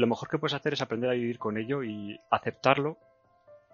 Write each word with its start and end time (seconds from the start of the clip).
Lo 0.00 0.06
mejor 0.06 0.30
que 0.30 0.38
puedes 0.38 0.54
hacer 0.54 0.72
es 0.72 0.80
aprender 0.80 1.10
a 1.10 1.12
vivir 1.12 1.38
con 1.38 1.58
ello 1.58 1.84
y 1.84 2.18
aceptarlo 2.30 2.96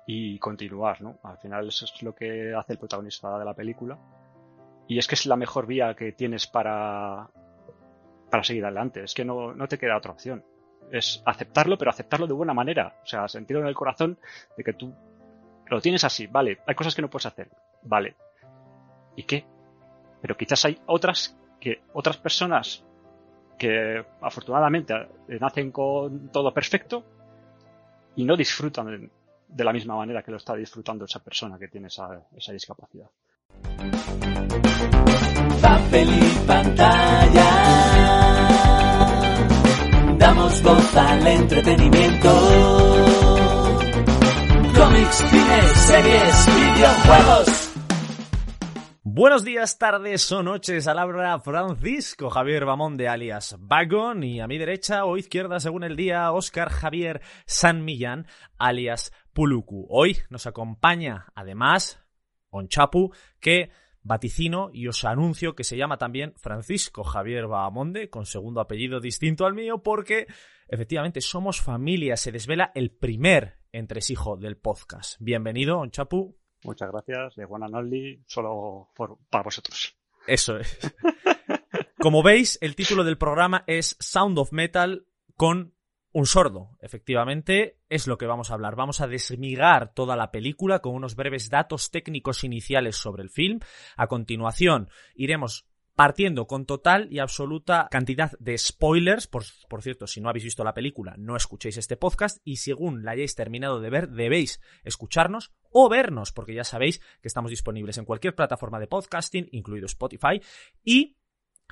y 0.08 0.40
continuar, 0.40 1.00
¿no? 1.00 1.20
Al 1.22 1.38
final 1.38 1.68
eso 1.68 1.84
es 1.84 2.02
lo 2.02 2.16
que 2.16 2.52
hace 2.52 2.72
el 2.72 2.80
protagonista 2.80 3.38
de 3.38 3.44
la 3.44 3.54
película. 3.54 3.96
Y 4.88 4.98
es 4.98 5.06
que 5.06 5.14
es 5.14 5.24
la 5.26 5.36
mejor 5.36 5.68
vía 5.68 5.94
que 5.94 6.10
tienes 6.10 6.48
para, 6.48 7.30
para 8.28 8.42
seguir 8.42 8.64
adelante. 8.64 9.04
Es 9.04 9.14
que 9.14 9.24
no, 9.24 9.54
no 9.54 9.68
te 9.68 9.78
queda 9.78 9.96
otra 9.96 10.10
opción. 10.10 10.44
Es 10.90 11.22
aceptarlo, 11.24 11.78
pero 11.78 11.92
aceptarlo 11.92 12.26
de 12.26 12.32
buena 12.32 12.54
manera. 12.54 12.96
O 13.04 13.06
sea, 13.06 13.28
sentirlo 13.28 13.62
en 13.62 13.68
el 13.68 13.76
corazón 13.76 14.18
de 14.56 14.64
que 14.64 14.72
tú 14.72 14.92
lo 15.68 15.80
tienes 15.80 16.02
así, 16.02 16.26
vale. 16.26 16.58
Hay 16.66 16.74
cosas 16.74 16.96
que 16.96 17.02
no 17.02 17.10
puedes 17.10 17.26
hacer, 17.26 17.50
vale. 17.82 18.16
¿Y 19.14 19.22
qué? 19.22 19.46
Pero 20.20 20.36
quizás 20.36 20.64
hay 20.64 20.80
otras 20.86 21.38
que 21.60 21.82
otras 21.92 22.16
personas 22.16 22.84
que 23.58 24.04
afortunadamente 24.20 24.94
nacen 25.40 25.70
con 25.70 26.28
todo 26.28 26.52
perfecto 26.52 27.04
y 28.16 28.24
no 28.24 28.36
disfrutan 28.36 29.10
de, 29.48 29.64
la 29.64 29.72
misma 29.72 29.96
manera 29.96 30.22
que 30.22 30.30
lo 30.30 30.36
está 30.36 30.54
disfrutando 30.54 31.04
esa 31.04 31.20
persona 31.20 31.58
que 31.58 31.68
tiene 31.68 31.88
esa, 31.88 32.20
esa 32.36 32.52
discapacidad. 32.52 33.08
Damos 40.18 40.62
voz 40.62 40.96
al 40.96 41.26
entretenimiento. 41.26 42.28
Cómics, 44.74 45.16
cine, 45.30 45.62
series, 45.74 46.46
videojuegos. 46.46 47.65
Buenos 49.18 49.44
días, 49.46 49.78
tardes 49.78 50.30
o 50.30 50.42
noches. 50.42 50.86
Al 50.86 50.98
habla 50.98 51.40
Francisco 51.40 52.28
Javier 52.28 52.66
Bamonde 52.66 53.08
alias 53.08 53.56
Bagon 53.58 54.22
y 54.22 54.40
a 54.40 54.46
mi 54.46 54.58
derecha 54.58 55.06
o 55.06 55.16
izquierda 55.16 55.58
según 55.58 55.84
el 55.84 55.96
día 55.96 56.30
Oscar 56.32 56.68
Javier 56.68 57.22
San 57.46 57.82
Millán 57.82 58.26
alias 58.58 59.14
Puluku. 59.32 59.86
Hoy 59.88 60.18
nos 60.28 60.46
acompaña 60.46 61.32
además 61.34 62.04
Onchapu 62.50 63.10
que 63.40 63.70
vaticino 64.02 64.68
y 64.70 64.86
os 64.86 65.02
anuncio 65.06 65.56
que 65.56 65.64
se 65.64 65.78
llama 65.78 65.96
también 65.96 66.34
Francisco 66.36 67.02
Javier 67.02 67.46
Bahamonde, 67.46 68.10
con 68.10 68.26
segundo 68.26 68.60
apellido 68.60 69.00
distinto 69.00 69.46
al 69.46 69.54
mío, 69.54 69.82
porque 69.82 70.26
efectivamente 70.68 71.22
somos 71.22 71.62
familia, 71.62 72.18
se 72.18 72.32
desvela 72.32 72.70
el 72.74 72.90
primer 72.90 73.60
entresijo 73.72 74.36
del 74.36 74.58
podcast. 74.58 75.18
Bienvenido, 75.20 75.78
Onchapu. 75.78 76.36
Muchas 76.66 76.90
gracias, 76.90 77.36
de 77.36 77.44
One 77.44 77.66
and 77.66 78.22
solo 78.26 78.90
para 79.30 79.44
vosotros. 79.44 79.96
Eso 80.26 80.56
es. 80.56 80.78
Como 81.98 82.22
veis, 82.22 82.58
el 82.60 82.74
título 82.74 83.04
del 83.04 83.18
programa 83.18 83.62
es 83.68 83.96
Sound 84.00 84.38
of 84.38 84.52
Metal 84.52 85.06
con 85.36 85.74
un 86.12 86.26
sordo, 86.26 86.76
efectivamente, 86.80 87.78
es 87.88 88.06
lo 88.06 88.18
que 88.18 88.26
vamos 88.26 88.50
a 88.50 88.54
hablar. 88.54 88.74
Vamos 88.74 89.00
a 89.00 89.06
desmigar 89.06 89.92
toda 89.92 90.16
la 90.16 90.32
película 90.32 90.80
con 90.80 90.94
unos 90.94 91.14
breves 91.14 91.50
datos 91.50 91.90
técnicos 91.90 92.42
iniciales 92.42 92.96
sobre 92.96 93.22
el 93.22 93.30
film. 93.30 93.60
A 93.96 94.06
continuación, 94.08 94.88
iremos 95.14 95.66
partiendo 95.96 96.46
con 96.46 96.66
total 96.66 97.08
y 97.10 97.18
absoluta 97.18 97.88
cantidad 97.90 98.32
de 98.38 98.56
spoilers. 98.56 99.26
Por, 99.26 99.44
por, 99.68 99.82
cierto, 99.82 100.06
si 100.06 100.20
no 100.20 100.28
habéis 100.28 100.44
visto 100.44 100.62
la 100.62 100.74
película, 100.74 101.14
no 101.18 101.36
escuchéis 101.36 101.78
este 101.78 101.96
podcast 101.96 102.38
y 102.44 102.56
según 102.56 103.04
la 103.04 103.12
hayáis 103.12 103.34
terminado 103.34 103.80
de 103.80 103.90
ver, 103.90 104.10
debéis 104.10 104.60
escucharnos 104.84 105.52
o 105.70 105.88
vernos, 105.88 106.32
porque 106.32 106.54
ya 106.54 106.64
sabéis 106.64 107.00
que 107.20 107.28
estamos 107.28 107.50
disponibles 107.50 107.98
en 107.98 108.04
cualquier 108.04 108.34
plataforma 108.34 108.78
de 108.78 108.86
podcasting, 108.86 109.48
incluido 109.52 109.86
Spotify, 109.86 110.40
y 110.84 111.16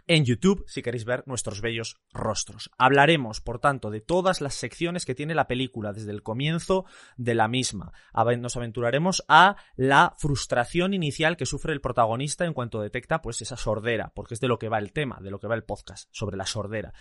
en 0.06 0.24
YouTube 0.24 0.64
si 0.66 0.82
queréis 0.82 1.04
ver 1.04 1.24
nuestros 1.26 1.60
bellos 1.60 1.96
rostros. 2.12 2.70
Hablaremos, 2.78 3.40
por 3.40 3.58
tanto, 3.58 3.90
de 3.90 4.00
todas 4.00 4.40
las 4.40 4.54
secciones 4.54 5.04
que 5.04 5.14
tiene 5.14 5.34
la 5.34 5.46
película 5.46 5.92
desde 5.92 6.10
el 6.10 6.22
comienzo 6.22 6.84
de 7.16 7.34
la 7.34 7.48
misma. 7.48 7.92
Nos 8.38 8.56
aventuraremos 8.56 9.24
a 9.28 9.56
la 9.76 10.14
frustración 10.18 10.94
inicial 10.94 11.36
que 11.36 11.46
sufre 11.46 11.72
el 11.72 11.80
protagonista 11.80 12.44
en 12.44 12.52
cuanto 12.52 12.80
detecta 12.80 13.22
pues 13.22 13.40
esa 13.42 13.56
sordera, 13.56 14.12
porque 14.14 14.34
es 14.34 14.40
de 14.40 14.48
lo 14.48 14.58
que 14.58 14.68
va 14.68 14.78
el 14.78 14.92
tema, 14.92 15.18
de 15.20 15.30
lo 15.30 15.38
que 15.38 15.48
va 15.48 15.54
el 15.54 15.64
podcast, 15.64 16.08
sobre 16.12 16.36
la 16.36 16.46
sordera. 16.46 16.92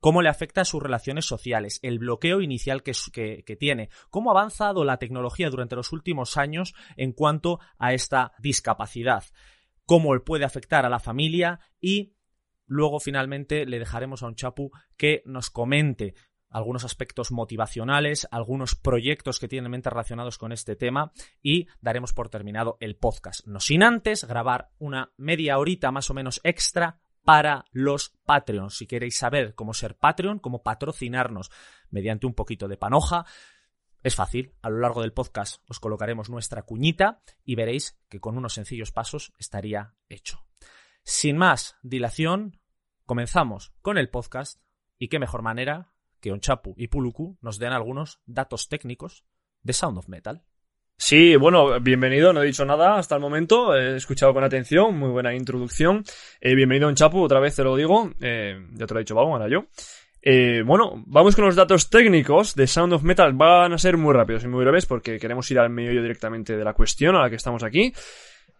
Cómo 0.00 0.22
le 0.22 0.28
afecta 0.28 0.62
a 0.62 0.64
sus 0.64 0.82
relaciones 0.82 1.26
sociales, 1.26 1.78
el 1.82 1.98
bloqueo 1.98 2.40
inicial 2.40 2.82
que, 2.82 2.92
que, 3.44 3.56
tiene, 3.56 3.90
cómo 4.10 4.30
ha 4.30 4.38
avanzado 4.38 4.84
la 4.84 4.98
tecnología 4.98 5.50
durante 5.50 5.76
los 5.76 5.92
últimos 5.92 6.36
años 6.36 6.74
en 6.96 7.12
cuanto 7.12 7.60
a 7.78 7.92
esta 7.92 8.32
discapacidad, 8.38 9.24
cómo 9.84 10.18
puede 10.24 10.44
afectar 10.44 10.84
a 10.84 10.90
la 10.90 10.98
familia 10.98 11.60
y 11.80 12.15
Luego, 12.66 13.00
finalmente, 13.00 13.66
le 13.66 13.78
dejaremos 13.78 14.22
a 14.22 14.26
un 14.26 14.34
Chapu 14.34 14.70
que 14.96 15.22
nos 15.24 15.50
comente 15.50 16.14
algunos 16.50 16.84
aspectos 16.84 17.32
motivacionales, 17.32 18.26
algunos 18.30 18.74
proyectos 18.74 19.38
que 19.38 19.48
tiene 19.48 19.66
en 19.66 19.72
mente 19.72 19.90
relacionados 19.90 20.38
con 20.38 20.52
este 20.52 20.76
tema 20.76 21.12
y 21.42 21.66
daremos 21.80 22.12
por 22.12 22.28
terminado 22.28 22.76
el 22.80 22.96
podcast. 22.96 23.46
No 23.46 23.60
sin 23.60 23.82
antes 23.82 24.24
grabar 24.24 24.70
una 24.78 25.12
media 25.16 25.58
horita 25.58 25.90
más 25.90 26.08
o 26.10 26.14
menos 26.14 26.40
extra 26.44 26.98
para 27.24 27.64
los 27.72 28.10
Patreons. 28.24 28.76
Si 28.76 28.86
queréis 28.86 29.18
saber 29.18 29.54
cómo 29.54 29.74
ser 29.74 29.96
Patreon, 29.96 30.38
cómo 30.38 30.62
patrocinarnos 30.62 31.50
mediante 31.90 32.26
un 32.26 32.34
poquito 32.34 32.68
de 32.68 32.76
panoja, 32.76 33.26
es 34.02 34.14
fácil. 34.14 34.54
A 34.62 34.70
lo 34.70 34.78
largo 34.78 35.02
del 35.02 35.12
podcast 35.12 35.60
os 35.68 35.80
colocaremos 35.80 36.30
nuestra 36.30 36.62
cuñita 36.62 37.20
y 37.44 37.56
veréis 37.56 37.98
que 38.08 38.20
con 38.20 38.38
unos 38.38 38.54
sencillos 38.54 38.92
pasos 38.92 39.32
estaría 39.38 39.94
hecho. 40.08 40.45
Sin 41.08 41.36
más 41.36 41.76
dilación, 41.84 42.58
comenzamos 43.04 43.72
con 43.80 43.96
el 43.96 44.08
podcast 44.08 44.60
y 44.98 45.06
qué 45.06 45.20
mejor 45.20 45.40
manera 45.40 45.92
que 46.20 46.32
Onchapu 46.32 46.74
y 46.76 46.88
Puluku 46.88 47.38
nos 47.40 47.60
den 47.60 47.72
algunos 47.72 48.18
datos 48.26 48.68
técnicos 48.68 49.24
de 49.62 49.72
Sound 49.72 49.98
of 49.98 50.08
Metal. 50.08 50.42
Sí, 50.96 51.36
bueno, 51.36 51.78
bienvenido, 51.78 52.32
no 52.32 52.42
he 52.42 52.46
dicho 52.46 52.64
nada 52.64 52.98
hasta 52.98 53.14
el 53.14 53.20
momento, 53.20 53.76
he 53.76 53.94
escuchado 53.94 54.34
con 54.34 54.42
atención, 54.42 54.98
muy 54.98 55.10
buena 55.10 55.32
introducción. 55.32 56.02
Eh, 56.40 56.56
bienvenido 56.56 56.88
Onchapu, 56.88 57.22
otra 57.22 57.38
vez 57.38 57.54
te 57.54 57.62
lo 57.62 57.76
digo, 57.76 58.10
eh, 58.20 58.66
ya 58.72 58.86
te 58.88 58.92
lo 58.92 58.98
he 58.98 59.04
dicho 59.04 59.14
vamos, 59.14 59.34
ahora 59.34 59.48
yo. 59.48 59.66
Eh, 60.20 60.64
bueno, 60.66 61.04
vamos 61.06 61.36
con 61.36 61.44
los 61.44 61.54
datos 61.54 61.88
técnicos 61.88 62.56
de 62.56 62.66
Sound 62.66 62.94
of 62.94 63.04
Metal, 63.04 63.32
van 63.32 63.72
a 63.72 63.78
ser 63.78 63.96
muy 63.96 64.12
rápidos 64.12 64.42
y 64.42 64.48
muy 64.48 64.64
breves 64.64 64.86
porque 64.86 65.20
queremos 65.20 65.48
ir 65.52 65.60
al 65.60 65.70
medio 65.70 66.02
directamente 66.02 66.56
de 66.56 66.64
la 66.64 66.74
cuestión 66.74 67.14
a 67.14 67.20
la 67.20 67.30
que 67.30 67.36
estamos 67.36 67.62
aquí. 67.62 67.92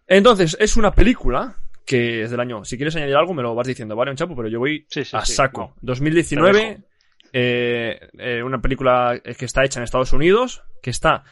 Entonces, 0.07 0.55
es 0.61 0.77
una 0.77 0.91
película 0.91 1.57
que 1.87 2.23
es 2.23 2.31
del 2.31 2.41
año. 2.41 2.65
Si 2.65 2.75
quieres 2.75 2.95
añadir 2.97 3.15
algo, 3.15 3.33
me 3.33 3.41
lo 3.41 3.55
vas 3.55 3.65
diciendo, 3.65 3.95
¿vale, 3.95 4.11
un 4.11 4.17
chapo? 4.17 4.35
Pero 4.35 4.49
yo 4.49 4.59
voy 4.59 4.85
a 5.13 5.25
saco. 5.25 5.73
2019, 5.81 6.83
eh, 7.31 8.09
eh, 8.19 8.43
una 8.43 8.61
película 8.61 9.19
que 9.23 9.45
está 9.45 9.63
hecha 9.63 9.79
en 9.79 9.85
Estados 9.85 10.11
Unidos, 10.11 10.63
que 10.83 10.89
está. 10.89 11.23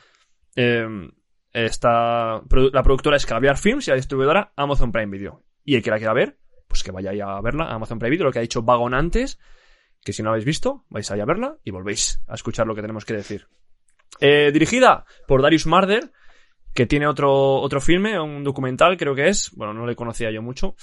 Eh, 0.56 0.88
está 1.52 2.42
la 2.72 2.84
productora 2.84 3.18
es 3.18 3.26
Caviar 3.26 3.58
Films 3.58 3.88
y 3.88 3.92
la 3.92 3.98
distribuidora 3.98 4.54
Amazon 4.56 4.94
Prime 4.94 5.12
Video. 5.12 5.44
Y 5.66 5.76
el 5.76 5.84
que 5.84 5.92
la 5.92 5.98
quiera 5.98 6.14
ver, 6.14 6.38
pues 6.70 6.84
que 6.84 6.92
vaya 6.92 7.12
a 7.12 7.42
verla 7.42 7.66
a 7.66 7.76
Amazon 7.76 8.00
Prime 8.00 8.12
Video, 8.12 8.26
lo 8.26 8.32
que 8.32 8.40
ha 8.40 8.42
dicho 8.42 8.62
Vagon 8.62 8.94
antes, 8.94 9.38
que 10.06 10.14
si 10.14 10.24
no 10.24 10.30
la 10.30 10.36
habéis 10.36 10.46
visto, 10.46 10.86
vais 10.90 11.10
a 11.12 11.16
a 11.16 11.26
verla 11.26 11.58
y 11.66 11.72
volvéis 11.72 12.22
a 12.28 12.36
escuchar 12.36 12.66
lo 12.66 12.76
que 12.76 12.82
tenemos 12.82 13.04
que 13.04 13.14
decir. 13.14 13.48
dirigida 14.22 15.06
por 15.28 15.42
Darius 15.42 15.66
Marder, 15.66 16.12
que 16.76 16.86
tiene 16.86 17.08
otro, 17.08 17.56
otro 17.62 17.80
filme, 17.80 18.20
un 18.20 18.44
documental 18.44 18.98
creo 18.98 19.16
que 19.16 19.30
es, 19.30 19.50
bueno, 19.56 19.74
no 19.74 19.88
le 19.88 19.96
conocía 19.96 20.30
yo 20.30 20.42
mucho, 20.42 20.76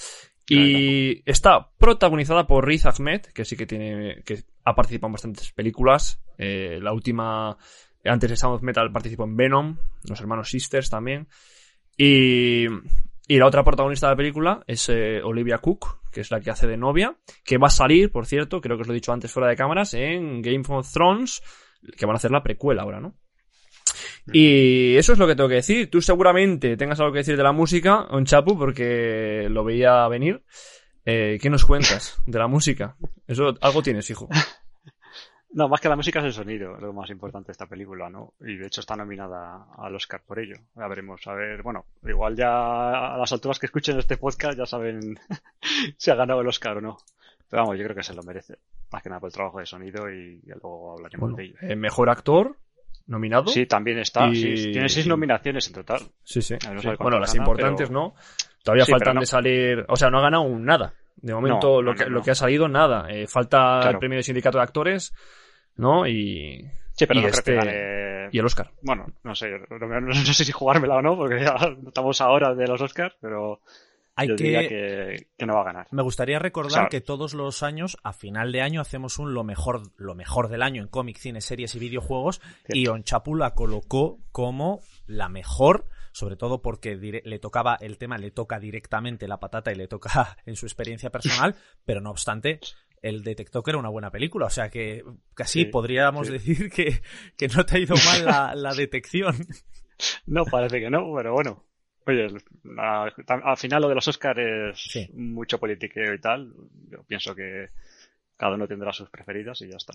y 0.49 1.23
está 1.31 1.71
protagonizada 1.79 2.47
por 2.47 2.67
Riz 2.67 2.87
Ahmed, 2.87 3.21
que 3.35 3.45
sí 3.45 3.57
que 3.57 3.67
tiene, 3.67 4.23
que 4.25 4.43
ha 4.65 4.75
participado 4.75 5.09
en 5.09 5.13
bastantes 5.13 5.53
películas, 5.53 6.23
eh, 6.39 6.79
la 6.81 6.93
última, 6.93 7.57
antes 8.05 8.31
de 8.31 8.37
Sound 8.37 8.57
of 8.57 8.63
Metal 8.63 8.91
participó 8.91 9.25
en 9.25 9.37
Venom, 9.37 9.77
los 10.09 10.19
hermanos 10.19 10.49
Sisters 10.49 10.89
también, 10.89 11.29
y, 11.97 12.65
y 13.29 13.37
la 13.39 13.47
otra 13.47 13.63
protagonista 13.63 14.07
de 14.07 14.13
la 14.13 14.17
película 14.17 14.65
es 14.67 14.89
eh, 14.89 15.21
Olivia 15.23 15.59
Cook, 15.59 16.11
que 16.11 16.23
es 16.23 16.31
la 16.31 16.41
que 16.41 16.51
hace 16.51 16.67
de 16.67 16.79
novia, 16.79 17.17
que 17.45 17.59
va 17.59 17.67
a 17.67 17.71
salir, 17.71 18.11
por 18.11 18.25
cierto, 18.25 18.63
creo 18.63 18.79
que 18.79 18.83
os 18.83 18.89
lo 18.89 18.95
he 18.95 18.97
dicho 18.97 19.13
antes 19.13 19.31
fuera 19.31 19.49
de 19.49 19.57
cámaras, 19.57 19.93
en 19.93 20.41
Game 20.41 20.65
of 20.69 20.91
Thrones, 20.91 21.43
que 21.99 22.07
van 22.07 22.15
a 22.15 22.17
hacer 22.17 22.31
la 22.31 22.43
precuela 22.43 22.83
ahora, 22.83 23.01
¿no? 23.01 23.15
Y 24.33 24.97
eso 24.97 25.13
es 25.13 25.19
lo 25.19 25.27
que 25.27 25.35
tengo 25.35 25.49
que 25.49 25.57
decir. 25.57 25.91
Tú 25.91 26.01
seguramente 26.01 26.77
tengas 26.77 27.01
algo 27.01 27.13
que 27.13 27.19
decir 27.19 27.37
de 27.37 27.43
la 27.43 27.53
música, 27.53 28.07
un 28.11 28.25
chapu, 28.25 28.59
porque 28.59 29.49
lo 29.51 29.65
veía 29.65 30.07
venir. 30.09 30.43
Eh, 31.05 31.39
¿Qué 31.41 31.51
nos 31.51 31.65
cuentas 31.65 32.21
de 32.27 32.39
la 32.39 32.47
música? 32.47 32.97
Eso 33.27 33.55
algo 33.61 33.83
tienes, 33.83 34.09
hijo. 34.11 34.29
No, 35.55 35.69
más 35.69 35.83
que 35.83 35.89
la 35.91 35.97
música 35.97 36.21
es 36.21 36.25
el 36.25 36.33
sonido, 36.33 36.79
lo 36.79 36.95
más 36.95 37.11
importante 37.11 37.49
de 37.49 37.53
esta 37.53 37.67
película, 37.67 38.09
¿no? 38.09 38.33
Y 38.41 38.57
de 38.57 38.67
hecho 38.67 38.81
está 38.81 38.97
nominada 38.97 39.67
al 39.77 39.95
Oscar 39.95 40.23
por 40.27 40.39
ello. 40.39 40.57
Ya 40.75 40.89
veremos, 40.89 41.27
a 41.27 41.35
ver, 41.35 41.63
bueno, 41.63 41.85
igual 42.05 42.35
ya 42.35 43.13
a 43.15 43.19
las 43.19 43.31
alturas 43.33 43.59
que 43.59 43.67
escuchen 43.67 43.99
este 43.99 44.17
podcast 44.17 44.57
ya 44.57 44.65
saben 44.65 45.19
si 45.99 46.11
ha 46.11 46.15
ganado 46.15 46.41
el 46.41 46.49
Oscar 46.49 46.79
o 46.79 46.81
no. 46.81 46.99
Pero 47.51 47.65
vamos, 47.65 47.77
yo 47.77 47.85
creo 47.85 47.95
que 47.95 48.03
se 48.03 48.15
lo 48.15 48.23
merece. 48.23 48.57
Más 48.91 49.03
que 49.03 49.11
nada 49.11 49.21
por 49.21 49.29
el 49.29 49.35
trabajo 49.35 49.59
de 49.59 49.67
sonido 49.67 50.11
y, 50.11 50.41
luego 50.47 50.93
hablaremos 50.93 51.21
Bueno, 51.33 51.37
de 51.37 51.45
ello. 51.45 51.57
eh, 51.61 51.77
mejor 51.77 52.09
actor 52.09 52.57
nominado. 53.07 53.47
Sí, 53.49 53.67
también 53.67 53.99
está. 53.99 54.29
Y- 54.29 54.37
sí, 54.57 54.73
tiene 54.73 54.89
seis 54.89 55.07
nominaciones 55.07 55.67
en 55.69 55.73
total. 55.75 56.01
Sí, 56.23 56.43
sí. 56.43 56.55
No 56.65 56.81
Bueno, 56.99 57.19
las 57.19 57.33
gana, 57.35 57.45
importantes 57.45 57.89
pero- 57.89 58.01
no. 58.01 58.15
Todavía 58.63 58.85
Sí, 58.85 58.93
faltan 58.93 59.15
no. 59.17 59.21
de 59.21 59.27
salir. 59.27 59.85
O 59.89 59.97
sea, 59.97 60.09
no 60.11 60.19
ha 60.19 60.23
ganado 60.23 60.43
un 60.45 60.65
nada. 60.65 60.95
De 61.17 61.35
momento, 61.35 61.77
No, 61.77 61.83
lo, 61.83 61.95
que, 61.95 62.07
lo 62.07 62.23
que 62.23 62.31
ha 62.31 62.35
salido, 62.35 62.69
nada. 62.69 63.07
Eh, 63.11 63.27
falta 63.27 63.91
el 63.91 63.99
premio 63.99 64.17
de 64.17 64.23
sindicato 64.23 64.59
de 64.59 64.65
actores, 64.65 65.13
¿no? 65.77 66.07
Y, 66.07 66.65
Sí, 66.95 67.07
pero 67.07 67.21
Y 67.21 67.23
no 67.23 67.29
este- 67.29 67.55
gane... 67.55 68.29
y 68.33 68.39
el 68.39 68.45
Oscar. 68.45 68.71
Bueno, 68.83 69.07
no 69.25 69.35
sé, 69.35 69.51
no 69.71 70.13
sé 70.15 70.45
si 70.45 70.53
jugármela 70.53 70.97
o 70.97 71.03
no, 71.03 71.17
porque 71.17 71.41
ya 71.41 71.57
estamos 71.87 72.21
ahora 72.21 72.55
de 72.55 72.67
los 72.67 72.81
Oscars, 72.83 73.17
pero 73.21 73.61
Hay 74.15 74.29
yo 74.29 74.37
que... 74.37 74.45
diría 74.45 74.69
que, 74.69 75.29
que 75.39 75.47
no 75.47 75.55
va 75.55 75.63
a 75.63 75.65
ganar. 75.65 75.87
Me 75.91 76.03
gustaría 76.03 76.39
recordar 76.39 76.71
O 76.71 76.75
sea- 76.83 76.89
que 76.89 77.01
todos 77.01 77.33
los 77.35 77.63
años, 77.63 77.97
a 78.03 78.13
final 78.13 78.53
de 78.53 78.61
año, 78.61 78.81
hacemos 78.81 79.19
un 79.19 79.33
lo 79.35 79.43
mejor, 79.45 79.83
lo 79.97 80.15
mejor 80.15 80.49
del 80.49 80.63
año 80.63 80.83
en 80.83 80.89
cómic, 80.89 81.17
cine, 81.19 81.41
series 81.41 81.75
y 81.75 81.79
videojuegos. 81.79 82.41
Y 82.69 82.87
Onchapu 82.89 83.35
la 83.35 83.55
colocó 83.55 84.21
como 84.31 84.81
la 85.07 85.29
mejor, 85.31 85.87
sobre 86.13 86.37
todo 86.37 86.61
porque 86.61 86.95
le 86.97 87.39
tocaba 87.39 87.77
el 87.81 87.97
tema, 87.97 88.19
le 88.19 88.31
toca 88.31 88.59
directamente 88.61 89.27
la 89.29 89.41
patata 89.41 89.73
y 89.73 89.77
le 89.77 89.89
toca 89.89 90.37
en 90.47 90.57
su 90.57 90.67
experiencia 90.67 91.11
personal, 91.11 91.55
pero 91.87 92.01
no 92.03 92.11
obstante, 92.11 92.61
él 93.01 93.25
detectó 93.25 93.63
que 93.63 93.71
era 93.71 93.79
una 93.79 93.89
buena 93.89 94.11
película. 94.11 94.45
O 94.47 94.51
sea 94.51 94.69
que 94.69 95.03
casi 95.35 95.61
Sí, 95.61 95.65
podríamos 95.67 96.27
sí. 96.27 96.35
decir 96.35 96.71
que, 96.71 97.01
que 97.39 97.49
no 97.49 97.65
te 97.65 97.77
ha 97.77 97.81
ido 97.81 97.95
mal 97.97 98.25
la, 98.27 98.55
la 98.55 98.75
detección. 98.75 99.35
No, 100.27 100.45
parece 100.45 100.81
que 100.81 100.91
no, 100.91 101.13
pero 101.17 101.33
bueno. 101.33 101.65
Oye, 102.07 102.27
la- 102.65 103.05
al 103.45 103.57
final 103.57 103.83
lo 103.83 103.89
de 103.89 103.95
los 103.95 104.09
Oscars 104.09 104.39
es 104.41 104.83
Sí. 104.91 105.09
mucho 105.15 105.59
politiqueo 105.59 106.15
y 106.15 106.21
tal. 106.21 106.53
Yo 106.91 107.03
pienso 107.05 107.35
que 107.35 107.69
cada 108.37 108.55
uno 108.55 108.67
tendrá 108.67 108.93
sus 108.93 109.09
preferidas 109.11 109.61
y 109.63 109.69
ya 109.71 109.77
está. 109.77 109.93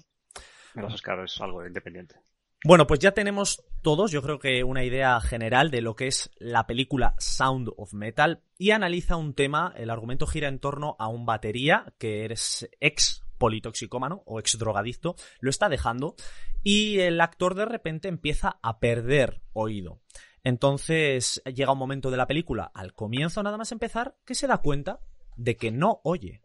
Los 0.76 0.94
Oscars 0.94 1.34
es 1.34 1.42
algo 1.42 1.66
independiente. 1.66 2.16
Bueno, 2.64 2.88
pues 2.88 3.00
ya 3.00 3.12
tenemos 3.12 3.64
todos, 3.84 4.12
yo 4.12 4.22
creo 4.24 4.40
que 4.40 4.64
una 4.64 4.84
idea 4.84 5.20
general 5.22 5.70
de 5.70 5.82
lo 5.82 5.96
que 5.96 6.08
es 6.08 6.32
la 6.38 6.66
película 6.66 7.14
Sound 7.20 7.70
of 7.78 7.94
Metal 7.94 8.42
y 8.58 8.72
analiza 8.72 9.16
un 9.16 9.34
tema, 9.36 9.74
el 9.78 9.90
argumento 9.92 10.26
gira 10.26 10.48
en 10.48 10.60
torno 10.60 10.96
a 10.98 11.08
un 11.08 11.26
batería 11.26 11.94
que 12.00 12.26
eres 12.26 12.68
ex 12.80 13.24
politoxicómano 13.38 14.24
o 14.26 14.40
ex 14.40 14.58
drogadicto, 14.58 15.16
lo 15.40 15.52
está 15.52 15.70
dejando 15.70 16.16
y 16.64 17.00
el 17.00 17.22
actor 17.22 17.54
de 17.54 17.66
repente 17.66 18.08
empieza 18.08 18.58
a 18.64 18.80
perder 18.80 19.42
oído. 19.54 20.00
Entonces 20.48 21.42
llega 21.44 21.74
un 21.74 21.78
momento 21.78 22.10
de 22.10 22.16
la 22.16 22.26
película, 22.26 22.72
al 22.74 22.94
comienzo 22.94 23.44
nada 23.44 23.58
más 23.58 23.74
empezar, 23.74 24.16
que 24.26 24.34
se 24.34 24.48
da 24.48 24.60
cuenta 24.60 25.02
de 25.36 25.58
que 25.58 25.72
no 25.72 26.00
oye. 26.06 26.42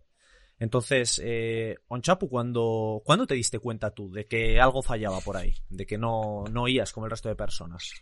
Entonces, 0.58 1.22
eh, 1.24 1.76
Onchapu, 1.86 2.28
¿cuándo, 2.28 3.00
¿cuándo 3.04 3.28
te 3.28 3.36
diste 3.36 3.60
cuenta 3.60 3.92
tú 3.92 4.10
de 4.10 4.26
que 4.26 4.60
algo 4.60 4.82
fallaba 4.82 5.20
por 5.20 5.36
ahí? 5.36 5.54
De 5.68 5.86
que 5.86 5.98
no, 5.98 6.42
no 6.50 6.62
oías 6.62 6.92
como 6.92 7.06
el 7.06 7.10
resto 7.10 7.28
de 7.28 7.36
personas. 7.36 7.92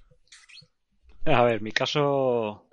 A 1.27 1.43
ver, 1.43 1.61
mi 1.61 1.71
caso 1.71 2.67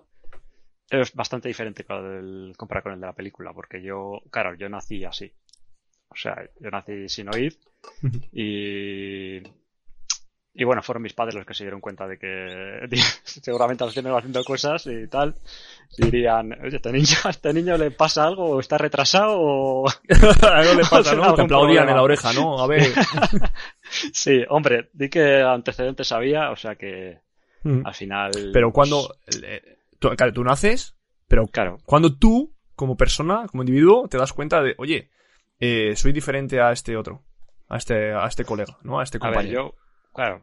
es 0.90 1.14
bastante 1.14 1.50
diferente 1.50 1.84
con 1.84 2.06
el, 2.06 2.54
comparado 2.56 2.84
con 2.84 2.94
el 2.94 3.02
de 3.02 3.08
la 3.08 3.14
película, 3.14 3.52
porque 3.52 3.84
yo, 3.84 4.22
claro, 4.32 4.56
yo 4.56 4.70
nací 4.70 5.04
así. 5.04 5.34
O 6.08 6.16
sea, 6.16 6.50
yo 6.62 6.70
nací 6.70 7.10
sin 7.10 7.28
oír 7.36 7.60
y, 8.32 9.40
y 10.60 10.64
bueno, 10.64 10.82
fueron 10.82 11.04
mis 11.04 11.14
padres 11.14 11.36
los 11.36 11.46
que 11.46 11.54
se 11.54 11.64
dieron 11.64 11.80
cuenta 11.80 12.08
de 12.08 12.18
que 12.18 12.90
seguramente 13.24 13.84
al 13.84 13.94
tenerlo 13.94 14.18
haciendo 14.18 14.44
cosas 14.44 14.88
y 14.88 15.08
tal, 15.08 15.36
dirían, 15.98 16.52
oye, 16.54 16.78
este 16.78 16.92
niño, 16.92 17.16
a 17.26 17.30
este 17.30 17.54
niño 17.54 17.78
le 17.78 17.92
pasa 17.92 18.24
algo, 18.26 18.46
o 18.50 18.60
está 18.60 18.78
retrasado, 18.80 19.36
o... 19.40 19.88
Algo 20.52 20.74
le 20.74 20.84
pasa, 20.90 21.14
¿no? 21.16 21.36
Te 21.36 21.44
aplaudían 21.44 21.86
problema. 21.86 21.92
en 21.92 21.96
la 21.96 22.02
oreja, 22.02 22.34
¿no? 22.34 22.60
A 22.60 22.68
ver. 22.68 22.82
Sí, 24.12 24.44
hombre, 24.50 24.90
di 24.94 25.10
que 25.10 25.42
antecedentes 25.44 26.12
había, 26.12 26.50
o 26.50 26.56
sea 26.56 26.76
que 26.76 27.20
al 27.84 27.94
final... 27.94 28.32
Pero 28.52 28.72
cuando. 28.72 29.16
eh, 29.44 29.78
tú, 30.00 30.10
claro, 30.18 30.34
tú 30.34 30.44
naces, 30.44 30.96
pero 31.28 31.46
Claro, 31.48 31.78
cuando 31.86 32.16
tú, 32.18 32.52
como 32.76 32.98
persona, 32.98 33.46
como 33.48 33.62
individuo, 33.64 34.08
te 34.08 34.18
das 34.18 34.34
cuenta 34.34 34.62
de, 34.62 34.74
oye, 34.80 35.12
eh, 35.60 35.96
soy 35.96 36.14
diferente 36.14 36.60
a 36.62 36.72
este 36.72 36.98
otro, 36.98 37.22
a 37.70 37.78
este, 37.78 38.14
a 38.14 38.26
este 38.26 38.44
colega, 38.44 38.78
¿no? 38.82 39.00
A 39.00 39.04
este 39.04 39.18
A 39.22 39.28
ver, 39.28 39.36
compañero. 39.36 39.76
yo, 39.76 39.87
claro. 40.18 40.42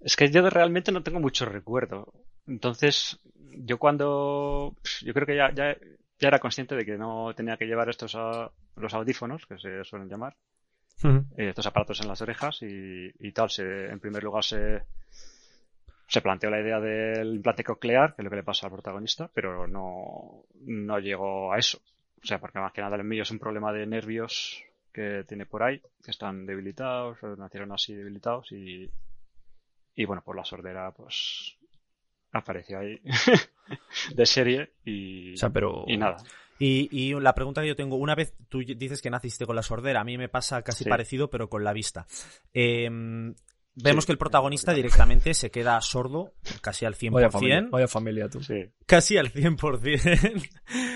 Es 0.00 0.16
que 0.16 0.30
yo 0.30 0.48
realmente 0.48 0.92
no 0.92 1.02
tengo 1.02 1.20
mucho 1.20 1.44
recuerdo. 1.44 2.12
Entonces, 2.46 3.18
yo 3.66 3.78
cuando. 3.78 4.74
Yo 5.02 5.12
creo 5.14 5.26
que 5.26 5.36
ya, 5.36 5.50
ya, 5.52 5.76
ya 6.20 6.28
era 6.28 6.38
consciente 6.38 6.74
de 6.76 6.84
que 6.84 6.96
no 6.96 7.32
tenía 7.34 7.56
que 7.56 7.66
llevar 7.66 7.88
estos 7.88 8.14
a- 8.14 8.50
los 8.76 8.94
audífonos, 8.94 9.46
que 9.46 9.58
se 9.58 9.84
suelen 9.84 10.08
llamar, 10.08 10.36
eh, 11.36 11.48
estos 11.50 11.66
aparatos 11.66 12.00
en 12.00 12.08
las 12.08 12.22
orejas 12.22 12.62
y, 12.62 13.10
y 13.18 13.32
tal. 13.32 13.50
Se, 13.50 13.86
en 13.86 14.00
primer 14.00 14.22
lugar 14.22 14.44
se, 14.44 14.82
se 16.06 16.22
planteó 16.22 16.50
la 16.50 16.60
idea 16.60 16.80
del 16.80 17.34
implante 17.36 17.64
coclear, 17.64 18.14
que 18.14 18.22
es 18.22 18.24
lo 18.24 18.30
que 18.30 18.36
le 18.36 18.42
pasa 18.42 18.66
al 18.66 18.72
protagonista, 18.72 19.30
pero 19.34 19.66
no, 19.66 20.44
no 20.62 20.98
llegó 20.98 21.52
a 21.52 21.58
eso. 21.58 21.78
O 22.22 22.26
sea, 22.26 22.38
porque 22.40 22.58
más 22.58 22.72
que 22.72 22.80
nada 22.80 22.96
el 22.96 23.04
mío 23.04 23.22
es 23.22 23.30
un 23.30 23.38
problema 23.38 23.72
de 23.72 23.86
nervios 23.86 24.62
que 24.98 25.24
tiene 25.28 25.46
por 25.46 25.62
ahí, 25.62 25.80
que 26.04 26.10
están 26.10 26.44
debilitados, 26.44 27.18
nacieron 27.38 27.70
así 27.72 27.94
debilitados 27.94 28.50
y, 28.50 28.90
y 29.94 30.04
bueno, 30.04 30.22
por 30.24 30.34
la 30.36 30.44
sordera 30.44 30.90
pues 30.92 31.56
apareció 32.32 32.80
ahí 32.80 33.00
de 34.14 34.26
serie 34.26 34.72
y, 34.84 35.34
O 35.34 35.36
sea, 35.36 35.50
pero. 35.50 35.84
y 35.86 35.96
nada. 35.96 36.16
Y, 36.58 36.88
y 36.90 37.14
la 37.20 37.34
pregunta 37.36 37.60
que 37.62 37.68
yo 37.68 37.76
tengo, 37.76 37.94
una 37.96 38.16
vez 38.16 38.34
tú 38.48 38.58
dices 38.58 39.00
que 39.00 39.10
naciste 39.10 39.46
con 39.46 39.54
la 39.54 39.62
sordera, 39.62 40.00
a 40.00 40.04
mí 40.04 40.18
me 40.18 40.28
pasa 40.28 40.62
casi 40.62 40.82
Sí. 40.82 40.90
parecido, 40.90 41.30
pero 41.30 41.48
con 41.48 41.62
la 41.62 41.72
vista. 41.72 42.04
Eh, 42.52 42.90
vemos 43.82 44.04
Sí. 44.04 44.06
que 44.06 44.12
el 44.12 44.18
protagonista 44.18 44.72
directamente 44.72 45.34
se 45.34 45.50
queda 45.50 45.80
sordo, 45.80 46.32
casi 46.60 46.84
al 46.84 46.94
100%. 46.94 47.12
Vaya 47.12 47.30
familia, 47.30 47.68
vaya 47.70 47.88
familia 47.88 48.28
tú. 48.28 48.42
Sí, 48.42 48.64
Casi 48.86 49.16
al 49.18 49.30
100%. 49.30 50.48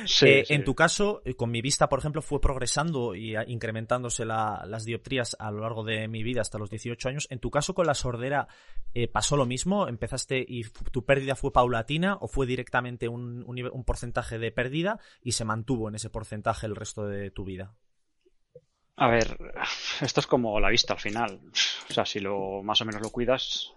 sí, 0.06 0.26
Eh, 0.26 0.44
sí. 0.46 0.54
En 0.54 0.64
tu 0.64 0.74
caso, 0.74 1.22
eh, 1.24 1.34
con 1.34 1.50
mi 1.50 1.60
vista, 1.62 1.88
por 1.88 1.98
ejemplo, 1.98 2.22
fue 2.22 2.40
progresando 2.40 3.14
y 3.14 3.36
a- 3.36 3.44
incrementándose 3.48 4.24
la- 4.24 4.64
las 4.66 4.84
dioptrías 4.84 5.36
a 5.38 5.50
lo 5.50 5.60
largo 5.60 5.84
de 5.84 6.08
mi 6.08 6.22
vida 6.22 6.40
hasta 6.40 6.58
los 6.58 6.70
18 6.70 7.08
años. 7.08 7.26
En 7.30 7.38
tu 7.38 7.50
caso, 7.50 7.74
con 7.74 7.86
la 7.86 7.94
sordera, 7.94 8.48
eh, 8.94 9.08
¿pasó 9.08 9.36
lo 9.36 9.46
mismo? 9.46 9.88
¿Empezaste 9.88 10.44
y 10.46 10.64
tu 10.90 11.04
pérdida 11.04 11.34
fue 11.36 11.52
paulatina 11.52 12.16
o 12.20 12.28
fue 12.28 12.46
directamente 12.46 13.08
un, 13.08 13.44
un 13.46 13.84
porcentaje 13.84 14.38
de 14.38 14.52
pérdida 14.52 14.98
y 15.22 15.32
se 15.32 15.44
mantuvo 15.44 15.88
en 15.88 15.94
ese 15.94 16.10
porcentaje 16.10 16.66
el 16.66 16.76
resto 16.76 17.06
de 17.06 17.30
tu 17.30 17.44
vida? 17.44 17.74
A 18.96 19.08
ver, 19.08 19.36
esto 20.00 20.20
es 20.20 20.26
como 20.26 20.60
la 20.60 20.68
vista 20.68 20.92
al 20.94 21.00
final. 21.00 21.40
O 21.90 21.92
sea, 21.92 22.04
si 22.04 22.20
lo 22.20 22.62
más 22.62 22.80
o 22.80 22.84
menos 22.84 23.00
lo 23.02 23.10
cuidas, 23.10 23.72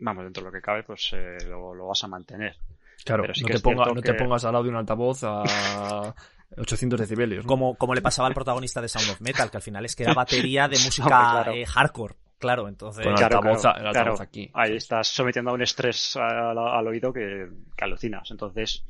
vamos, 0.00 0.24
dentro 0.24 0.42
de 0.42 0.48
lo 0.48 0.52
que 0.52 0.62
cabe, 0.62 0.84
pues 0.84 1.10
eh, 1.12 1.38
lo, 1.48 1.74
lo 1.74 1.88
vas 1.88 2.02
a 2.04 2.08
mantener. 2.08 2.56
Claro, 3.04 3.22
Pero 3.24 3.34
sí 3.34 3.42
no, 3.42 3.46
que 3.48 3.54
te 3.54 3.60
ponga- 3.60 4.18
pongas 4.18 4.44
al 4.44 4.52
lado 4.52 4.64
de 4.64 4.70
un 4.70 4.76
altavoz 4.76 5.20
a 5.24 6.14
800 6.56 7.00
decibelios. 7.00 7.44
¿no? 7.44 7.48
Como, 7.48 7.74
como 7.76 7.94
le 7.94 8.00
pasaba 8.00 8.28
al 8.28 8.34
protagonista 8.34 8.80
de 8.80 8.88
Sound 8.88 9.10
of 9.10 9.20
Metal, 9.20 9.50
que 9.50 9.56
al 9.56 9.62
final 9.62 9.84
es 9.84 9.96
que 9.96 10.04
era 10.04 10.14
batería 10.14 10.68
de 10.68 10.78
música 10.84 11.08
claro. 11.08 11.52
eh, 11.54 11.66
hardcore. 11.66 12.14
Claro, 12.38 12.68
entonces. 12.68 13.04
Con 13.04 13.14
Claro, 13.14 13.38
altavoz, 13.38 13.60
claro, 13.60 13.80
el 13.80 13.86
altavoz 13.86 14.18
claro. 14.18 14.22
aquí. 14.28 14.50
Ahí 14.54 14.76
estás 14.76 15.08
sometiendo 15.08 15.50
a 15.50 15.54
un 15.54 15.62
estrés 15.62 16.16
al, 16.16 16.58
al 16.58 16.86
oído 16.88 17.12
que, 17.12 17.48
que 17.76 17.84
alucinas. 17.84 18.30
Entonces, 18.32 18.84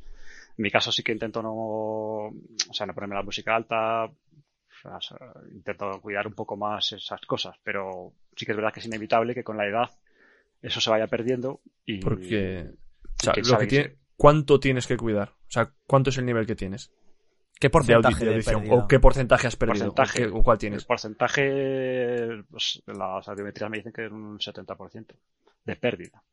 en 0.57 0.61
mi 0.63 0.71
caso 0.71 0.91
sí 0.91 1.03
que 1.03 1.11
intento 1.11 1.41
no, 1.41 1.53
o 1.53 2.33
sea, 2.71 2.85
no 2.87 2.93
ponerme 2.93 3.15
la 3.15 3.21
música 3.23 3.55
alta. 3.55 4.09
O 4.85 5.01
sea, 5.01 5.17
intento 5.51 5.99
cuidar 6.01 6.27
un 6.27 6.33
poco 6.33 6.55
más 6.57 6.91
esas 6.91 7.21
cosas, 7.21 7.55
pero 7.63 8.13
sí 8.35 8.45
que 8.45 8.51
es 8.51 8.55
verdad 8.57 8.73
que 8.73 8.79
es 8.79 8.85
inevitable 8.85 9.33
que 9.33 9.43
con 9.43 9.57
la 9.57 9.65
edad 9.67 9.89
eso 10.61 10.79
se 10.81 10.89
vaya 10.89 11.07
perdiendo 11.07 11.61
y 11.85 11.99
Porque. 11.99 12.69
O 13.19 13.23
sea, 13.23 13.33
quién 13.33 13.43
lo 13.45 13.49
sabe 13.51 13.67
que 13.67 13.75
que 13.75 13.81
tiene, 13.83 13.99
¿cuánto 14.17 14.59
tienes 14.59 14.87
que 14.87 14.97
cuidar? 14.97 15.29
O 15.29 15.51
sea, 15.51 15.71
¿cuánto 15.87 16.09
es 16.09 16.17
el 16.17 16.25
nivel 16.25 16.45
que 16.45 16.55
tienes? 16.55 16.91
¿Qué 17.59 17.69
De, 17.69 17.73
audi- 17.73 18.01
porcentaje 18.01 18.25
de 18.25 18.31
audición. 18.31 18.63
¿O 18.71 18.87
qué 18.87 18.99
porcentaje 18.99 19.47
has 19.47 19.55
perdido? 19.55 19.93
Porcentaje. 19.93 20.25
¿O, 20.27 20.33
qué- 20.37 20.43
cuál 20.43 20.55
el 20.55 20.59
tienes? 20.59 20.85
porcentaje, 20.85 22.43
pues, 22.49 22.81
las 22.87 23.27
audiometrías 23.27 23.69
me 23.69 23.77
dicen 23.77 23.93
que 23.93 24.05
es 24.05 24.11
un 24.11 24.39
70% 24.39 25.15
de 25.65 25.75
pérdida. 25.75 26.23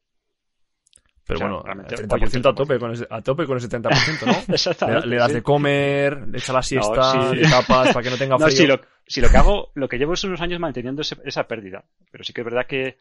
Pero 1.32 1.36
o 1.36 1.38
sea, 1.38 1.48
bueno, 1.48 1.62
realmente, 1.62 1.94
30% 1.96 2.50
a 2.50 2.54
tope, 2.54 2.78
con 2.78 2.92
ese, 2.92 3.06
a 3.08 3.20
tope 3.22 3.46
con 3.46 3.56
ese 3.56 3.68
70%, 3.68 4.26
¿no? 4.26 4.32
Le, 4.48 4.54
Exactamente. 4.54 5.06
le 5.06 5.16
das 5.16 5.28
sí. 5.28 5.34
de 5.34 5.42
comer, 5.42 6.28
le 6.28 6.38
echas 6.38 6.54
la 6.54 6.62
siesta, 6.62 7.30
sí. 7.30 7.36
le 7.36 7.48
tapas 7.48 7.92
para 7.92 8.02
que 8.02 8.10
no 8.10 8.16
tenga 8.16 8.36
No, 8.38 8.46
frío. 8.46 8.56
si 8.56 8.66
lo, 8.66 8.80
si 9.06 9.20
lo 9.20 9.28
que 9.28 9.36
hago, 9.36 9.70
lo 9.74 9.88
que 9.88 9.98
llevo 9.98 10.12
es 10.14 10.24
unos 10.24 10.40
años 10.40 10.60
manteniendo 10.60 11.02
ese- 11.02 11.16
esa 11.24 11.44
pérdida. 11.44 11.84
Pero 12.10 12.24
sí 12.24 12.32
que 12.32 12.40
es 12.40 12.44
verdad 12.44 12.66
que, 12.66 12.98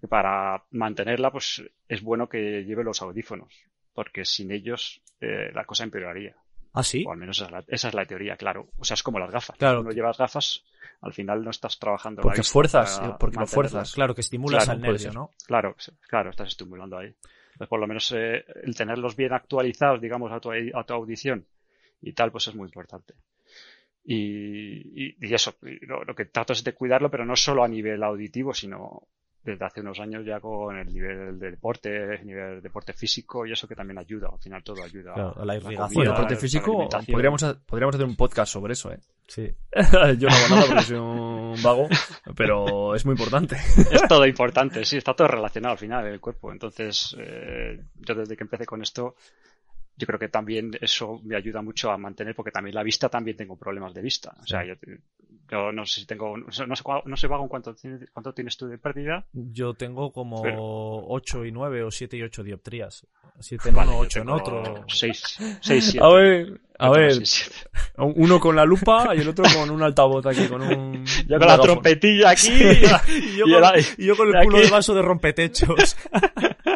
que 0.00 0.08
para 0.08 0.62
mantenerla, 0.70 1.30
pues 1.30 1.62
es 1.88 2.02
bueno 2.02 2.28
que 2.28 2.64
lleve 2.64 2.82
los 2.84 3.02
audífonos. 3.02 3.52
Porque 3.94 4.24
sin 4.24 4.50
ellos 4.52 5.00
eh, 5.20 5.50
la 5.54 5.64
cosa 5.64 5.84
empeoraría. 5.84 6.34
¿Ah, 6.74 6.82
sí? 6.82 7.04
O 7.06 7.12
al 7.12 7.16
menos 7.18 7.38
esa 7.38 7.46
es, 7.46 7.52
la, 7.52 7.64
esa 7.68 7.88
es 7.88 7.94
la 7.94 8.04
teoría, 8.04 8.36
claro. 8.36 8.68
O 8.78 8.84
sea, 8.84 8.94
es 8.94 9.02
como 9.02 9.18
las 9.18 9.30
gafas. 9.30 9.56
Claro. 9.56 9.80
Si 9.80 9.84
no 9.86 9.90
llevas 9.92 10.18
gafas, 10.18 10.62
al 11.00 11.14
final 11.14 11.42
no 11.42 11.50
estás 11.50 11.78
trabajando 11.78 12.20
Porque 12.20 12.42
fuerzas, 12.42 13.00
porque 13.18 13.38
lo 13.40 13.46
fuerzas. 13.46 13.94
Claro, 13.94 14.14
que 14.14 14.20
estimulas 14.20 14.64
Claro, 14.64 14.76
al 14.76 14.82
nervio. 14.82 15.12
¿no? 15.12 15.30
Claro, 15.46 15.74
claro, 16.06 16.28
estás 16.28 16.48
estimulando 16.48 16.98
ahí. 16.98 17.14
Entonces, 17.56 17.70
por 17.70 17.80
lo 17.80 17.86
menos 17.86 18.12
eh, 18.12 18.44
el 18.64 18.76
tenerlos 18.76 19.16
bien 19.16 19.32
actualizados, 19.32 19.98
digamos, 19.98 20.30
a 20.30 20.40
tu, 20.40 20.50
a 20.52 20.84
tu 20.84 20.92
audición 20.92 21.46
y 22.02 22.12
tal, 22.12 22.30
pues 22.30 22.48
es 22.48 22.54
muy 22.54 22.66
importante. 22.66 23.14
Y, 24.04 25.16
y, 25.26 25.34
eso, 25.34 25.54
lo, 25.62 26.04
lo 26.04 26.14
que 26.14 26.26
trato 26.26 26.52
es 26.52 26.62
de 26.62 26.74
cuidarlo, 26.74 27.10
pero 27.10 27.24
no 27.24 27.34
solo 27.34 27.64
a 27.64 27.68
nivel 27.68 28.02
auditivo, 28.02 28.52
sino 28.52 29.08
desde 29.46 29.64
hace 29.64 29.80
unos 29.80 30.00
años 30.00 30.26
ya 30.26 30.40
con 30.40 30.76
el 30.76 30.92
nivel 30.92 31.38
de 31.38 31.52
deporte, 31.52 32.18
nivel 32.24 32.56
de 32.56 32.60
deporte 32.62 32.92
físico 32.92 33.46
y 33.46 33.52
eso 33.52 33.68
que 33.68 33.76
también 33.76 33.98
ayuda, 33.98 34.28
al 34.32 34.40
final 34.40 34.62
todo 34.64 34.82
ayuda. 34.82 35.14
Claro, 35.14 35.44
la 35.44 35.54
irrigación. 35.54 35.88
Comida, 35.88 36.10
deporte 36.10 36.36
físico, 36.36 36.88
podríamos, 37.10 37.44
podríamos 37.64 37.94
hacer 37.94 38.06
un 38.06 38.16
podcast 38.16 38.52
sobre 38.52 38.72
eso, 38.72 38.92
¿eh? 38.92 38.98
Sí. 39.28 39.48
Yo 40.18 40.28
no 40.28 40.34
hago 40.34 40.48
nada 40.48 40.66
porque 40.66 40.82
soy 40.82 40.98
un 40.98 41.62
vago, 41.62 41.88
pero 42.36 42.94
es 42.94 43.06
muy 43.06 43.12
importante. 43.12 43.56
es 43.90 44.02
todo 44.08 44.26
importante, 44.26 44.84
sí, 44.84 44.96
está 44.96 45.14
todo 45.14 45.28
relacionado 45.28 45.72
al 45.72 45.78
final 45.78 46.06
el 46.06 46.20
cuerpo. 46.20 46.52
Entonces, 46.52 47.16
eh, 47.18 47.80
yo 47.94 48.14
desde 48.14 48.36
que 48.36 48.44
empecé 48.44 48.66
con 48.66 48.82
esto, 48.82 49.14
yo 49.96 50.06
creo 50.06 50.18
que 50.18 50.28
también 50.28 50.72
eso 50.80 51.20
me 51.24 51.36
ayuda 51.36 51.62
mucho 51.62 51.90
a 51.90 51.96
mantener, 51.98 52.34
porque 52.34 52.50
también 52.50 52.74
la 52.74 52.82
vista 52.82 53.08
también 53.08 53.36
tengo 53.36 53.56
problemas 53.56 53.94
de 53.94 54.02
vista. 54.02 54.34
O 54.42 54.46
sea, 54.46 54.64
yo, 54.64 54.74
yo 55.50 55.72
no 55.72 55.86
sé 55.86 56.00
si 56.00 56.06
tengo, 56.06 56.36
no 56.36 56.50
sé, 56.52 56.66
no 56.66 56.74
sé, 56.76 56.82
cua- 56.82 57.02
no 57.06 57.16
sé 57.16 57.26
Vago, 57.28 57.48
cuánto, 57.48 57.74
tienes- 57.74 58.10
cuánto 58.12 58.32
tienes 58.34 58.56
tú 58.56 58.66
de 58.66 58.78
pérdida. 58.78 59.24
Yo 59.32 59.74
tengo 59.74 60.12
como 60.12 60.42
Pero- 60.42 60.58
8 61.08 61.44
y 61.44 61.52
9 61.52 61.82
o 61.82 61.90
7 61.90 62.16
y 62.16 62.22
8 62.22 62.42
dioptrías. 62.42 63.06
7 63.38 63.68
en 63.68 63.74
Vale, 63.74 63.90
uno, 63.90 63.98
yo 63.98 64.06
8 64.06 64.20
en 64.22 64.28
otro. 64.30 64.84
Seis, 64.88 65.22
seis, 65.60 65.90
siete. 65.90 66.04
A 66.04 66.08
ver, 66.08 66.60
a 66.78 66.86
Yo 66.86 66.92
ver, 66.94 67.14
seis, 67.14 67.28
siete. 67.52 67.70
uno 68.16 68.40
con 68.40 68.56
la 68.56 68.64
lupa 68.64 69.14
y 69.14 69.20
el 69.20 69.28
otro 69.28 69.44
con 69.54 69.70
un 69.70 69.82
altavoz 69.82 70.24
aquí, 70.26 70.46
con 70.48 70.62
un... 70.62 71.04
Yo 71.04 71.22
un 71.22 71.26
con 71.26 71.30
la 71.30 71.38
megáfono. 71.38 71.62
trompetilla 71.64 72.30
aquí. 72.30 72.48
y, 72.52 73.36
yo 73.36 73.44
y 73.46 73.52
con, 73.52 73.64
el- 73.74 73.84
y 73.98 74.06
yo 74.06 74.16
con 74.16 74.28
el 74.34 74.44
culo 74.44 74.56
aquí- 74.58 74.66
de 74.66 74.70
vaso 74.72 74.94
de 74.94 75.02
rompetechos. 75.02 75.96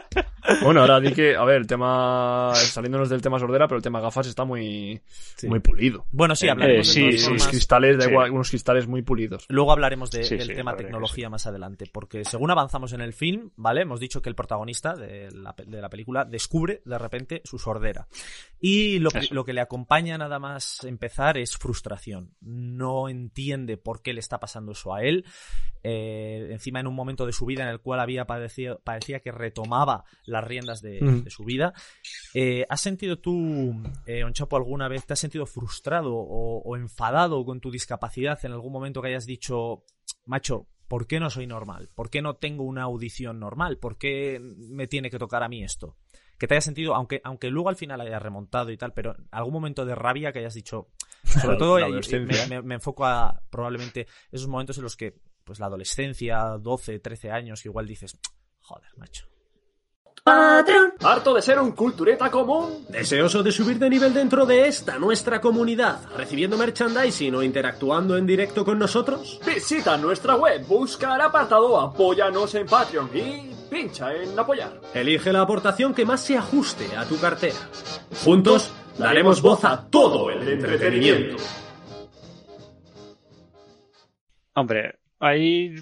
Bueno, 0.63 0.81
ahora 0.81 1.01
di 1.01 1.13
que, 1.13 1.37
a 1.37 1.45
ver, 1.45 1.57
el 1.57 1.67
tema, 1.67 2.53
saliéndonos 2.55 3.09
del 3.09 3.23
tema 3.23 3.39
sordera, 3.39 3.67
pero 3.69 3.77
el 3.79 3.83
tema 3.83 4.01
gafas 4.01 4.27
está 4.27 4.45
muy, 4.45 5.01
Sí. 5.37 5.49
muy 5.49 5.61
pulido. 5.61 6.07
Bueno, 6.11 6.35
sí, 6.35 6.47
Eh, 6.47 6.51
hablaremos 6.51 6.89
sí, 6.89 7.05
de 7.07 7.13
sí, 7.19 7.25
formas. 7.25 7.49
cristales, 7.49 8.07
igual, 8.07 8.31
unos 8.31 8.51
cristales 8.51 8.87
muy 8.87 9.03
pulidos. 9.03 9.47
Luego 9.49 9.73
hablaremos 9.73 10.11
de- 10.11 10.25
Sí, 10.25 10.37
del 10.37 10.49
sí, 10.49 10.55
tema 10.55 10.73
la 10.73 10.77
tecnología 10.79 11.29
más 11.31 11.47
adelante, 11.47 11.85
porque 11.93 12.25
según 12.25 12.51
avanzamos 12.51 12.93
en 12.93 13.01
el 13.01 13.13
film, 13.13 13.51
¿vale? 13.57 13.83
Hemos 13.83 14.01
dicho 14.01 14.21
que 14.23 14.29
el 14.29 14.35
protagonista 14.35 14.95
de 14.95 15.31
la, 15.33 15.55
de 15.67 15.81
la 15.81 15.89
película 15.89 16.25
descubre 16.25 16.83
de 16.85 16.99
repente 16.99 17.43
su 17.45 17.59
sordera. 17.59 18.07
Y 18.61 18.99
lo, 18.99 19.11
que- 19.11 19.19
Eso. 19.21 19.35
lo 19.35 19.45
que 19.45 19.53
le 19.53 19.61
acompaña 19.61 20.19
nada 20.19 20.39
más 20.39 20.85
empezar 20.85 21.39
es 21.39 21.57
frustración. 21.57 22.35
No 22.41 23.09
entiende 23.09 23.77
por 23.77 24.03
qué 24.03 24.13
le 24.13 24.21
está 24.21 24.39
pasando 24.39 24.73
eso 24.73 24.95
a 24.95 25.03
él. 25.03 25.25
Eh, 25.83 26.49
encima 26.51 26.81
en 26.81 26.87
un 26.87 26.95
momento 26.95 27.25
de 27.25 27.33
su 27.33 27.47
vida 27.47 27.63
en 27.63 27.71
el 27.71 27.81
cual 27.81 28.01
había 28.01 28.27
padecido, 28.27 28.81
parecía 28.85 29.21
que 29.21 29.33
retomaba 29.33 30.05
las 30.41 30.49
riendas 30.49 30.83
de, 30.83 31.01
Mm. 31.01 31.25
de 31.25 31.31
su 31.31 31.45
vida. 31.45 31.73
Eh, 32.35 32.65
¿Has 32.69 32.81
sentido 32.81 33.19
tú, 33.19 33.75
eh, 34.07 34.25
Onchapo, 34.25 34.57
alguna 34.57 34.89
vez, 34.89 35.07
te 35.07 35.13
has 35.13 35.19
sentido 35.21 35.47
frustrado 35.47 36.15
o, 36.15 36.63
o 36.63 36.77
enfadado 36.77 37.45
con 37.45 37.61
tu 37.61 37.71
discapacidad 37.71 38.39
en 38.45 38.53
algún 38.53 38.73
momento 38.73 39.01
que 39.03 39.09
hayas 39.09 39.27
dicho, 39.27 39.85
macho, 40.27 40.67
¿por 40.89 41.07
qué 41.07 41.21
no 41.21 41.31
soy 41.31 41.47
normal? 41.47 41.89
¿Por 41.95 42.11
qué 42.11 42.21
no 42.23 42.35
tengo 42.37 42.65
una 42.65 42.83
audición 42.83 43.39
normal? 43.39 43.79
¿Por 43.79 43.97
qué 43.99 44.41
me 44.41 44.87
tiene 44.89 45.11
que 45.11 45.19
tocar 45.19 45.43
a 45.43 45.49
mí 45.49 45.63
esto? 45.63 45.97
Que 46.39 46.47
te 46.49 46.55
hayas 46.55 46.65
sentido, 46.65 46.95
aunque, 46.95 47.21
aunque 47.23 47.51
luego 47.51 47.69
al 47.69 47.77
final 47.77 48.01
hayas 48.01 48.23
remontado 48.23 48.71
y 48.71 48.77
tal, 48.79 48.93
pero 48.95 49.15
algún 49.31 49.53
momento 49.53 49.85
de 49.85 49.95
rabia 49.95 50.33
que 50.33 50.39
hayas 50.39 50.55
dicho, 50.55 50.89
sobre 51.23 51.59
todo 51.59 51.79
La 51.79 51.87
adolescencia. 51.87 52.47
me, 52.49 52.57
me- 52.57 52.63
me 52.63 52.75
enfoco 52.77 53.05
a 53.05 53.43
probablemente 53.51 54.07
esos 54.33 54.49
momentos 54.49 54.79
en 54.79 54.85
los 54.85 54.97
que, 54.97 55.15
pues 55.45 55.61
la 55.61 55.67
adolescencia, 55.67 56.57
12, 56.59 56.99
13 56.99 57.31
años, 57.31 57.63
que 57.63 57.69
igual 57.69 57.87
dices, 57.87 58.19
joder, 58.61 58.89
macho. 58.97 59.27
¿Harto 61.03 61.35
de 61.35 61.43
ser 61.43 61.59
un 61.59 61.73
cultureta 61.73 62.31
común? 62.31 62.85
¿Deseoso 62.89 63.43
de 63.43 63.51
subir 63.51 63.79
de 63.79 63.91
nivel 63.91 64.15
dentro 64.15 64.47
de 64.47 64.69
esta 64.69 64.99
nuestra 64.99 65.41
comunidad, 65.41 66.01
recibiendo 66.17 66.57
merchandising 66.57 67.35
o 67.35 67.43
interactuando 67.43 68.17
en 68.17 68.27
directo 68.27 68.65
con 68.65 68.79
nosotros? 68.79 69.41
Visita 69.45 69.97
nuestra 69.97 70.37
web, 70.37 70.65
busca 70.67 71.15
el 71.15 71.21
apartado 71.23 71.81
Apóyanos 71.81 72.55
en 72.55 72.67
Patreon 72.67 73.11
y 73.13 73.51
pincha 73.69 74.15
en 74.15 74.39
apoyar. 74.39 74.81
Elige 74.95 75.33
la 75.33 75.41
aportación 75.41 75.95
que 75.95 76.05
más 76.05 76.21
se 76.21 76.37
ajuste 76.37 76.97
a 76.97 77.05
tu 77.07 77.19
cartera. 77.19 77.59
Juntos 78.25 78.73
daremos 78.99 79.43
voz 79.43 79.65
a 79.65 79.89
todo 79.89 80.31
el 80.31 80.47
entretenimiento. 80.47 81.37
Hombre, 84.55 84.99
ahí. 85.19 85.75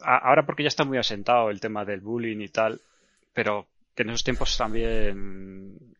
Ahora 0.00 0.46
porque 0.46 0.62
ya 0.62 0.68
está 0.68 0.84
muy 0.84 0.96
asentado 0.96 1.50
el 1.50 1.60
tema 1.60 1.84
del 1.84 2.00
bullying 2.00 2.40
y 2.40 2.48
tal, 2.48 2.80
pero 3.32 3.68
que 3.94 4.02
en 4.02 4.10
esos 4.10 4.24
tiempos 4.24 4.56
también. 4.56 5.94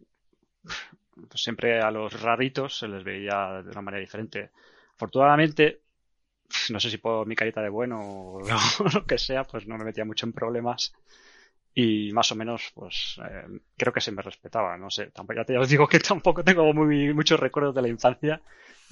pues 1.29 1.43
siempre 1.43 1.81
a 1.81 1.91
los 1.91 2.21
raritos 2.21 2.79
se 2.79 2.89
les 2.89 3.03
veía 3.05 3.63
de 3.63 3.71
una 3.71 3.83
manera 3.83 4.01
diferente. 4.01 4.51
Afortunadamente, 4.95 5.83
no 6.71 6.81
sé 6.81 6.91
si 6.91 6.99
por 6.99 7.27
mi 7.27 7.37
carita 7.37 7.63
de 7.63 7.69
bueno 7.69 8.01
o 8.01 8.41
lo 8.95 9.07
que 9.07 9.19
sea, 9.19 9.45
pues 9.45 9.67
no 9.67 9.77
me 9.79 9.85
metía 9.85 10.05
mucho 10.05 10.27
en 10.27 10.33
problemas. 10.33 10.93
Y 11.75 12.13
más 12.13 12.33
o 12.33 12.37
menos, 12.37 12.73
pues 12.75 13.21
eh, 13.25 13.61
creo 13.77 13.93
que 13.93 14.01
se 14.01 14.13
me 14.13 14.23
respetaba. 14.23 14.77
No 14.77 14.91
sé, 14.91 15.07
tampoco, 15.09 15.41
ya 15.41 15.45
te 15.45 15.59
os 15.59 15.69
digo 15.69 15.87
que 15.87 16.01
tampoco 16.01 16.43
tengo 16.45 16.73
muy, 16.75 17.15
muchos 17.15 17.39
recuerdos 17.39 17.75
de 17.75 17.83
la 17.83 17.89
infancia. 17.89 18.41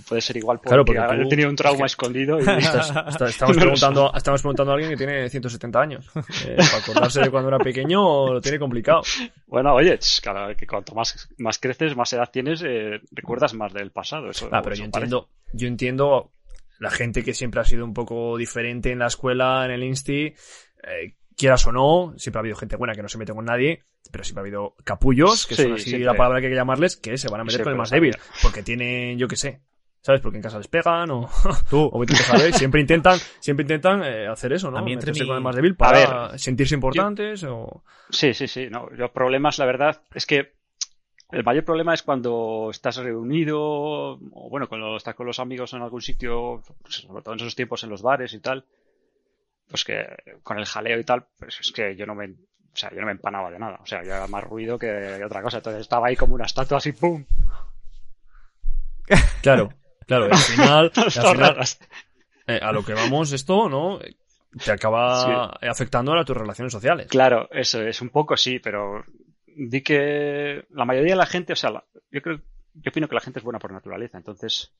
Puede 0.09 0.21
ser 0.21 0.37
igual 0.37 0.59
porque, 0.59 0.69
Claro, 0.69 0.85
porque 0.85 1.01
tú- 1.01 1.27
he 1.27 1.29
tenido 1.29 1.49
un 1.49 1.57
trauma 1.57 1.87
es 1.87 1.97
que- 1.97 2.05
escondido. 2.05 2.39
Y... 2.39 2.43
Estás- 2.43 2.91
está- 3.09 3.27
estamos, 3.29 3.57
No 3.57 3.61
preguntando, 3.61 4.13
estamos 4.15 4.43
preguntando 4.43 4.73
a 4.73 4.75
alguien 4.75 4.91
que 4.93 4.97
tiene 4.97 5.29
170 5.29 5.81
años. 5.81 6.07
Eh, 6.47 6.57
para 6.57 6.77
acordarse 6.79 7.21
de 7.21 7.31
cuando 7.31 7.49
era 7.49 7.59
pequeño 7.59 8.33
lo 8.35 8.41
tiene 8.41 8.59
complicado. 8.59 9.03
Bueno, 9.47 9.75
oye, 9.75 9.99
claro, 10.23 10.55
que 10.57 10.67
cuanto 10.67 10.95
más, 10.95 11.29
más 11.39 11.59
creces, 11.59 11.97
más 11.97 12.13
edad 12.13 12.29
tienes, 12.31 12.63
eh, 12.65 13.01
recuerdas 13.11 13.55
más 13.55 13.73
del 13.73 13.91
pasado. 13.91 14.31
Eso, 14.31 14.49
Ah, 14.53 14.61
pero 14.63 14.75
eso 14.75 14.81
yo 14.83 14.87
entiendo, 14.87 15.29
yo 15.53 15.69
entiendo 15.69 16.33
la 16.79 16.91
gente 16.91 17.25
que 17.25 17.33
siempre 17.33 17.61
ha 17.61 17.65
sido 17.65 17.85
un 17.85 17.95
poco 17.95 18.37
diferente 18.37 18.93
en 18.93 18.99
la 18.99 19.07
escuela, 19.07 19.65
en 19.65 19.71
el 19.71 19.83
insti, 19.83 20.27
eh, 20.27 21.15
quieras 21.37 21.67
o 21.67 21.73
no, 21.73 22.15
siempre 22.19 22.39
ha 22.39 22.41
habido 22.41 22.57
gente 22.57 22.77
buena 22.77 22.95
que 22.95 23.03
no 23.03 23.09
se 23.09 23.17
mete 23.19 23.33
con 23.33 23.45
nadie, 23.47 23.83
pero 24.13 24.23
siempre 24.25 24.41
ha 24.41 24.45
habido 24.45 24.75
capullos, 24.85 25.47
que 25.47 25.55
Sí, 25.55 25.63
son 25.63 25.73
así 25.73 25.85
siempre. 25.85 26.05
la 26.07 26.15
palabra 26.15 26.41
que 26.41 26.47
hay 26.47 26.53
que 26.53 26.57
llamarles, 26.57 26.97
que 26.97 27.17
se 27.19 27.29
van 27.29 27.41
a 27.41 27.45
meter 27.45 27.63
con 27.63 27.73
el 27.73 27.79
más 27.79 27.93
ha 27.93 27.97
débil, 27.97 28.15
porque 28.43 28.63
tienen, 28.63 29.19
yo 29.19 29.27
qué 29.27 29.37
sé, 29.37 29.61
¿sabes? 30.07 30.21
Porque 30.21 30.37
en 30.37 30.43
casa 30.43 30.59
les 30.59 30.69
pegan 30.69 31.11
o, 31.11 31.29
Tú, 31.69 31.91
o 31.93 32.07
saber, 32.15 32.55
siempre 32.55 32.81
intentan, 32.81 33.19
siempre 33.41 33.65
intentan 33.65 34.05
eh, 34.05 34.29
hacer 34.29 34.53
eso, 34.53 34.71
¿no? 34.71 34.79
A 34.79 34.83
mí 34.83 34.93
entre 34.93 35.13
con 35.27 35.35
el 35.35 35.43
más 35.43 35.57
débil 35.57 35.75
para 35.75 36.39
sentirse 36.39 36.77
importantes 36.77 37.43
o... 37.43 37.83
Sí, 38.09 38.33
sí, 38.33 38.47
sí. 38.47 38.69
No, 38.71 38.89
yo 38.95 39.13
problemas, 39.13 39.59
la 39.59 39.67
verdad, 39.67 40.01
es 40.15 40.25
que 40.25 40.53
el 41.33 41.43
mayor 41.43 41.65
problema 41.65 41.93
es 41.93 42.05
cuando 42.05 42.69
estás 42.71 42.99
reunido, 42.99 43.61
o 43.61 44.49
bueno, 44.49 44.69
cuando 44.69 44.97
estás 44.97 45.17
con 45.17 45.27
los 45.27 45.41
amigos 45.41 45.73
en 45.73 45.83
algún 45.83 46.01
sitio, 46.01 46.63
pues, 46.83 46.95
sobre 46.95 47.23
todo 47.25 47.35
en 47.35 47.41
esos 47.41 47.57
tiempos 47.57 47.83
en 47.83 47.91
los 47.91 48.01
bares 48.01 48.33
y 48.33 48.39
tal, 48.39 48.65
pues 49.69 49.85
que 49.85 50.07
con 50.45 50.57
el 50.57 50.67
jaleo 50.67 51.01
y 51.01 51.05
tal, 51.05 51.27
pues 51.37 51.59
es 51.59 51.73
que 51.73 51.97
yo 51.97 52.07
no 52.07 52.15
me, 52.15 52.27
o 52.27 52.77
sea, 52.77 52.91
yo 52.91 53.01
no 53.01 53.07
me 53.07 53.13
empanaba 53.13 53.51
de 53.51 53.59
nada. 53.59 53.81
O 53.83 53.87
sea, 53.87 54.05
yo 54.05 54.11
era 54.11 54.29
más 54.29 54.45
ruido 54.45 54.79
que 54.79 55.21
otra 55.25 55.43
cosa. 55.43 55.57
Entonces 55.57 55.81
estaba 55.81 56.07
ahí 56.07 56.15
como 56.15 56.37
una 56.37 56.47
estatua 56.47 56.79
así, 56.79 56.93
¡pum! 56.93 57.25
Claro, 59.43 59.71
claro, 60.07 60.25
al 60.27 60.37
final, 60.39 60.93
al 60.95 61.67
eh, 62.47 62.61
a 62.63 62.73
lo 62.73 62.85
que 62.85 62.95
vamos 62.95 63.33
esto, 63.33 63.69
¿no? 63.69 63.99
Te 64.65 64.73
acaba 64.73 65.51
afectando 65.63 66.15
a 66.15 66.25
tus 66.25 66.37
relaciones 66.37 66.73
sociales. 66.73 67.09
Claro, 67.09 67.49
eso 67.51 67.83
es 67.83 68.01
un 68.01 68.09
poco 68.11 68.37
sí, 68.37 68.59
pero 68.59 69.05
di 69.47 69.83
que 69.83 70.65
la 70.71 70.85
mayoría 70.85 71.13
de 71.15 71.19
la 71.19 71.27
gente, 71.27 71.53
o 71.53 71.57
sea, 71.57 71.71
la- 71.71 71.85
yo 72.11 72.23
creo, 72.23 72.39
yo 72.75 72.91
opino 72.91 73.09
que 73.09 73.15
la 73.15 73.21
gente 73.21 73.39
es 73.41 73.45
buena 73.45 73.59
por 73.59 73.73
naturaleza, 73.73 74.17
entonces, 74.17 74.73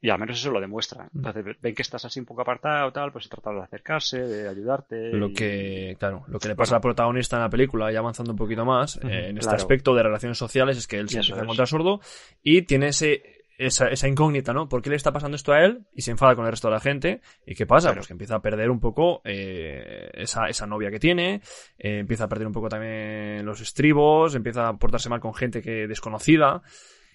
y 0.00 0.08
al 0.10 0.18
menos 0.18 0.38
eso 0.38 0.50
lo 0.50 0.60
demuestra. 0.60 1.08
Entonces 1.14 1.56
ven 1.60 1.74
que 1.74 1.82
estás 1.82 2.04
así 2.04 2.20
un 2.20 2.26
poco 2.26 2.42
apartado, 2.42 2.92
tal, 2.92 3.12
pues 3.12 3.28
tratan 3.28 3.56
de 3.56 3.62
acercarse, 3.64 4.18
de 4.20 4.48
ayudarte. 4.48 5.12
Lo 5.12 5.28
y- 5.28 5.32
que, 5.34 5.96
claro, 5.98 6.24
lo 6.28 6.38
que 6.38 6.48
le 6.48 6.54
pasa 6.56 6.76
al 6.76 6.82
protagonista 6.82 7.36
en 7.36 7.42
la 7.42 7.50
película, 7.50 7.90
ya 7.92 7.98
avanzando 7.98 8.32
un 8.32 8.38
poquito 8.38 8.64
más, 8.64 8.96
eh, 8.96 9.00
en 9.30 9.38
este 9.38 9.40
claro. 9.40 9.56
aspecto 9.56 9.94
de 9.94 10.02
relaciones 10.04 10.38
sociales, 10.38 10.76
es 10.78 10.86
que 10.86 10.98
él 10.98 11.08
se 11.08 11.18
empieza 11.18 11.40
a 11.40 11.42
encontrar 11.44 11.68
sordo 11.68 12.00
y 12.42 12.62
tiene 12.62 12.88
ese, 12.88 13.35
esa, 13.58 13.88
esa 13.88 14.08
incógnita, 14.08 14.52
¿no? 14.52 14.68
¿Por 14.68 14.82
qué 14.82 14.90
le 14.90 14.96
está 14.96 15.12
pasando 15.12 15.36
esto 15.36 15.52
a 15.52 15.64
él? 15.64 15.86
Y 15.94 16.02
se 16.02 16.10
enfada 16.10 16.34
con 16.34 16.44
el 16.44 16.50
resto 16.50 16.68
de 16.68 16.74
la 16.74 16.80
gente. 16.80 17.20
¿Y 17.46 17.54
qué 17.54 17.66
pasa? 17.66 17.88
Claro. 17.88 17.98
Pues 17.98 18.06
que 18.08 18.12
empieza 18.14 18.36
a 18.36 18.42
perder 18.42 18.70
un 18.70 18.80
poco 18.80 19.22
eh, 19.24 20.10
esa, 20.14 20.46
esa 20.48 20.66
novia 20.66 20.90
que 20.90 20.98
tiene, 20.98 21.40
eh, 21.78 21.98
empieza 22.00 22.24
a 22.24 22.28
perder 22.28 22.46
un 22.46 22.52
poco 22.52 22.68
también 22.68 23.44
los 23.46 23.60
estribos, 23.60 24.34
empieza 24.34 24.68
a 24.68 24.76
portarse 24.76 25.08
mal 25.08 25.20
con 25.20 25.34
gente 25.34 25.62
que 25.62 25.86
desconocida. 25.86 26.62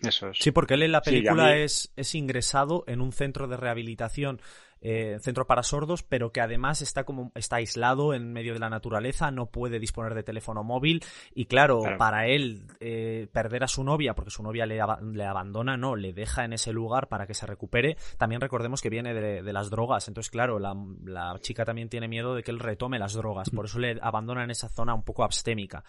Eso 0.02 0.30
es. 0.30 0.38
Sí, 0.40 0.50
porque 0.52 0.74
él 0.74 0.84
en 0.84 0.94
la 0.94 1.02
Sí, 1.04 1.12
película 1.12 1.52
mí- 1.54 1.62
es, 1.62 1.92
es 1.96 2.16
ingresado 2.16 2.84
en 2.88 3.02
un 3.02 3.12
centro 3.12 3.48
de 3.48 3.58
rehabilitación 3.58 4.42
eh, 4.82 5.18
centro 5.22 5.46
para 5.48 5.64
sordos, 5.64 6.04
pero 6.04 6.32
que 6.32 6.42
además 6.42 6.82
está 6.82 7.04
como 7.04 7.32
está 7.36 7.58
aislado 7.58 8.14
en 8.14 8.34
medio 8.34 8.54
de 8.54 8.60
la 8.60 8.70
naturaleza, 8.70 9.32
no 9.32 9.46
puede 9.46 9.80
disponer 9.80 10.14
de 10.16 10.24
teléfono 10.24 10.64
móvil 10.64 11.04
y 11.34 11.46
claro, 11.46 11.82
Claro. 11.82 11.98
para 11.98 12.28
él 12.28 12.64
eh, 12.80 13.28
perder 13.32 13.64
a 13.64 13.68
su 13.68 13.84
novia, 13.84 14.14
porque 14.16 14.32
su 14.32 14.44
novia 14.44 14.66
le, 14.66 14.80
le 15.14 15.26
abandona, 15.26 15.78
no, 15.78 15.96
le 15.96 16.14
deja 16.14 16.44
en 16.46 16.54
ese 16.54 16.74
lugar 16.74 17.08
para 17.08 17.28
que 17.28 17.34
se 17.34 17.46
recupere. 17.46 17.96
También 18.18 18.42
recordemos 18.42 18.82
que 18.82 18.90
viene 18.90 19.14
de, 19.14 19.44
de 19.44 19.54
las 19.54 19.70
drogas, 19.70 20.08
entonces 20.08 20.32
claro, 20.32 20.60
la, 20.60 20.76
la 21.06 21.36
chica 21.40 21.64
también 21.66 21.90
tiene 21.90 22.08
miedo 22.08 22.36
de 22.36 22.44
que 22.44 22.52
él 22.52 22.60
retome 22.60 22.98
las 23.00 23.14
drogas, 23.14 23.50
por 23.52 23.66
eso 23.66 23.80
le 23.80 23.98
abandona 24.02 24.44
en 24.44 24.52
esa 24.52 24.68
zona 24.70 24.94
un 24.94 25.04
poco 25.04 25.24
abstémica. 25.24 25.84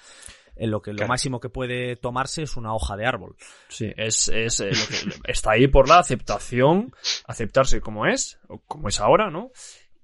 En 0.54 0.70
lo 0.70 0.82
que 0.82 0.92
lo 0.92 1.06
máximo 1.06 1.40
que 1.40 1.48
puede 1.48 1.96
tomarse 1.96 2.42
es 2.42 2.56
una 2.56 2.74
hoja 2.74 2.96
de 2.96 3.06
árbol. 3.06 3.36
Sí, 3.68 3.92
es, 3.96 4.28
es 4.28 4.60
eh, 4.60 4.70
lo 5.06 5.14
que 5.22 5.32
está 5.32 5.52
ahí 5.52 5.66
por 5.66 5.88
la 5.88 5.98
aceptación, 5.98 6.94
aceptarse 7.26 7.80
como 7.80 8.06
es, 8.06 8.38
o 8.48 8.58
como 8.60 8.88
es 8.88 9.00
ahora, 9.00 9.30
¿no? 9.30 9.50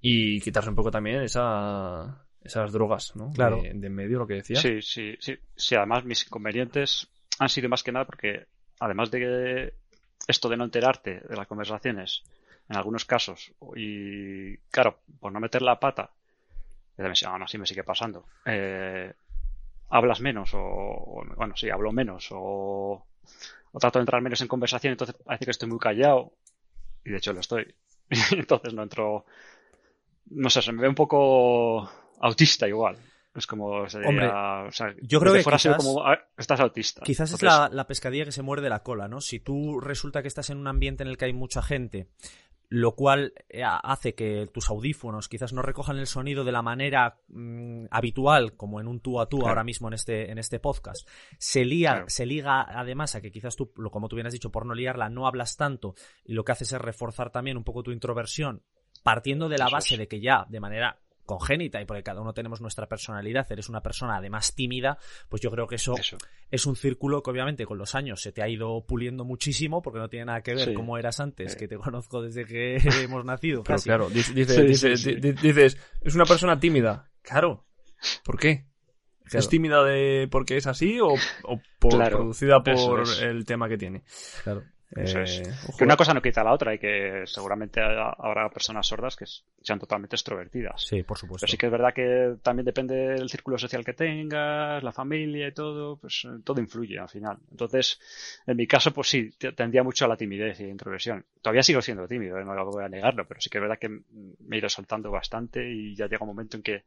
Y 0.01 0.41
quitarse 0.41 0.69
un 0.69 0.75
poco 0.75 0.91
también 0.91 1.21
esa, 1.21 2.25
esas 2.43 2.71
drogas, 2.71 3.15
¿no? 3.15 3.31
Claro. 3.31 3.61
De, 3.61 3.73
de 3.73 3.87
en 3.87 3.93
medio, 3.93 4.19
lo 4.19 4.27
que 4.27 4.35
decía. 4.35 4.55
Sí, 4.55 4.81
sí, 4.81 5.15
sí. 5.19 5.37
Sí, 5.55 5.75
además 5.75 6.03
mis 6.03 6.25
inconvenientes 6.25 7.07
han 7.37 7.49
sido 7.49 7.69
más 7.69 7.83
que 7.83 7.91
nada 7.91 8.05
porque, 8.05 8.47
además 8.79 9.11
de 9.11 9.73
esto 10.27 10.49
de 10.49 10.57
no 10.57 10.65
enterarte 10.65 11.21
de 11.27 11.35
las 11.35 11.47
conversaciones, 11.47 12.23
en 12.69 12.77
algunos 12.77 13.05
casos, 13.05 13.51
y 13.75 14.55
claro, 14.69 14.99
por 15.19 15.31
no 15.31 15.39
meter 15.39 15.61
la 15.61 15.79
pata, 15.79 16.11
aún 17.25 17.43
así 17.43 17.57
me 17.57 17.65
sigue 17.65 17.83
pasando, 17.83 18.25
eh, 18.45 19.11
hablas 19.89 20.21
menos, 20.21 20.53
o, 20.53 20.59
o- 20.59 21.25
bueno, 21.35 21.55
sí, 21.55 21.69
hablo 21.69 21.91
menos, 21.91 22.27
o, 22.31 23.05
o 23.71 23.79
trato 23.79 23.99
de 23.99 24.03
entrar 24.03 24.21
menos 24.21 24.41
en 24.41 24.47
conversación, 24.47 24.91
entonces 24.91 25.15
parece 25.23 25.45
que 25.45 25.51
estoy 25.51 25.69
muy 25.69 25.79
callado, 25.79 26.33
y 27.05 27.11
de 27.11 27.17
hecho 27.17 27.33
lo 27.33 27.39
estoy. 27.39 27.73
entonces 28.31 28.73
no 28.73 28.83
entro, 28.83 29.25
no 30.31 30.49
sé, 30.49 30.61
se 30.61 30.71
me 30.71 30.81
ve 30.81 30.89
un 30.89 30.95
poco 30.95 31.89
autista 32.19 32.67
igual. 32.67 32.97
Es 33.35 33.45
como 33.45 33.87
sería, 33.87 34.09
Hombre, 34.09 34.27
o 34.27 34.71
sea, 34.71 34.93
yo 35.01 35.19
creo 35.19 35.33
que 35.33 35.43
fuera 35.43 35.57
quizás- 35.57 35.77
como 35.77 36.03
"Ah, 36.03 36.17
estás 36.35 36.59
autista. 36.59 37.03
Quizás 37.03 37.31
es 37.31 37.41
la, 37.43 37.69
la 37.71 37.85
pescadilla 37.87 38.25
que 38.25 38.31
se 38.31 38.41
muerde 38.41 38.69
la 38.69 38.81
cola, 38.81 39.07
¿no? 39.07 39.21
Si 39.21 39.39
tú 39.39 39.79
resulta 39.79 40.21
que 40.23 40.27
estás 40.27 40.49
en 40.49 40.57
un 40.57 40.67
ambiente 40.67 41.03
en 41.03 41.09
el 41.09 41.17
que 41.17 41.25
hay 41.25 41.33
mucha 41.33 41.61
gente, 41.61 42.07
lo 42.71 42.95
cual 42.95 43.33
eh, 43.49 43.63
hace 43.65 44.13
que 44.13 44.47
tus 44.53 44.69
audífonos 44.69 45.27
quizás 45.27 45.53
no 45.53 45.63
recojan 45.63 45.97
el 45.97 46.05
sonido 46.05 46.43
de 46.43 46.51
la 46.51 46.61
manera 46.61 47.19
mm, 47.27 47.85
habitual, 47.89 48.55
como 48.55 48.79
en 48.79 48.87
un 48.87 48.99
tú 48.99 49.19
a 49.19 49.27
tú 49.27 49.37
Claro. 49.37 49.49
ahora 49.49 49.63
mismo 49.63 49.87
en 49.87 49.95
este, 49.95 50.31
en 50.31 50.37
este 50.37 50.59
podcast, 50.59 51.07
se, 51.39 51.65
lía, 51.65 51.91
Claro. 51.93 52.05
se 52.09 52.25
liga 52.27 52.61
además 52.61 53.15
a 53.15 53.21
que 53.21 53.31
quizás 53.31 53.55
tú, 53.55 53.71
lo- 53.77 53.89
como 53.89 54.07
tú 54.07 54.15
bien 54.15 54.27
has 54.27 54.33
dicho, 54.33 54.51
por 54.51 54.65
no 54.67 54.75
liarla, 54.75 55.09
no 55.09 55.25
hablas 55.25 55.57
tanto 55.57 55.95
y 56.23 56.33
lo 56.33 56.43
que 56.43 56.51
haces 56.51 56.71
es 56.71 56.79
reforzar 56.79 57.31
también 57.31 57.57
un 57.57 57.63
poco 57.63 57.81
tu 57.81 57.91
introversión, 57.91 58.61
partiendo 59.03 59.49
de 59.49 59.57
la 59.57 59.65
Eso 59.65 59.73
base 59.75 59.93
es. 59.95 59.99
de 59.99 60.07
que 60.07 60.21
ya, 60.21 60.45
de 60.47 60.59
manera 60.59 60.99
congénita 61.29 61.79
y 61.81 61.85
porque 61.85 62.01
cada 62.03 62.21
uno 62.21 62.33
tenemos 62.33 62.59
nuestra 62.59 62.87
personalidad, 62.87 63.45
eres 63.51 63.69
una 63.69 63.81
persona 63.81 64.17
además 64.17 64.55
tímida, 64.55 64.97
pues 65.29 65.41
yo 65.41 65.51
creo 65.51 65.67
que 65.67 65.75
eso 65.75 65.93
Eso. 65.97 66.17
es 66.49 66.65
un 66.65 66.75
círculo 66.75 67.21
que 67.21 67.29
obviamente 67.31 67.65
con 67.65 67.77
los 67.77 67.93
años 67.95 68.19
se 68.21 68.31
te 68.31 68.41
ha 68.41 68.49
ido 68.49 68.83
puliendo 68.87 69.25
muchísimo 69.25 69.81
porque 69.81 69.99
no 69.99 70.09
tiene 70.09 70.25
nada 70.25 70.41
que 70.41 70.55
ver 70.55 70.69
Sí. 70.69 70.73
cómo 70.73 70.97
eras 70.97 71.19
antes, 71.19 71.53
Sí. 71.53 71.57
que 71.59 71.67
te 71.67 71.77
conozco 71.77 72.21
desde 72.21 72.45
que 72.45 72.77
hemos 73.11 73.23
nacido. 73.25 73.63
Pero 73.63 73.75
casi. 73.75 73.89
claro, 73.89 74.09
dice- 74.09 74.33
dice- 74.33 74.55
Sí, 74.55 74.61
dice- 74.63 74.97
sí, 74.97 75.03
sí. 75.03 75.15
di- 75.15 75.31
di- 75.33 75.41
dices, 75.47 75.77
es 76.01 76.15
una 76.15 76.25
persona 76.25 76.59
tímida. 76.59 77.09
Claro. 77.21 77.65
¿Por 78.23 78.39
qué? 78.39 78.65
Claro. 79.25 79.39
¿Es 79.39 79.49
tímida 79.49 79.83
de 79.83 80.27
porque 80.31 80.57
es 80.57 80.65
así 80.65 80.99
o, 80.99 81.09
o 81.43 81.61
por, 81.79 81.91
Claro, 81.93 82.17
producida 82.17 82.63
por 82.63 83.01
es. 83.01 83.21
el 83.21 83.45
tema 83.45 83.69
que 83.69 83.77
tiene? 83.77 84.03
Claro. 84.43 84.63
Eso 84.95 85.19
Eh, 85.19 85.23
es. 85.23 85.41
ojo, 85.65 85.77
Que 85.77 85.83
una 85.83 85.95
cosa 85.95 86.13
no 86.13 86.21
quita 86.21 86.43
la 86.43 86.53
otra 86.53 86.73
y 86.73 86.79
que 86.79 87.23
seguramente 87.25 87.79
habrá 87.81 88.49
personas 88.49 88.87
sordas 88.87 89.15
que 89.15 89.25
sean 89.61 89.79
totalmente 89.79 90.15
extrovertidas. 90.15 90.83
Sí, 90.83 91.03
por 91.03 91.17
supuesto. 91.17 91.45
Pero 91.45 91.51
sí 91.51 91.57
que 91.57 91.67
es 91.67 91.71
verdad 91.71 91.93
que 91.93 92.35
también 92.41 92.65
depende 92.65 92.95
del 92.95 93.29
círculo 93.29 93.57
social 93.57 93.85
que 93.85 93.93
tengas, 93.93 94.81
la 94.83 94.91
familia 94.91 95.47
y 95.47 95.53
todo, 95.53 95.97
pues 95.97 96.25
eh, 96.25 96.39
todo 96.43 96.59
influye 96.59 96.97
al 96.97 97.09
final. 97.09 97.37
Entonces, 97.51 97.99
en 98.47 98.57
mi 98.57 98.65
caso, 98.67 98.91
pues 98.91 99.07
sí, 99.09 99.29
te- 99.37 99.51
tendía 99.51 99.83
mucho 99.83 100.05
a 100.05 100.07
la 100.07 100.17
timidez 100.17 100.59
y 100.59 100.65
introversión. 100.65 101.25
Todavía 101.41 101.63
sigo 101.63 101.81
siendo 101.81 102.07
tímido, 102.07 102.37
eh, 102.39 102.45
no 102.45 102.65
voy 102.65 102.83
a 102.83 102.89
negarlo, 102.89 103.27
pero 103.27 103.39
sí 103.41 103.49
que 103.49 103.59
es 103.59 103.61
verdad 103.61 103.79
que 103.79 103.89
me 103.89 104.55
he 104.55 104.59
ido 104.59 104.69
soltando 104.69 105.11
bastante 105.11 105.69
y 105.71 105.95
ya 105.95 106.07
llega 106.07 106.23
un 106.23 106.29
momento 106.29 106.57
en 106.57 106.63
que, 106.63 106.83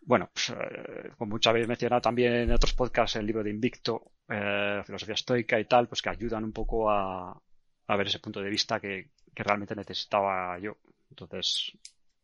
bueno, 0.00 0.30
pues, 0.32 0.50
eh, 0.50 1.10
como 1.16 1.32
muchas 1.32 1.54
he 1.56 1.66
mencionado 1.66 2.00
también 2.00 2.32
en 2.34 2.52
otros 2.52 2.72
podcasts, 2.72 3.16
el 3.16 3.26
libro 3.26 3.42
de 3.42 3.50
Invicto, 3.50 4.12
eh, 4.28 4.82
filosofía 4.84 5.14
estoica 5.14 5.58
y 5.60 5.64
tal, 5.66 5.88
pues 5.88 6.02
que 6.02 6.10
ayudan 6.10 6.44
un 6.44 6.52
poco 6.52 6.90
a, 6.90 7.40
a 7.86 7.96
ver 7.96 8.06
ese 8.06 8.20
punto 8.20 8.40
de 8.40 8.50
vista 8.50 8.80
que, 8.80 9.10
realmente 9.34 9.76
necesitaba 9.76 10.58
yo. 10.58 10.78
Entonces, 11.10 11.72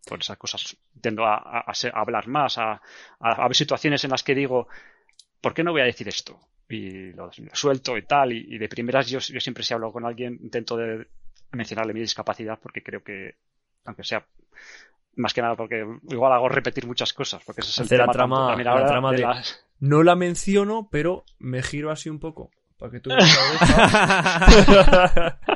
por 0.04 0.18
esas 0.18 0.36
cosas 0.36 0.76
tiendo 1.00 1.24
a, 1.24 1.64
hablar 1.92 2.26
más, 2.26 2.58
a, 2.58 2.80
ver 3.20 3.54
situaciones 3.54 4.02
en 4.02 4.10
las 4.10 4.24
que 4.24 4.34
digo, 4.34 4.66
¿por 5.40 5.54
qué 5.54 5.62
no 5.62 5.70
voy 5.70 5.82
a 5.82 5.84
decir 5.84 6.08
esto? 6.08 6.40
Y 6.68 7.12
lo, 7.12 7.30
suelto 7.52 7.96
y 7.96 8.02
tal, 8.02 8.32
y, 8.32 8.54
y 8.56 8.58
de 8.58 8.68
primeras 8.68 9.08
yo, 9.08 9.20
yo 9.20 9.38
siempre 9.38 9.62
si 9.62 9.74
hablo 9.74 9.92
con 9.92 10.04
alguien 10.04 10.40
intento 10.42 10.76
de 10.76 11.06
mencionarle 11.52 11.94
mi 11.94 12.00
discapacidad 12.00 12.58
porque 12.60 12.82
creo 12.82 13.04
que, 13.04 13.36
aunque 13.84 14.02
sea 14.02 14.26
más 15.16 15.34
que 15.34 15.42
nada 15.42 15.56
porque 15.56 15.84
igual 16.10 16.32
hago 16.32 16.48
repetir 16.48 16.86
muchas 16.86 17.12
cosas, 17.12 17.42
porque 17.44 17.60
ese 17.60 17.70
es 17.70 17.78
el 17.78 17.84
Hacer 17.86 17.98
la 17.98 18.04
tema 18.04 18.12
trama- 18.12 18.56
la 18.62 18.70
ahora 18.70 18.86
trama 18.86 19.12
de- 19.12 19.18
las- 19.22 19.64
No 19.80 20.02
la 20.02 20.14
menciono, 20.16 20.88
pero 20.90 21.24
me 21.38 21.62
giro 21.62 21.90
así 21.90 22.08
un 22.08 22.20
poco. 22.20 22.50
Para 22.78 22.92
que 22.92 23.00
tú. 23.00 23.10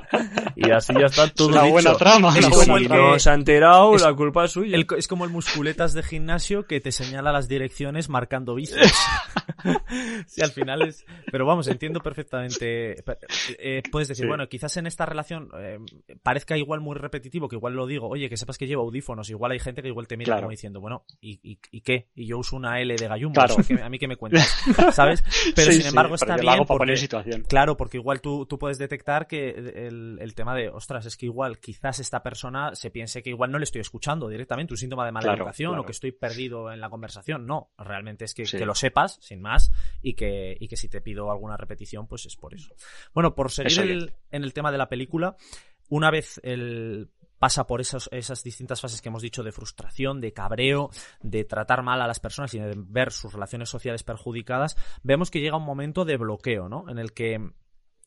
y 0.56 0.70
así 0.70 0.92
ya 0.94 1.06
está 1.06 1.28
todo 1.28 1.48
dicho. 1.48 1.68
buena 1.70 1.96
trama, 1.96 2.30
buena 2.32 2.48
Si 2.50 2.64
trama. 2.86 2.96
no 3.12 3.18
se 3.18 3.30
ha 3.30 3.34
enterado, 3.34 3.94
es- 3.96 4.02
la 4.02 4.14
culpa 4.14 4.44
es 4.44 4.52
suya. 4.52 4.76
El- 4.76 4.86
es 4.96 5.08
como 5.08 5.24
el 5.24 5.30
musculetas 5.30 5.92
de 5.94 6.02
gimnasio 6.02 6.66
que 6.66 6.80
te 6.80 6.92
señala 6.92 7.32
las 7.32 7.48
direcciones 7.48 8.08
marcando 8.08 8.54
bíceps. 8.54 8.92
sí, 10.26 10.42
al 10.42 10.50
final 10.50 10.82
es. 10.82 11.04
Pero 11.30 11.46
vamos, 11.46 11.66
entiendo 11.68 12.00
perfectamente. 12.00 12.96
Eh, 13.58 13.82
puedes 13.90 14.08
decir, 14.08 14.24
Sí. 14.24 14.28
bueno, 14.28 14.48
quizás 14.48 14.76
en 14.76 14.86
esta 14.86 15.06
relación 15.06 15.48
eh, 15.58 15.78
parezca 16.22 16.56
igual 16.56 16.80
muy 16.80 16.96
repetitivo, 16.96 17.48
que 17.48 17.56
igual 17.56 17.74
lo 17.74 17.86
digo, 17.86 18.08
oye, 18.08 18.28
que 18.28 18.36
sepas 18.36 18.58
que 18.58 18.66
llevo 18.66 18.82
audífonos. 18.82 19.30
Igual 19.30 19.52
hay 19.52 19.58
gente 19.58 19.82
que 19.82 19.88
igual 19.88 20.06
te 20.06 20.16
mira 20.16 20.28
Claro. 20.28 20.42
como 20.42 20.50
diciendo, 20.50 20.80
bueno, 20.80 21.04
¿y, 21.20 21.38
y, 21.42 21.58
y 21.70 21.80
qué? 21.80 22.08
Y 22.14 22.26
yo 22.26 22.38
uso 22.38 22.56
una 22.56 22.80
L 22.80 22.94
de 22.96 23.08
gallumbo, 23.08 23.34
Claro. 23.34 23.54
o 23.58 23.62
sea, 23.62 23.76
que- 23.76 23.82
a 23.82 23.88
mí 23.88 23.98
que 23.98 24.08
me 24.08 24.16
cuentas, 24.16 24.46
¿sabes? 24.92 25.22
Pero 25.54 25.72
Sí, 25.72 25.78
sin 25.78 25.86
embargo 25.88 26.14
está 26.14 26.36
bien 26.36 26.64
porque, 26.66 26.96
situación. 26.96 27.44
Claro, 27.48 27.76
porque 27.76 27.96
igual 27.98 28.20
tú, 28.20 28.46
tú 28.46 28.58
puedes 28.58 28.78
detectar 28.78 29.26
que 29.26 29.50
el, 29.50 29.76
el 30.20 30.34
tema 30.34 30.54
de, 30.54 30.68
ostras, 30.68 31.06
es 31.06 31.16
que 31.16 31.26
igual 31.26 31.58
quizás 31.58 31.98
esta 31.98 32.22
persona 32.22 32.74
se 32.74 32.90
piense 32.90 33.22
que 33.22 33.30
igual 33.30 33.50
no 33.50 33.58
le 33.58 33.64
estoy 33.64 33.80
escuchando 33.80 34.28
directamente, 34.28 34.72
un 34.74 34.78
síntoma 34.78 35.04
de 35.06 35.12
mala 35.12 35.24
Claro, 35.24 35.38
educación 35.38 35.70
claro. 35.70 35.82
o 35.82 35.86
que 35.86 35.92
estoy 35.92 36.12
perdido 36.12 36.72
en 36.72 36.80
la 36.80 36.90
conversación. 36.90 37.46
No, 37.46 37.70
realmente 37.78 38.24
es 38.24 38.34
que, 38.34 38.46
Sí. 38.46 38.56
que 38.58 38.66
lo 38.66 38.74
sepas, 38.74 39.18
sin 39.20 39.40
más, 39.40 39.70
y 40.02 40.14
que, 40.14 40.56
y 40.58 40.68
que 40.68 40.76
si 40.76 40.88
te 40.88 41.00
pido 41.00 41.30
alguna 41.30 41.56
repetición, 41.56 42.06
pues 42.06 42.26
es 42.26 42.36
por 42.36 42.54
eso. 42.54 42.74
Bueno, 43.14 43.34
por 43.34 43.50
seguir 43.50 43.80
el- 43.80 44.14
en 44.30 44.44
el 44.44 44.52
tema 44.52 44.72
de 44.72 44.78
la 44.78 44.88
película, 44.88 45.36
una 45.88 46.10
vez 46.10 46.40
el 46.42 47.10
pasa 47.38 47.68
por 47.68 47.80
esos- 47.80 48.08
esas 48.10 48.42
distintas 48.42 48.80
fases 48.80 49.00
que 49.00 49.10
hemos 49.10 49.22
dicho 49.22 49.44
de 49.44 49.52
frustración, 49.52 50.20
de 50.20 50.32
cabreo, 50.32 50.90
de 51.22 51.44
tratar 51.44 51.84
mal 51.84 52.02
a 52.02 52.08
las 52.08 52.18
personas 52.18 52.52
y 52.54 52.58
de 52.58 52.74
ver 52.76 53.12
sus 53.12 53.32
relaciones 53.32 53.68
sociales 53.70 54.02
perjudicadas, 54.02 54.76
vemos 55.04 55.30
que 55.30 55.40
llega 55.40 55.56
un 55.56 55.62
momento 55.64 56.04
de 56.04 56.16
bloqueo, 56.16 56.68
¿no? 56.68 56.86
En 56.88 56.98
el 56.98 57.12
que 57.12 57.52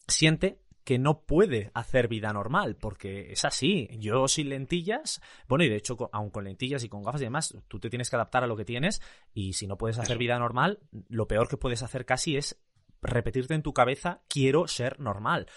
siente 0.05 0.59
que 0.83 0.97
no 0.97 1.21
puede 1.21 1.71
hacer 1.73 2.07
vida 2.07 2.33
normal, 2.33 2.75
porque 2.75 3.31
es 3.31 3.45
así. 3.45 3.87
Yo 3.99 4.27
sin 4.27 4.49
lentillas, 4.49 5.21
bueno, 5.47 5.63
y 5.63 5.69
de 5.69 5.75
hecho, 5.75 5.97
aun 6.11 6.29
con 6.29 6.43
lentillas 6.43 6.83
y 6.83 6.89
con 6.89 7.03
gafas 7.03 7.21
y 7.21 7.25
demás, 7.25 7.55
tú 7.67 7.79
te 7.79 7.89
tienes 7.89 8.09
que 8.09 8.15
adaptar 8.15 8.43
a 8.43 8.47
lo 8.47 8.57
que 8.57 8.65
tienes, 8.65 9.01
y 9.33 9.53
si 9.53 9.67
no 9.67 9.77
puedes 9.77 9.99
hacer 9.99 10.17
vida 10.17 10.39
normal, 10.39 10.79
lo 11.09 11.27
peor 11.27 11.47
que 11.47 11.57
puedes 11.57 11.83
hacer 11.83 12.05
casi 12.05 12.37
es 12.37 12.59
repetirte 13.01 13.53
en 13.53 13.63
tu 13.63 13.73
cabeza, 13.73 14.21
quiero 14.27 14.67
ser 14.67 14.99
normal. 14.99 15.47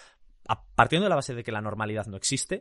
A- 0.46 0.62
partiendo 0.74 1.04
de 1.04 1.10
la 1.10 1.16
base 1.16 1.34
de 1.34 1.42
que 1.42 1.52
la 1.52 1.62
normalidad 1.62 2.06
no 2.06 2.16
existe, 2.18 2.60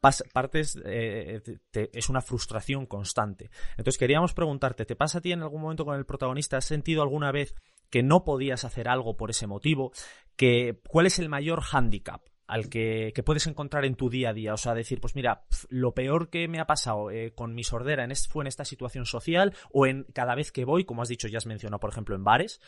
partes, 0.00 0.78
eh, 0.84 1.40
te- 1.44 1.58
te- 1.70 1.98
es 1.98 2.08
una 2.08 2.20
frustración 2.20 2.86
constante. 2.86 3.50
Entonces 3.72 3.98
queríamos 3.98 4.34
preguntarte, 4.34 4.84
¿te 4.86 4.96
pasa 4.96 5.18
a 5.18 5.20
ti 5.20 5.32
en 5.32 5.42
algún 5.42 5.62
momento 5.62 5.84
con 5.84 5.96
el 5.96 6.06
protagonista? 6.06 6.56
¿Has 6.56 6.64
sentido 6.64 7.02
alguna 7.02 7.32
vez 7.32 7.54
que 7.90 8.02
no 8.02 8.24
podías 8.24 8.64
hacer 8.64 8.88
algo 8.88 9.16
por 9.16 9.30
ese 9.30 9.46
motivo? 9.46 9.92
Que, 10.36 10.80
¿Cuál 10.88 11.06
es 11.06 11.18
el 11.18 11.28
mayor 11.28 11.60
hándicap? 11.60 12.22
al 12.50 12.68
que, 12.68 13.12
que 13.14 13.22
puedes 13.22 13.46
encontrar 13.46 13.84
en 13.84 13.94
tu 13.94 14.10
día 14.10 14.30
a 14.30 14.32
día. 14.32 14.52
O 14.52 14.56
sea, 14.56 14.74
decir, 14.74 15.00
pues 15.00 15.14
mira, 15.14 15.44
lo 15.68 15.94
peor 15.94 16.30
que 16.30 16.48
me 16.48 16.58
ha 16.58 16.66
pasado 16.66 17.08
eh, 17.12 17.32
con 17.32 17.54
mi 17.54 17.62
sordera 17.62 18.02
en 18.02 18.10
fue 18.28 18.42
en 18.42 18.48
esta 18.48 18.64
situación 18.64 19.06
social 19.06 19.54
o 19.70 19.86
en 19.86 20.02
cada 20.12 20.34
vez 20.34 20.50
que 20.50 20.64
voy, 20.64 20.84
como 20.84 21.02
has 21.02 21.08
dicho, 21.08 21.28
ya 21.28 21.38
has 21.38 21.46
mencionado, 21.46 21.78
por 21.78 21.90
ejemplo, 21.90 22.16
en 22.16 22.24
bares. 22.24 22.60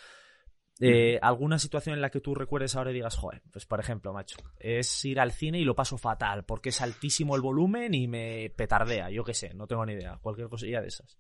Eh, 0.85 1.19
¿Alguna 1.23 1.59
situación 1.59 1.95
en 1.95 2.01
la 2.03 2.11
que 2.11 2.21
tú 2.21 2.35
recuerdes 2.35 2.75
ahora 2.77 2.91
y 2.91 2.95
digas, 2.95 3.17
joder, 3.17 3.43
pues 3.53 3.67
por 3.67 3.79
ejemplo, 3.81 4.13
macho, 4.13 4.37
es 4.59 5.05
ir 5.05 5.21
al 5.21 5.31
cine 5.33 5.59
y 5.61 5.65
lo 5.65 5.75
paso 5.75 5.97
fatal 5.99 6.45
porque 6.45 6.71
es 6.71 6.81
altísimo 6.81 7.37
el 7.37 7.43
volumen 7.43 7.95
y 7.95 8.09
me 8.09 8.51
petardea, 8.57 9.09
yo 9.11 9.23
qué 9.25 9.35
sé, 9.35 9.55
no 9.55 9.67
tengo 9.67 9.87
ni 9.87 9.93
idea, 9.93 10.19
cualquier 10.21 10.49
cosilla 10.49 10.81
de 10.81 10.89
esas. 10.89 11.19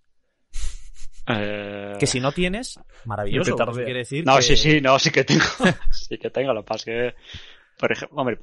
Eh, 1.28 1.94
Que 2.00 2.06
si 2.06 2.18
no 2.18 2.32
tienes, 2.32 2.80
maravilloso, 3.04 3.54
quiere 3.56 4.00
decir 4.00 4.24
No, 4.26 4.36
que- 4.36 4.42
sí, 4.42 4.56
sí, 4.56 4.80
no, 4.80 4.98
sí 4.98 5.10
que 5.10 5.22
tengo. 5.24 5.44
sí 5.92 6.18
que 6.18 6.30
tengo. 6.30 6.52
Lo 6.52 6.62
que 6.64 6.66
pasa 6.68 6.78
es 6.78 6.84
que, 6.84 7.14
por 7.78 7.92
ejemplo, 7.92 8.18
hombre, 8.18 8.40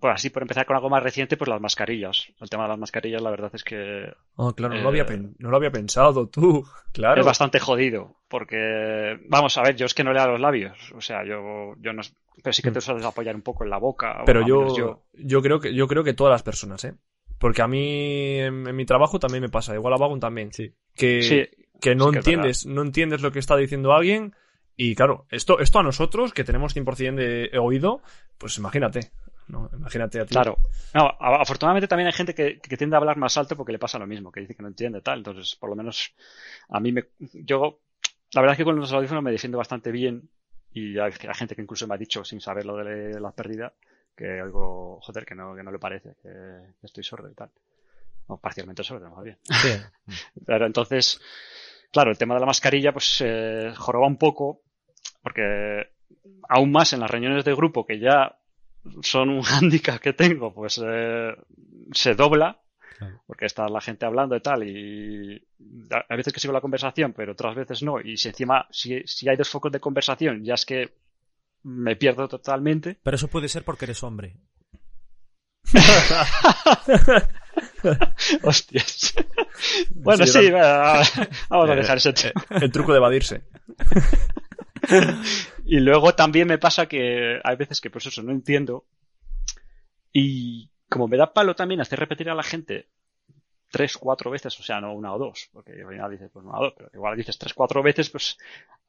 pues 0.00 0.14
así, 0.14 0.30
por 0.30 0.42
empezar 0.42 0.64
con 0.66 0.76
algo 0.76 0.88
más 0.90 1.02
reciente, 1.02 1.36
pues 1.36 1.48
las 1.48 1.60
mascarillas. 1.60 2.28
El 2.40 2.48
tema 2.50 2.64
de 2.64 2.68
las 2.70 2.78
mascarillas, 2.78 3.20
la 3.22 3.30
verdad 3.30 3.50
es 3.54 3.64
que 3.64 4.12
Ah, 4.36 4.52
claro, 4.56 4.74
no, 4.74 4.80
Eh, 4.80 4.82
lo 4.82 4.88
había 4.88 5.06
pen- 5.06 5.34
no 5.38 5.50
lo 5.50 5.56
había 5.56 5.70
pensado 5.72 6.28
tú. 6.28 6.64
Claro. 6.92 7.20
es 7.20 7.26
bastante 7.26 7.58
jodido. 7.60 8.16
Porque, 8.28 9.18
vamos 9.28 9.56
a 9.58 9.62
ver, 9.62 9.76
yo 9.76 9.86
es 9.86 9.94
que 9.94 10.04
no 10.04 10.12
leo 10.12 10.26
los 10.28 10.40
labios. 10.40 10.92
O 10.94 11.00
sea, 11.00 11.24
yo, 11.24 11.74
yo 11.80 11.92
no. 11.92 12.02
Pero 12.42 12.52
sí 12.52 12.62
que 12.62 12.70
te 12.70 12.80
sueles 12.80 13.04
apoyar 13.04 13.34
un 13.34 13.42
poco 13.42 13.64
en 13.64 13.70
la 13.70 13.78
boca. 13.78 14.22
o 14.22 14.24
Pero 14.24 14.46
yo, 14.46 14.60
menos 14.60 14.76
yo, 15.14 15.42
creo 15.42 15.58
que, 15.60 15.74
yo 15.74 15.88
creo 15.88 16.04
que 16.04 16.14
todas 16.14 16.30
las 16.32 16.42
personas, 16.42 16.84
¿eh? 16.84 16.94
Porque 17.38 17.62
a 17.62 17.68
mí, 17.68 18.38
en, 18.38 18.66
en 18.68 18.76
mi 18.76 18.84
trabajo 18.84 19.18
también 19.18 19.42
me 19.42 19.48
pasa, 19.48 19.74
igual 19.74 19.94
a 19.94 19.96
Vagon 19.96 20.20
también. 20.20 20.52
Sí. 20.52 20.72
Que, 20.94 21.22
Sí, 21.22 21.48
que 21.80 21.94
no 21.94 22.06
sí 22.06 22.10
que 22.12 22.18
es 22.18 22.26
entiendes, 22.26 22.66
no 22.66 22.82
entiendes 22.82 23.22
lo 23.22 23.32
que 23.32 23.38
está 23.38 23.56
diciendo 23.56 23.92
alguien. 23.92 24.34
Y 24.76 24.94
claro, 24.94 25.26
esto, 25.30 25.58
esto 25.60 25.78
a 25.80 25.82
nosotros, 25.82 26.32
que 26.32 26.44
tenemos 26.44 26.74
100% 26.76 27.14
de 27.16 27.58
oído, 27.58 28.00
pues 28.38 28.56
imagínate. 28.58 29.10
¿No? 29.48 29.70
Imagínate 29.72 30.20
a 30.20 30.26
ti. 30.26 30.34
Claro. 30.34 30.58
No, 30.94 31.06
a- 31.18 31.42
afortunadamente 31.42 31.88
también 31.88 32.06
hay 32.06 32.12
gente 32.12 32.34
que, 32.34 32.58
que 32.60 32.76
tiende 32.76 32.96
a 32.96 32.98
hablar 32.98 33.16
más 33.16 33.36
alto 33.36 33.56
porque 33.56 33.72
le 33.72 33.78
pasa 33.78 33.98
lo 33.98 34.06
mismo, 34.06 34.30
que 34.32 34.40
dice 34.40 34.54
que 34.54 34.62
no 34.62 34.68
entiende 34.68 35.00
tal. 35.00 35.18
Entonces, 35.18 35.56
por 35.56 35.70
lo 35.70 35.76
menos 35.76 36.14
a 36.68 36.80
mí 36.80 36.92
me. 36.92 37.04
Yo, 37.32 37.80
la 38.32 38.40
verdad 38.42 38.52
es 38.54 38.58
que 38.58 38.64
con 38.64 38.76
los 38.76 38.92
audífonos 38.92 39.22
me 39.22 39.32
defiendo 39.32 39.58
bastante 39.58 39.90
bien. 39.90 40.28
Y 40.72 40.98
hay, 40.98 41.12
hay 41.26 41.34
gente 41.34 41.54
que 41.56 41.62
incluso 41.62 41.86
me 41.86 41.94
ha 41.94 41.98
dicho, 41.98 42.24
sin 42.24 42.40
saber 42.40 42.66
lo 42.66 42.76
de 42.76 43.18
la 43.18 43.32
pérdida, 43.32 43.72
que 44.14 44.38
algo, 44.40 45.00
joder, 45.00 45.24
que 45.24 45.34
no, 45.34 45.54
que 45.56 45.62
no 45.62 45.72
le 45.72 45.78
parece, 45.78 46.14
que, 46.22 46.28
que 46.80 46.86
estoy 46.86 47.02
sordo 47.02 47.30
y 47.30 47.34
tal. 47.34 47.50
O 48.26 48.36
parcialmente 48.38 48.84
sordo, 48.84 49.10
más 49.10 49.24
bien. 49.24 49.38
Sí. 49.42 49.70
Pero 50.46 50.66
entonces, 50.66 51.20
claro, 51.90 52.10
el 52.10 52.18
tema 52.18 52.34
de 52.34 52.40
la 52.40 52.46
mascarilla, 52.46 52.92
pues 52.92 53.22
eh, 53.24 53.72
joroba 53.76 54.06
un 54.06 54.18
poco, 54.18 54.60
porque 55.22 55.88
aún 56.48 56.70
más 56.70 56.92
en 56.92 57.00
las 57.00 57.10
reuniones 57.10 57.44
de 57.44 57.54
grupo, 57.54 57.86
que 57.86 57.98
ya 57.98 58.36
son 59.02 59.30
un 59.30 59.42
hándicap 59.42 60.00
que 60.00 60.12
tengo, 60.12 60.52
pues 60.54 60.80
eh, 60.84 61.34
se 61.92 62.14
dobla, 62.14 62.60
Claro. 62.98 63.22
porque 63.28 63.46
está 63.46 63.68
la 63.68 63.80
gente 63.80 64.04
hablando 64.06 64.34
y 64.34 64.40
tal, 64.40 64.68
y 64.68 65.40
a 66.10 66.16
veces 66.16 66.32
que 66.32 66.40
sigo 66.40 66.52
la 66.52 66.60
conversación, 66.60 67.12
pero 67.12 67.30
otras 67.32 67.54
veces 67.54 67.82
no, 67.84 68.00
y 68.00 68.16
si 68.16 68.28
encima, 68.28 68.66
si, 68.72 69.00
si 69.06 69.28
hay 69.28 69.36
dos 69.36 69.48
focos 69.48 69.70
de 69.70 69.78
conversación, 69.78 70.42
ya 70.44 70.54
es 70.54 70.66
que 70.66 70.96
me 71.62 71.94
pierdo 71.94 72.26
totalmente. 72.26 72.98
Pero 73.02 73.14
eso 73.14 73.28
puede 73.28 73.48
ser 73.48 73.62
porque 73.62 73.84
eres 73.84 74.02
hombre. 74.02 74.36
Hostias. 78.42 79.14
bueno, 79.90 80.26
Sí, 80.26 80.32
sí, 80.46 80.50
vamos 80.50 81.70
a 81.70 81.72
Eh, 81.72 81.76
dejar 81.76 81.96
ese 81.98 82.12
tema. 82.12 82.44
El 82.60 82.72
truco 82.72 82.92
de 82.92 82.98
evadirse. 82.98 83.42
Y 85.64 85.80
luego 85.80 86.14
también 86.14 86.48
me 86.48 86.58
pasa 86.58 86.86
que 86.86 87.40
hay 87.44 87.56
veces 87.56 87.80
que 87.80 87.90
pues 87.90 88.06
eso 88.06 88.22
no 88.22 88.32
entiendo. 88.32 88.86
Y 90.12 90.70
como 90.88 91.08
me 91.08 91.16
da 91.18 91.32
palo 91.32 91.54
también 91.54 91.80
hacer 91.80 91.98
repetir 91.98 92.30
a 92.30 92.34
la 92.34 92.42
gente 92.42 92.88
tres, 93.70 93.98
cuatro 93.98 94.30
veces, 94.30 94.58
o 94.58 94.62
sea, 94.62 94.80
no 94.80 94.94
una 94.94 95.12
o 95.12 95.18
dos, 95.18 95.50
porque 95.52 95.72
al 95.72 95.88
final 95.88 96.10
dices, 96.10 96.30
pues 96.32 96.44
una 96.44 96.58
o 96.58 96.62
dos, 96.64 96.74
pero 96.76 96.90
igual 96.94 97.16
dices 97.16 97.36
tres, 97.38 97.52
cuatro 97.52 97.82
veces, 97.82 98.08
pues 98.10 98.38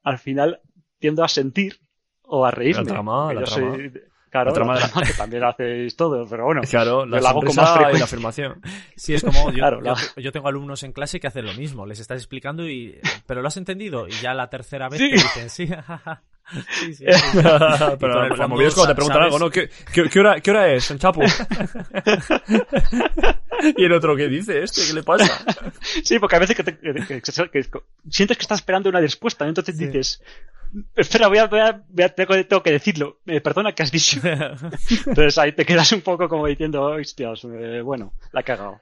al 0.03 0.17
final 0.17 0.61
tiendo 0.99 1.23
a 1.23 1.27
sentir 1.27 1.79
o 2.21 2.45
a 2.45 2.51
reírme. 2.51 2.83
La 2.83 2.93
trama, 2.93 3.33
la 3.33 3.41
yo 3.41 3.45
trama. 3.45 3.75
soy- 3.75 3.91
claro, 4.29 4.49
La 4.49 4.53
trama 4.53 4.75
la 4.75 4.87
trama 4.87 5.05
que 5.07 5.13
también 5.13 5.43
hacéis 5.43 5.95
todo, 5.95 6.27
pero 6.29 6.45
bueno. 6.45 6.61
Claro, 6.69 7.05
la 7.05 7.17
hago 7.29 7.41
con 7.41 7.55
más 7.55 7.93
y 7.93 7.97
la 7.97 8.05
afirmación. 8.05 8.61
Sí, 8.95 9.13
es 9.13 9.23
como 9.23 9.33
yo, 9.51 9.57
Claro, 9.57 9.79
yo, 9.83 9.93
la- 9.93 10.21
yo 10.21 10.31
tengo 10.31 10.47
alumnos 10.47 10.83
en 10.83 10.93
clase 10.93 11.19
que 11.19 11.27
hacen 11.27 11.45
lo 11.45 11.53
mismo. 11.53 11.85
Les 11.85 11.99
estás 11.99 12.17
explicando 12.17 12.67
y... 12.67 12.99
¿Pero 13.27 13.41
lo 13.41 13.47
has 13.47 13.57
entendido? 13.57 14.07
Y 14.07 14.11
ya 14.11 14.33
la 14.33 14.49
tercera 14.49 14.89
vez 14.89 14.99
Sí. 14.99 15.09
te 15.09 15.15
dicen, 15.15 15.49
sí. 15.49 15.67
Sí, 16.81 16.95
sí, 16.95 16.95
sí. 17.07 17.39
Pero 17.99 18.23
el 18.25 18.37
la 18.39 18.47
movida 18.47 18.69
es 18.69 18.73
cuando 18.73 18.93
te 18.93 18.95
preguntan 18.95 19.21
sabes- 19.21 19.25
algo, 19.33 19.39
¿no? 19.39 19.49
¿Qué, 19.51 19.69
qué, 19.93 20.09
qué 20.09 20.19
hora, 20.19 20.39
¿Qué 20.39 20.51
hora 20.51 20.71
es, 20.73 20.89
en 20.89 20.97
Chapu? 20.97 21.21
y 23.77 23.85
el 23.85 23.91
otro, 23.93 24.15
¿qué 24.15 24.27
dice 24.27 24.63
este? 24.63 24.81
¿Qué 24.87 24.93
le 24.93 25.03
pasa? 25.03 25.45
Sí, 26.03 26.19
porque 26.19 26.35
a 26.35 26.39
veces 26.39 26.55
que, 26.55 26.63
te- 26.63 26.77
que- 26.77 26.93
que- 26.93 27.21
que- 27.21 27.49
que- 27.51 27.69
sientes 28.09 28.37
que 28.37 28.41
estás 28.41 28.59
esperando 28.59 28.89
una 28.89 28.99
respuesta, 28.99 29.45
¿no? 29.45 29.49
entonces 29.49 29.77
dices, 29.77 30.21
espera, 30.95 31.27
voy 31.27 31.37
a, 31.39 31.47
voy 31.47 31.59
a- 31.59 31.83
voy 31.87 32.03
a- 32.03 32.09
tengo, 32.15 32.33
tengo 32.45 32.63
que 32.63 32.71
decirlo, 32.71 33.19
Eh, 33.25 33.41
perdona, 33.41 33.73
¿qué 33.73 33.83
has 33.83 33.91
dicho? 33.91 34.19
Entonces 35.07 35.37
ahí 35.37 35.51
te 35.53 35.65
quedas 35.65 35.91
un 35.91 36.01
poco 36.01 36.27
como 36.29 36.47
diciendo, 36.47 36.83
hostias, 36.83 37.43
eh, 37.45 37.81
bueno, 37.81 38.13
la 38.31 38.41
he 38.41 38.43
cagado. 38.43 38.79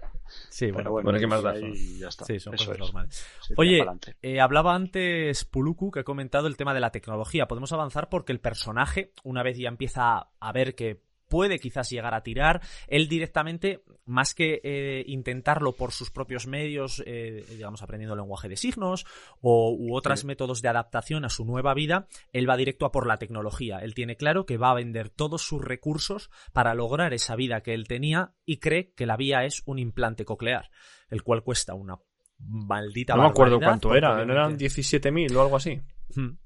Sí, 0.49 0.71
bueno, 0.71 0.91
bueno, 0.91 1.05
bueno, 1.05 1.19
¿qué 1.19 1.27
más 1.27 1.41
da? 1.41 1.53
ya 1.57 2.07
está. 2.09 2.25
sí, 2.25 2.39
son 2.39 2.53
Eso 2.53 2.65
cosas 2.65 2.75
es. 2.75 2.79
normales. 2.79 3.27
Sí, 3.41 3.53
Oye, 3.55 3.85
eh, 4.21 4.41
hablaba 4.41 4.75
antes 4.75 5.45
Puluku 5.45 5.89
que 5.91 6.01
ha 6.01 6.03
comentado 6.03 6.47
el 6.47 6.57
tema 6.57 6.73
de 6.73 6.81
la 6.81 6.91
tecnología. 6.91 7.47
Podemos 7.47 7.71
avanzar 7.71 8.09
porque 8.09 8.33
el 8.33 8.39
personaje, 8.41 9.13
una 9.23 9.41
vez 9.43 9.57
ya 9.57 9.69
empieza 9.69 10.27
a 10.39 10.51
ver 10.51 10.75
que 10.75 10.99
puede 11.27 11.59
quizás 11.59 11.89
llegar 11.89 12.13
a 12.13 12.23
tirar, 12.23 12.61
él 12.87 13.07
directamente, 13.07 13.83
más 14.05 14.33
que 14.33 14.61
eh, 14.63 15.03
intentarlo 15.07 15.73
por 15.73 15.91
sus 15.91 16.09
propios 16.11 16.47
medios, 16.47 17.03
eh, 17.05 17.43
digamos, 17.49 17.81
aprendiendo 17.81 18.15
lenguaje 18.15 18.47
de 18.49 18.57
signos 18.57 19.05
o, 19.41 19.75
u 19.77 19.95
otros 19.95 20.21
Sí. 20.21 20.27
métodos 20.27 20.61
de 20.61 20.69
adaptación 20.69 21.25
a 21.25 21.29
su 21.29 21.45
nueva 21.45 21.73
vida, 21.73 22.07
él 22.33 22.49
va 22.49 22.57
directo 22.57 22.85
a 22.85 22.91
por 22.91 23.07
la 23.07 23.17
tecnología. 23.17 23.79
Él 23.79 23.93
tiene 23.93 24.15
claro 24.15 24.45
que 24.45 24.57
va 24.57 24.71
a 24.71 24.75
vender 24.75 25.09
todos 25.09 25.41
sus 25.41 25.61
recursos 25.63 26.29
para 26.53 26.73
lograr 26.73 27.13
esa 27.13 27.35
vida 27.35 27.61
que 27.61 27.73
él 27.73 27.87
tenía 27.87 28.33
y 28.45 28.57
cree 28.57 28.93
que 28.95 29.05
la 29.05 29.17
vía 29.17 29.43
es 29.45 29.63
un 29.65 29.79
implante 29.79 30.25
coclear, 30.25 30.69
el 31.09 31.23
cual 31.23 31.43
cuesta 31.43 31.73
una 31.73 31.95
maldita 32.39 33.15
No 33.15 33.23
me 33.23 33.29
acuerdo 33.29 33.59
cuánto 33.59 33.95
era, 33.95 34.09
¿no 34.25 34.31
eran 34.33 34.53
obviamente- 34.53 34.65
17.000 34.69 35.35
o 35.35 35.41
algo 35.41 35.55
así? 35.57 35.81
Hmm. 36.15 36.37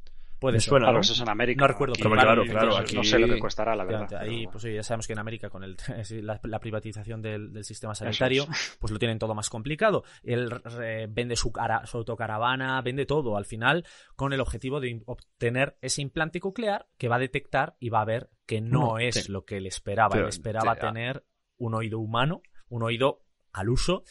Puede 0.41 0.59
ser. 0.59 0.69
suena, 0.69 0.85
Claro, 0.87 0.97
¿no? 0.97 1.01
eso 1.01 1.13
es 1.13 1.19
en 1.21 1.29
América. 1.29 1.61
No 1.61 1.67
recuerdo, 1.67 1.93
Aquí- 1.93 2.01
pero 2.03 2.15
claro, 2.15 2.43
claro, 2.45 2.69
no- 2.71 2.77
aquí- 2.77 2.95
No 2.95 3.03
sé 3.03 3.19
lo 3.19 3.27
que 3.27 3.39
costará, 3.39 3.75
la 3.75 3.85
verdad. 3.85 4.13
Ahí, 4.21 4.47
pues 4.47 4.63
sí, 4.63 4.73
ya 4.73 4.81
sabemos 4.83 5.05
que 5.07 5.13
en 5.13 5.19
América 5.19 5.49
con 5.51 5.63
el, 5.63 5.77
la, 6.23 6.39
la 6.43 6.59
privatización 6.59 7.21
del, 7.21 7.53
del 7.53 7.63
sistema 7.63 7.93
sanitario, 7.95 8.45
pues 8.79 8.91
lo 8.91 8.97
tienen 8.99 9.19
todo 9.19 9.35
más 9.35 9.49
complicado. 9.51 10.03
Él 10.23 10.49
eh, 10.81 11.07
vende 11.09 11.35
su, 11.35 11.51
cara- 11.51 11.85
su 11.85 11.97
autocaravana, 11.97 12.81
vende 12.81 13.05
todo 13.05 13.37
al 13.37 13.45
final 13.45 13.85
con 14.15 14.33
el 14.33 14.41
objetivo 14.41 14.79
de 14.79 15.01
obtener 15.05 15.77
ese 15.81 16.01
implante 16.01 16.39
coclear 16.39 16.87
que 16.97 17.07
va 17.07 17.17
a 17.17 17.19
detectar 17.19 17.75
y 17.79 17.89
va 17.89 18.01
a 18.01 18.05
ver 18.05 18.29
que 18.47 18.61
no 18.61 18.79
No, 18.79 18.97
es 18.97 19.25
sí. 19.25 19.31
lo 19.31 19.45
que 19.45 19.57
él 19.57 19.67
esperaba. 19.67 20.09
Pero, 20.09 20.23
él 20.23 20.29
esperaba 20.29 20.73
sí, 20.73 20.81
tener 20.81 21.23
un 21.57 21.75
oído 21.75 21.99
humano, 21.99 22.41
un 22.67 22.81
oído 22.81 23.21
al 23.53 23.69
uso 23.69 24.03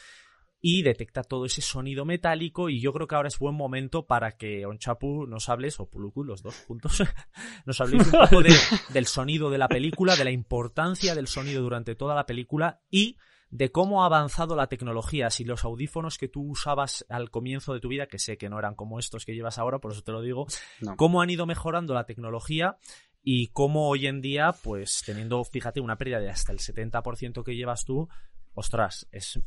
y 0.62 0.83
detecta 0.83 1.23
todo 1.23 1.46
ese 1.46 1.62
sonido 1.62 2.05
metálico 2.05 2.68
y 2.68 2.81
yo 2.81 2.92
creo 2.92 3.07
que 3.07 3.14
ahora 3.14 3.29
es 3.29 3.38
buen 3.38 3.55
momento 3.55 4.07
para 4.07 4.37
que 4.37 4.66
Onchapu 4.66 5.27
nos 5.27 5.49
hables, 5.49 5.81
o 5.81 5.88
Puluku, 5.88 6.23
los 6.25 6.42
dos 6.42 6.55
juntos, 6.66 7.03
nos 7.64 7.81
habléis 7.81 8.05
un 8.07 8.12
poco 8.12 8.42
de- 8.42 8.51
del 8.92 9.07
sonido 9.07 9.49
de 9.51 9.59
la 9.59 9.68
película, 9.68 10.16
de 10.16 10.25
la 10.25 10.31
importancia 10.31 11.14
del 11.14 11.27
sonido 11.29 11.62
durante 11.62 11.94
toda 11.94 12.14
la 12.14 12.27
película 12.27 12.81
y 12.90 13.16
de 13.53 13.73
cómo 13.73 14.03
ha 14.03 14.07
avanzado 14.07 14.55
la 14.55 14.68
tecnología. 14.68 15.29
Si 15.31 15.44
los 15.44 15.64
audífonos 15.64 16.18
que 16.18 16.29
tú 16.29 16.42
usabas 16.51 17.05
al 17.09 17.31
comienzo 17.31 17.73
de 17.75 17.81
tu 17.81 17.88
vida, 17.88 18.07
que 18.07 18.18
sé 18.20 18.37
que 18.38 18.49
no 18.49 18.59
eran 18.59 18.75
como 18.77 18.99
estos 19.01 19.25
que 19.25 19.35
llevas 19.35 19.59
ahora, 19.59 19.79
por 19.81 19.90
eso 19.92 20.03
te 20.03 20.12
lo 20.12 20.20
digo, 20.23 20.46
No. 20.81 20.96
cómo 20.96 21.20
han 21.23 21.31
ido 21.31 21.46
mejorando 21.46 21.92
la 21.94 22.05
tecnología 22.07 22.77
y 23.25 23.49
cómo 23.49 23.88
hoy 23.88 24.07
en 24.07 24.20
día, 24.20 24.53
pues 24.62 25.03
teniendo, 25.05 25.42
fíjate, 25.42 25.81
una 25.81 25.96
pérdida 25.96 26.20
de 26.20 26.31
hasta 26.31 26.53
el 26.53 26.59
70% 26.59 27.42
que 27.42 27.57
llevas 27.57 27.85
tú, 27.85 28.09
ostras, 28.55 29.09
es 29.11 29.40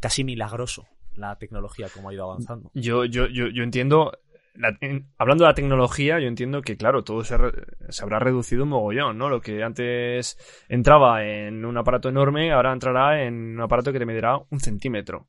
casi 0.00 0.24
milagroso 0.24 0.86
la 1.14 1.36
tecnología 1.36 1.88
como 1.88 2.08
ha 2.08 2.14
ido 2.14 2.24
avanzando. 2.24 2.70
Yo, 2.74 3.04
yo, 3.04 3.26
yo, 3.26 3.48
yo 3.48 3.62
entiendo, 3.64 4.12
la- 4.54 4.76
en- 4.80 5.08
hablando 5.18 5.44
de 5.44 5.50
la 5.50 5.54
tecnología, 5.54 6.20
yo 6.20 6.28
entiendo 6.28 6.62
que, 6.62 6.76
claro, 6.76 7.02
todo 7.04 7.24
se, 7.24 7.36
re- 7.36 7.52
se 7.88 8.02
habrá 8.04 8.18
reducido 8.20 8.62
un 8.62 8.68
mogollón, 8.70 9.18
¿no? 9.18 9.28
Lo 9.28 9.40
que 9.40 9.62
antes 9.62 10.38
entraba 10.68 11.24
en 11.24 11.64
un 11.64 11.76
aparato 11.76 12.08
enorme, 12.08 12.52
ahora 12.52 12.72
entrará 12.72 13.24
en 13.24 13.34
un 13.56 13.60
aparato 13.60 13.92
que 13.92 13.98
te 13.98 14.06
medirá 14.06 14.38
un 14.50 14.60
centímetro. 14.60 15.26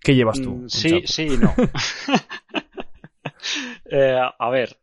¿Qué 0.00 0.14
llevas 0.14 0.40
tú? 0.40 0.50
Mm, 0.52 0.68
Sí, 0.68 0.90
chapo? 0.90 1.06
sí 1.06 1.22
y 1.34 1.38
no. 1.38 1.54
Eh, 3.90 4.18
a 4.38 4.50
ver, 4.50 4.76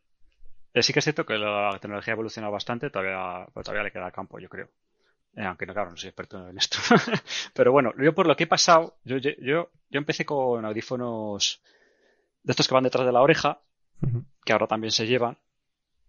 eh, 0.73 0.83
sí 0.83 0.93
que 0.93 0.99
es 0.99 1.05
cierto 1.05 1.25
que 1.25 1.35
la 1.35 1.77
tecnología 1.81 2.13
ha 2.13 2.15
evolucionado 2.15 2.53
bastante, 2.53 2.89
todavía, 2.89 3.45
pero 3.53 3.63
todavía 3.63 3.83
le 3.83 3.91
queda 3.91 4.11
campo, 4.11 4.39
yo 4.39 4.49
creo. 4.49 4.69
Eh, 5.35 5.43
aunque 5.43 5.65
no, 5.65 5.73
claro, 5.73 5.91
no 5.91 5.97
soy 5.97 6.09
experto 6.09 6.47
en 6.47 6.57
esto. 6.57 6.77
pero 7.53 7.71
bueno, 7.71 7.91
yo 7.97 8.13
por 8.13 8.27
lo 8.27 8.35
que 8.35 8.43
he 8.43 8.47
pasado, 8.47 8.97
yo, 9.03 9.17
yo, 9.17 9.31
yo 9.39 9.69
empecé 9.91 10.25
con 10.25 10.63
audífonos 10.65 11.61
de 12.43 12.51
estos 12.51 12.67
que 12.67 12.73
van 12.73 12.83
detrás 12.83 13.05
de 13.05 13.11
la 13.11 13.21
oreja, 13.21 13.61
que 14.45 14.53
ahora 14.53 14.67
también 14.67 14.91
se 14.91 15.07
llevan. 15.07 15.37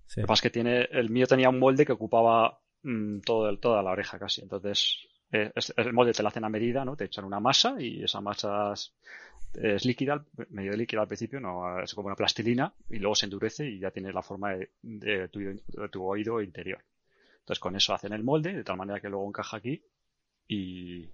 Sí. 0.07 0.21
Lo 0.21 0.25
que 0.25 0.29
pasa 0.29 0.39
es 0.41 0.43
que 0.43 0.51
tiene, 0.51 0.89
el 0.91 1.09
mío 1.11 1.27
tenía 1.27 1.49
un 1.49 1.59
molde 1.59 1.87
que 1.87 1.93
ocupaba 1.93 2.61
mm, 2.83 3.21
todo 3.21 3.49
el- 3.49 3.61
toda 3.61 3.83
la 3.83 3.93
oreja 3.93 4.19
casi. 4.19 4.43
Entonces, 4.43 4.99
eh, 5.33 5.51
es- 5.55 5.73
el 5.77 5.93
molde 5.95 6.13
te 6.13 6.23
lo 6.23 6.29
hacen 6.29 6.45
a 6.45 6.51
medida, 6.51 6.85
¿no? 6.85 6.97
Te 6.97 7.05
echan 7.07 7.25
una 7.25 7.41
masa 7.41 7.77
y 7.81 8.03
esa 8.05 8.21
masa 8.21 8.73
es, 8.75 8.93
es 9.55 9.85
líquida, 9.87 10.23
medio 10.51 10.73
líquida 10.77 11.01
al 11.01 11.07
principio, 11.07 11.41
no 11.41 11.81
es 11.81 11.95
como 11.95 12.09
una 12.09 12.17
plastilina 12.17 12.75
y 12.91 12.99
luego 12.99 13.15
se 13.15 13.25
endurece 13.27 13.67
y 13.71 13.79
ya 13.79 13.91
tiene 13.91 14.13
la 14.13 14.21
forma 14.23 14.51
de, 14.55 14.71
de 14.83 15.29
tu, 15.29 15.39
de 15.41 15.89
tu 15.91 16.05
oído 16.05 16.43
interior. 16.43 16.85
Entonces, 17.45 17.61
con 17.61 17.77
eso 17.77 17.93
hacen 17.93 18.15
el 18.15 18.25
molde 18.25 18.55
de 18.55 18.65
tal 18.65 18.79
manera 18.79 19.01
que 19.01 19.11
luego 19.11 19.29
encaja 19.29 19.59
aquí 19.59 19.83
y, 20.49 21.11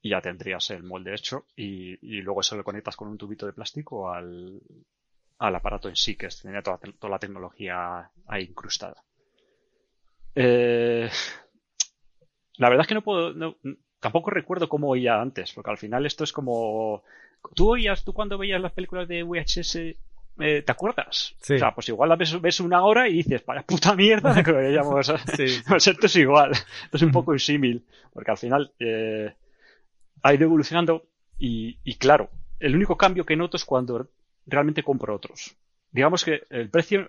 y 0.00 0.10
ya 0.10 0.20
tendrías 0.20 0.70
el 0.70 0.84
molde 0.84 1.12
hecho 1.12 1.46
y, 1.56 1.96
luego 2.22 2.40
eso 2.40 2.56
lo 2.56 2.62
conectas 2.62 2.94
con 2.94 3.08
un 3.08 3.18
tubito 3.18 3.46
de 3.46 3.52
plástico 3.52 4.12
al, 4.12 4.60
al 5.38 5.54
aparato 5.56 5.88
en 5.88 5.96
sí, 5.96 6.14
que 6.14 6.28
tenía 6.28 6.62
toda, 6.62 6.78
toda 6.78 7.10
la 7.10 7.18
tecnología 7.18 8.08
ahí 8.28 8.44
incrustada. 8.44 9.02
Eh, 10.36 11.10
la 12.58 12.68
verdad 12.68 12.82
es 12.82 12.86
que 12.86 12.94
no 12.94 13.02
puedo, 13.02 13.56
tampoco 13.98 14.30
recuerdo 14.30 14.68
cómo 14.68 14.88
oía 14.90 15.20
antes, 15.20 15.52
porque 15.52 15.70
al 15.70 15.78
final 15.78 16.06
esto 16.06 16.22
es 16.22 16.32
como, 16.32 17.02
tú 17.56 17.72
oías, 17.72 18.04
tú 18.04 18.12
cuando 18.12 18.38
veías 18.38 18.60
las 18.60 18.72
películas 18.72 19.08
de 19.08 19.24
VHS, 19.24 19.96
eh, 20.42 20.62
¿te 20.62 20.72
acuerdas? 20.72 21.34
Sí. 21.40 21.54
O 21.54 21.58
sea, 21.58 21.74
pues 21.74 21.88
igual 21.88 22.08
la 22.08 22.16
ves, 22.16 22.40
ves 22.40 22.60
una 22.60 22.82
hora 22.84 23.08
y 23.08 23.22
dices, 23.22 23.44
vaya 23.44 23.62
puta 23.62 23.94
mierda 23.94 24.34
que. 24.44 24.80
Sí. 25.36 25.62
Pues 25.68 25.86
esto 25.86 26.06
es 26.06 26.16
igual, 26.16 26.52
esto 26.52 26.96
es 26.96 27.02
un 27.02 27.12
poco 27.12 27.32
un 27.32 27.38
símil, 27.38 27.84
porque 28.12 28.30
al 28.30 28.38
final 28.38 28.72
eh, 28.78 29.32
ha 30.22 30.34
ido 30.34 30.44
evolucionando 30.44 31.06
y, 31.38 31.78
y 31.84 31.94
claro, 31.94 32.30
el 32.58 32.74
único 32.76 32.96
cambio 32.96 33.24
que 33.24 33.36
noto 33.36 33.56
es 33.56 33.64
cuando 33.64 34.08
realmente 34.46 34.82
compro 34.82 35.14
otros. 35.14 35.56
Digamos 35.90 36.24
que 36.24 36.42
el 36.50 36.70
precio, 36.70 37.08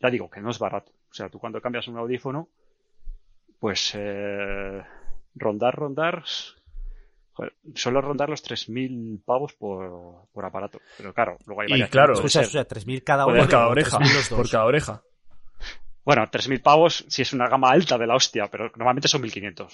ya 0.00 0.10
digo, 0.10 0.28
que 0.28 0.40
no 0.40 0.50
es 0.50 0.58
barato. 0.58 0.92
O 1.10 1.14
sea, 1.14 1.28
tú 1.28 1.38
cuando 1.38 1.60
cambias 1.60 1.88
un 1.88 1.96
audífono, 1.96 2.48
pues 3.60 3.92
eh, 3.94 4.82
rondar, 5.34 5.74
rondar, 5.74 6.24
suelo 7.74 8.00
rondar 8.00 8.28
los 8.28 8.42
3.000 8.44 9.22
pavos 9.24 9.52
por, 9.54 10.28
por 10.32 10.44
aparato. 10.44 10.80
Pero 10.96 11.12
claro, 11.12 11.36
luego 11.46 11.62
hay 11.62 11.68
Y 11.68 11.70
variaciones. 11.72 11.90
claro, 11.90 12.12
Escucha, 12.14 12.40
escucha, 12.42 12.66
3.000 12.68 13.02
cada 13.02 13.24
Por 13.24 13.48
cada 13.48 13.68
o 13.68 13.70
oreja. 13.70 13.98
3.000 13.98 14.14
los 14.14 14.28
dos. 14.30 14.38
Por 14.38 14.50
cada 14.50 14.64
oreja. 14.64 15.02
Bueno, 16.04 16.22
3.000 16.30 16.62
pavos 16.62 17.04
si 17.08 17.22
es 17.22 17.32
una 17.32 17.48
gama 17.48 17.70
alta 17.70 17.96
de 17.98 18.06
la 18.06 18.14
hostia, 18.14 18.48
pero 18.50 18.70
normalmente 18.76 19.08
son 19.08 19.22
1.500. 19.22 19.68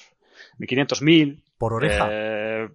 1.500, 0.58 1.02
1.000. 1.02 1.42
Por 1.58 1.74
oreja. 1.74 2.08
eh, 2.10 2.68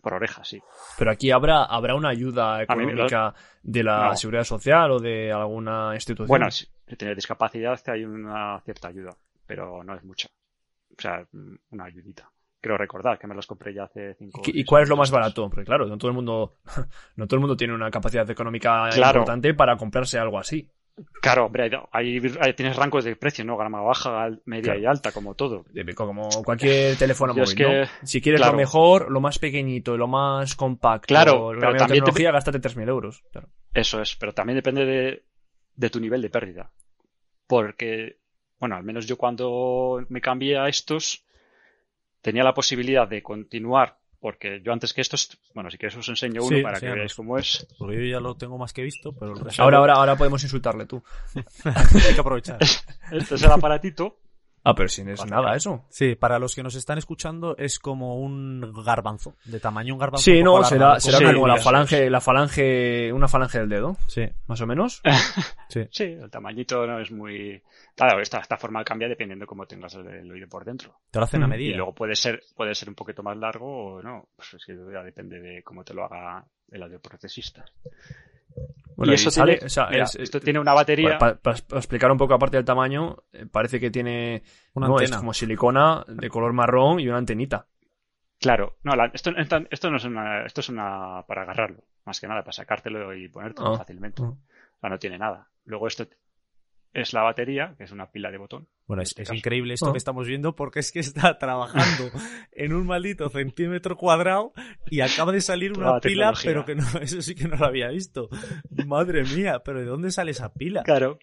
por 0.00 0.14
oreja, 0.14 0.44
sí. 0.44 0.60
Pero 0.96 1.10
aquí 1.10 1.30
habrá, 1.32 1.64
habrá 1.64 1.96
una 1.96 2.10
ayuda 2.10 2.58
lo- 2.58 2.62
económica 2.62 3.34
de 3.62 3.82
la 3.82 4.08
No. 4.10 4.16
seguridad 4.16 4.44
social 4.44 4.92
o 4.92 4.98
de 5.00 5.32
alguna 5.32 5.94
institución. 5.94 6.28
Bueno, 6.28 6.48
si, 6.50 6.64
si 6.86 6.96
tienes 6.96 7.16
discapacidad 7.16 7.78
hay 7.88 8.04
una 8.04 8.60
cierta 8.64 8.86
ayuda, 8.88 9.16
pero 9.46 9.82
no 9.82 9.96
es 9.96 10.04
mucha. 10.04 10.28
O 10.96 11.02
sea, 11.02 11.26
una 11.70 11.84
ayudita. 11.84 12.30
Creo 12.66 12.76
recordar 12.78 13.16
que 13.16 13.28
me 13.28 13.34
los 13.36 13.46
compré 13.46 13.72
ya 13.72 13.84
hace 13.84 14.14
5 14.18 14.42
¿Y, 14.46 14.60
y 14.62 14.64
cuál 14.64 14.82
es 14.82 14.88
lo 14.88 14.96
más 14.96 15.12
barato? 15.12 15.48
Porque 15.48 15.64
claro, 15.64 15.86
no 15.86 15.96
todo 15.98 16.08
el 16.08 16.16
mundo, 16.16 16.56
no 17.14 17.26
todo 17.28 17.36
el 17.36 17.40
mundo 17.40 17.56
tiene 17.56 17.72
una 17.74 17.92
capacidad 17.92 18.28
económica 18.28 18.88
Claro. 18.92 19.20
importante 19.20 19.54
para 19.54 19.76
comprarse 19.76 20.18
algo 20.18 20.36
así. 20.36 20.68
Claro, 21.22 21.44
hombre, 21.46 21.70
hay- 21.92 22.20
tienes 22.56 22.74
rangos 22.74 23.04
de 23.04 23.14
precio, 23.14 23.44
¿no? 23.44 23.56
Gama 23.56 23.82
baja, 23.82 24.30
media 24.46 24.72
Claro. 24.72 24.80
y 24.80 24.86
alta, 24.86 25.12
como 25.12 25.34
todo. 25.36 25.64
Como 25.94 26.28
cualquier 26.44 26.96
teléfono 26.96 27.32
es 27.34 27.38
móvil, 27.38 27.54
que- 27.54 27.80
¿no? 27.82 27.86
Si 28.02 28.20
quieres 28.20 28.40
claro. 28.40 28.54
lo 28.54 28.58
mejor, 28.58 29.12
lo 29.12 29.20
más 29.20 29.38
pequeñito, 29.38 29.96
lo 29.96 30.08
más 30.08 30.56
compacto, 30.56 31.06
Claro, 31.06 31.52
la 31.52 31.60
pero 31.60 31.76
también 31.76 32.02
te- 32.02 32.10
tecnología, 32.10 32.32
gástate 32.32 32.58
3.000 32.60 32.88
euros. 32.88 33.22
Claro. 33.30 33.48
Eso 33.74 34.00
es, 34.02 34.16
pero 34.16 34.32
también 34.32 34.56
depende 34.56 34.84
de, 34.86 35.24
de 35.76 35.90
tu 35.90 36.00
nivel 36.00 36.20
de 36.22 36.30
pérdida. 36.30 36.72
Porque, 37.46 38.18
bueno, 38.58 38.74
al 38.76 38.82
menos 38.82 39.06
yo 39.06 39.16
cuando 39.16 40.04
me 40.08 40.20
cambié 40.20 40.58
a 40.58 40.68
estos, 40.68 41.25
tenía 42.26 42.42
la 42.42 42.54
posibilidad 42.54 43.06
de 43.06 43.22
continuar, 43.22 43.98
porque 44.18 44.60
yo 44.60 44.72
antes 44.72 44.92
que 44.92 45.00
estos, 45.00 45.38
bueno, 45.54 45.70
si 45.70 45.78
quieres 45.78 45.96
os 45.96 46.08
enseño 46.08 46.42
uno 46.42 46.56
Sí, 46.56 46.60
para 46.60 46.80
que 46.80 46.90
veáis 46.90 47.14
cómo 47.14 47.38
es. 47.38 47.64
Porque 47.78 47.94
yo 47.98 48.02
ya 48.02 48.18
lo 48.18 48.34
tengo 48.34 48.58
más 48.58 48.72
que 48.72 48.82
visto, 48.82 49.12
pero 49.12 49.34
el 49.34 49.44
resto 49.44 49.62
Ahora, 49.62 49.78
ahora, 49.78 49.94
ahora 49.94 50.16
podemos 50.16 50.42
insultarle 50.42 50.86
tú. 50.86 51.00
hay 51.64 52.14
que 52.14 52.20
aprovechar. 52.20 52.58
Este 53.12 53.36
es 53.36 53.42
el 53.44 53.52
aparatito. 53.52 54.18
Ah, 54.68 54.74
pero 54.74 54.88
si 54.88 55.04
no 55.04 55.12
es 55.12 55.24
nada 55.26 55.54
eso. 55.54 55.84
Sí, 55.90 56.14
para 56.16 56.38
los 56.38 56.54
que 56.54 56.62
nos 56.62 56.74
están 56.74 56.98
escuchando 56.98 57.56
es 57.56 57.78
como 57.78 58.16
un 58.20 58.72
garbanzo, 58.84 59.36
de 59.44 59.60
tamaño 59.60 59.94
un 59.94 60.00
garbanzo. 60.00 60.24
Sí, 60.24 60.38
un 60.38 60.44
no, 60.44 60.64
será, 60.64 60.98
Sí, 61.00 61.10
como 61.24 61.46
la 61.46 61.56
falange, 61.58 62.10
la 62.10 62.20
falange, 62.20 63.12
una 63.12 63.28
falange 63.28 63.58
del 63.58 63.68
dedo, 63.68 63.96
Sí, 64.08 64.22
más 64.46 64.60
o 64.60 64.66
menos. 64.66 65.02
sí. 65.68 65.86
Sí, 65.90 66.04
el 66.04 66.30
tamañito 66.30 66.86
no 66.86 66.98
es 67.00 67.10
muy... 67.12 67.62
Claro, 67.94 68.20
esta, 68.20 68.38
esta 68.40 68.56
forma 68.56 68.84
cambia 68.84 69.08
dependiendo 69.08 69.44
de 69.44 69.46
cómo 69.46 69.66
tengas 69.66 69.94
el, 69.94 70.06
el 70.08 70.30
oído 70.30 70.48
por 70.48 70.64
dentro. 70.64 70.98
Te 71.10 71.18
lo 71.18 71.24
hacen 71.24 71.42
a 71.42 71.46
Mm. 71.46 71.50
medida. 71.50 71.70
Y 71.70 71.74
luego 71.74 71.94
puede 71.94 72.14
ser, 72.16 72.42
puede 72.54 72.74
ser 72.74 72.88
un 72.88 72.94
poquito 72.94 73.22
más 73.22 73.36
largo 73.36 73.94
o 73.94 74.02
no. 74.02 74.28
Pues 74.36 74.54
es 74.54 74.64
que 74.64 74.74
ya 74.92 75.02
depende 75.02 75.40
de 75.40 75.62
cómo 75.62 75.84
te 75.84 75.94
lo 75.94 76.04
haga 76.04 76.44
el 76.70 76.82
audioprocesista. 76.82 77.64
Bueno, 78.96 79.12
y 79.12 79.16
eso 79.16 79.30
sale, 79.30 79.52
tiene, 79.54 79.66
o 79.66 79.68
sea, 79.68 79.88
mira, 79.90 80.04
es- 80.04 80.14
esto 80.16 80.40
tiene 80.40 80.58
una 80.58 80.72
batería. 80.72 81.18
Para, 81.18 81.36
para- 81.36 81.56
para 81.58 81.78
explicar 81.78 82.10
un 82.10 82.16
poco 82.18 82.32
aparte 82.34 82.56
del 82.56 82.64
tamaño, 82.64 83.16
eh, 83.32 83.44
parece 83.46 83.78
que 83.78 83.90
tiene 83.90 84.42
Una 84.74 84.88
no, 84.88 84.96
es 84.96 85.02
antena. 85.02 85.18
como 85.18 85.34
silicona 85.34 86.04
de 86.08 86.28
color 86.30 86.52
marrón 86.54 86.98
y 87.00 87.08
una 87.08 87.18
antenita. 87.18 87.66
Claro, 88.38 88.76
no, 88.82 88.94
la- 88.96 89.10
esto, 89.12 89.30
esto, 89.36 89.58
esto 89.70 89.90
no 89.90 89.96
es 89.98 90.04
una, 90.04 90.44
esto 90.46 90.60
es 90.60 90.68
una 90.70 91.24
para 91.26 91.42
agarrarlo, 91.42 91.84
más 92.06 92.20
que 92.20 92.26
nada, 92.28 92.40
para 92.42 92.52
sacártelo 92.52 93.14
y 93.14 93.28
ponértelo 93.28 93.74
Ah, 93.74 93.78
fácilmente. 93.78 94.22
ah. 94.22 94.28
O 94.28 94.80
sea, 94.80 94.90
no 94.90 94.98
tiene 94.98 95.18
nada. 95.18 95.48
Luego 95.64 95.86
esto 95.88 96.06
es 97.00 97.12
la 97.12 97.22
batería, 97.22 97.74
que 97.76 97.84
es 97.84 97.92
una 97.92 98.10
pila 98.10 98.30
de 98.30 98.38
botón. 98.38 98.68
Bueno, 98.86 99.00
en 99.00 99.04
es, 99.04 99.08
este 99.10 99.22
es 99.22 99.32
increíble 99.32 99.74
esto 99.74 99.88
Ah. 99.88 99.92
que 99.92 99.98
estamos 99.98 100.26
viendo 100.26 100.54
porque 100.56 100.80
es 100.80 100.92
que 100.92 101.00
está 101.00 101.38
trabajando 101.38 102.10
en 102.52 102.72
un 102.72 102.86
maldito 102.86 103.28
centímetro 103.28 103.96
cuadrado 103.96 104.52
y 104.90 105.00
acaba 105.00 105.32
de 105.32 105.40
salir 105.40 105.72
una 105.76 105.92
la 105.94 106.00
pila, 106.00 106.32
tecnología. 106.32 106.50
pero 106.50 106.64
que 106.64 106.74
no, 106.74 106.84
eso 107.02 107.20
sí 107.22 107.34
que 107.34 107.48
no 107.48 107.56
lo 107.56 107.66
había 107.66 107.88
visto. 107.88 108.28
Madre 108.86 109.24
mía, 109.24 109.60
pero 109.64 109.80
¿de 109.80 109.86
dónde 109.86 110.10
sale 110.10 110.30
esa 110.30 110.52
pila? 110.52 110.82
Claro. 110.82 111.18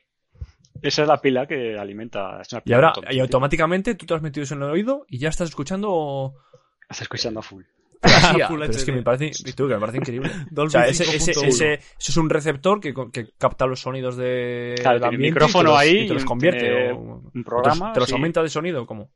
Esa 0.82 1.04
es 1.04 1.08
la 1.08 1.22
pila 1.22 1.48
que 1.48 1.78
alimenta. 1.78 2.42
Es 2.42 2.52
una 2.52 2.62
Y 2.66 2.74
ahora, 2.74 2.94
y 3.10 3.20
automáticamente 3.20 3.96
tú 3.96 4.06
te 4.06 4.14
has 4.16 4.22
metido 4.22 4.44
eso 4.44 4.56
en 4.56 4.64
el 4.64 4.70
oído 4.72 5.06
y 5.08 5.18
ya 5.20 5.30
estás 5.30 5.50
escuchando. 5.50 6.34
Estás 6.82 7.04
escuchando 7.04 7.40
a 7.40 7.44
full. 7.44 7.64
Pero 8.50 8.72
es 8.72 8.84
que 8.86 8.92
me 8.92 9.02
parece, 9.04 9.32
tú, 9.54 9.68
que 9.68 9.74
me 9.76 9.80
parece 9.80 9.98
increíble. 9.98 10.30
Dolby 10.52 10.68
O 10.68 10.70
sea, 10.72 10.88
ese, 10.88 11.04
ese, 11.16 11.32
5.1. 11.34 11.48
ese- 11.48 11.74
eso 11.74 12.12
es 12.12 12.18
un 12.18 12.30
receptor 12.30 12.80
que, 12.80 12.94
que 13.12 13.30
capta 13.38 13.66
los 13.66 13.80
sonidos 13.80 14.18
de, 14.18 14.76
Claro, 14.82 15.12
micrófono 15.14 15.64
y 15.64 15.64
te 15.64 15.72
los, 15.72 15.80
ahí 15.80 15.98
y 16.04 16.08
te 16.08 16.14
los 16.14 16.26
convierte. 16.26 16.92
o- 16.92 16.98
un 16.98 17.32
te 17.34 17.44
programa, 17.44 17.86
los- 17.88 17.94
te 17.94 18.00
los 18.02 18.10
sí. 18.10 18.16
aumenta 18.16 18.44
de 18.44 18.50
sonido, 18.50 18.86
como. 18.86 19.10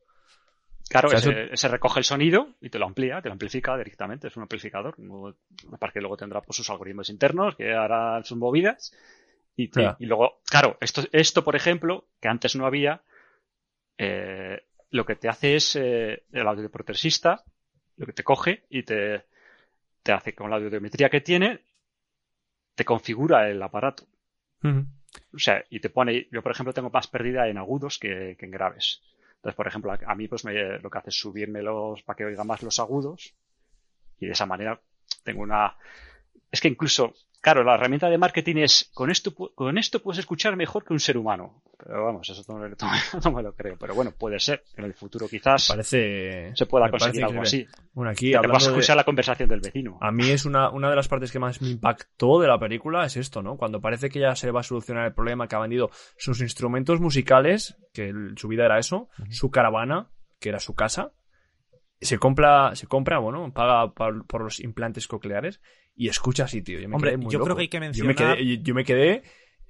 Claro, 0.89 1.09
O 1.09 1.11
sea, 1.11 1.19
ese, 1.19 1.49
ese 1.51 1.67
recoge 1.67 1.99
el 1.99 2.05
sonido 2.05 2.55
y 2.61 2.69
te 2.69 2.79
lo 2.79 2.85
amplía, 2.85 3.21
te 3.21 3.27
lo 3.27 3.33
amplifica 3.33 3.75
directamente. 3.75 4.27
Es 4.29 4.37
un 4.37 4.43
amplificador. 4.43 4.95
Aparte 5.73 5.95
que 5.95 5.99
luego 5.99 6.15
tendrá 6.15 6.39
pues, 6.41 6.55
sus 6.55 6.69
algoritmos 6.69 7.09
internos 7.09 7.55
que 7.57 7.73
harán 7.73 8.23
sus 8.23 8.37
movidas. 8.37 8.93
Y, 9.57 9.67
te- 9.67 9.95
y 9.99 10.05
luego, 10.05 10.39
claro, 10.49 10.77
esto, 10.79 11.01
esto, 11.11 11.43
por 11.43 11.55
ejemplo, 11.57 12.05
que 12.21 12.29
antes 12.29 12.55
no 12.55 12.65
había, 12.65 13.01
eh, 13.97 14.61
lo 14.91 15.05
que 15.05 15.15
te 15.15 15.27
hace 15.27 15.55
es 15.55 15.75
eh, 15.75 16.23
el 16.31 16.47
audioprocesista, 16.47 17.43
lo 17.97 18.05
que 18.05 18.13
te 18.13 18.23
coge 18.23 18.63
y 18.69 18.83
te, 18.83 19.25
te 20.03 20.11
hace 20.11 20.33
con 20.33 20.49
la 20.49 20.57
audiometría 20.57 21.09
que 21.09 21.21
tiene, 21.21 21.61
te 22.75 22.85
configura 22.85 23.49
el 23.49 23.61
aparato. 23.61 24.05
O 25.33 25.39
sea, 25.39 25.63
y 25.69 25.79
te 25.79 25.89
pone, 25.89 26.27
yo 26.31 26.41
por 26.41 26.51
ejemplo 26.51 26.73
tengo 26.73 26.89
más 26.89 27.07
pérdida 27.07 27.47
en 27.47 27.57
agudos 27.57 27.97
que, 27.99 28.35
que 28.37 28.45
en 28.45 28.51
graves. 28.51 29.01
Entonces, 29.35 29.55
por 29.55 29.67
ejemplo, 29.67 29.91
a, 29.91 29.99
a 30.05 30.15
mí 30.15 30.27
pues 30.27 30.45
me, 30.45 30.79
lo 30.79 30.89
que 30.89 30.97
hace 30.97 31.09
es 31.09 31.19
subirme 31.19 31.61
los, 31.61 32.03
para 32.03 32.17
que 32.17 32.25
oiga 32.25 32.43
más 32.43 32.63
los 32.63 32.79
agudos 32.79 33.33
y 34.19 34.25
de 34.25 34.31
esa 34.31 34.45
manera 34.45 34.79
tengo 35.23 35.41
una... 35.41 35.75
Es 36.51 36.61
que 36.61 36.67
incluso, 36.69 37.13
claro, 37.41 37.63
la 37.63 37.75
herramienta 37.75 38.09
de 38.09 38.17
marketing 38.17 38.57
es, 38.57 38.89
con 38.93 39.11
esto, 39.11 39.33
con 39.35 39.77
esto 39.77 40.01
puedes 40.01 40.19
escuchar 40.19 40.55
mejor 40.55 40.83
que 40.85 40.93
un 40.93 40.99
ser 40.99 41.17
humano. 41.17 41.61
Pero 41.77 42.05
vamos, 42.05 42.27
eso 42.29 42.43
no, 42.51 42.59
me- 42.59 42.69
no- 42.69 42.75
no 43.23 43.31
me 43.31 43.43
lo 43.43 43.53
creo. 43.53 43.77
Pero 43.77 43.93
bueno, 43.93 44.11
puede 44.17 44.39
ser. 44.39 44.63
En 44.75 44.85
el 44.85 44.93
futuro 44.93 45.27
quizás 45.27 45.67
Parece. 45.67 46.51
se 46.55 46.65
pueda 46.65 46.89
conseguir 46.89 47.23
algo 47.25 47.41
así. 47.41 47.67
Bueno, 47.93 48.11
aquí 48.11 48.31
Que 48.31 48.39
te 48.39 48.47
vas 48.47 48.63
a 48.65 48.67
de- 48.71 48.75
escuchar 48.77 48.95
la 48.97 49.03
conversación 49.03 49.49
del 49.49 49.59
vecino. 49.59 49.97
A 50.01 50.11
mí 50.11 50.29
es 50.29 50.45
una, 50.45 50.69
una 50.69 50.89
de 50.89 50.95
las 50.95 51.07
partes 51.07 51.31
que 51.31 51.39
más 51.39 51.61
me 51.61 51.69
impactó 51.69 52.39
de 52.39 52.47
la 52.47 52.57
película, 52.59 53.05
es 53.05 53.17
esto, 53.17 53.41
¿no? 53.41 53.57
Cuando 53.57 53.79
parece 53.81 54.09
que 54.09 54.19
ya 54.19 54.35
se 54.35 54.49
va 54.51 54.61
a 54.61 54.63
solucionar 54.63 55.05
el 55.05 55.13
problema, 55.13 55.47
que 55.47 55.55
ha 55.55 55.59
vendido 55.59 55.89
sus 56.17 56.41
instrumentos 56.41 56.99
musicales, 56.99 57.77
que 57.93 58.09
el- 58.09 58.37
su 58.37 58.47
vida 58.47 58.65
era 58.65 58.79
eso, 58.79 59.09
su 59.29 59.51
caravana, 59.51 60.09
que 60.39 60.49
era 60.49 60.59
su 60.59 60.73
casa, 60.75 61.11
se 61.99 62.17
compra, 62.19 62.75
se 62.75 62.87
compra, 62.87 63.17
bueno, 63.19 63.51
paga 63.53 63.91
por, 63.93 64.25
por 64.27 64.43
los 64.43 64.59
implantes 64.59 65.07
cocleares 65.07 65.59
y 65.97 66.07
escucha 66.07 66.45
así, 66.45 66.61
tío. 66.61 66.79
Yo 66.79 66.87
me 66.87 66.95
Hombre, 66.95 67.11
quedé 67.11 67.17
muy 67.17 67.33
yo 67.33 67.39
creo 67.41 67.55
que 67.55 67.61
hay 67.63 67.67
que 67.67 67.77
Yo 67.77 67.81
me 68.05 68.13
mencionar- 68.13 68.37
quedé, 68.37 68.57
yo 68.61 68.73
me 68.75 68.85
quedé 68.85 69.23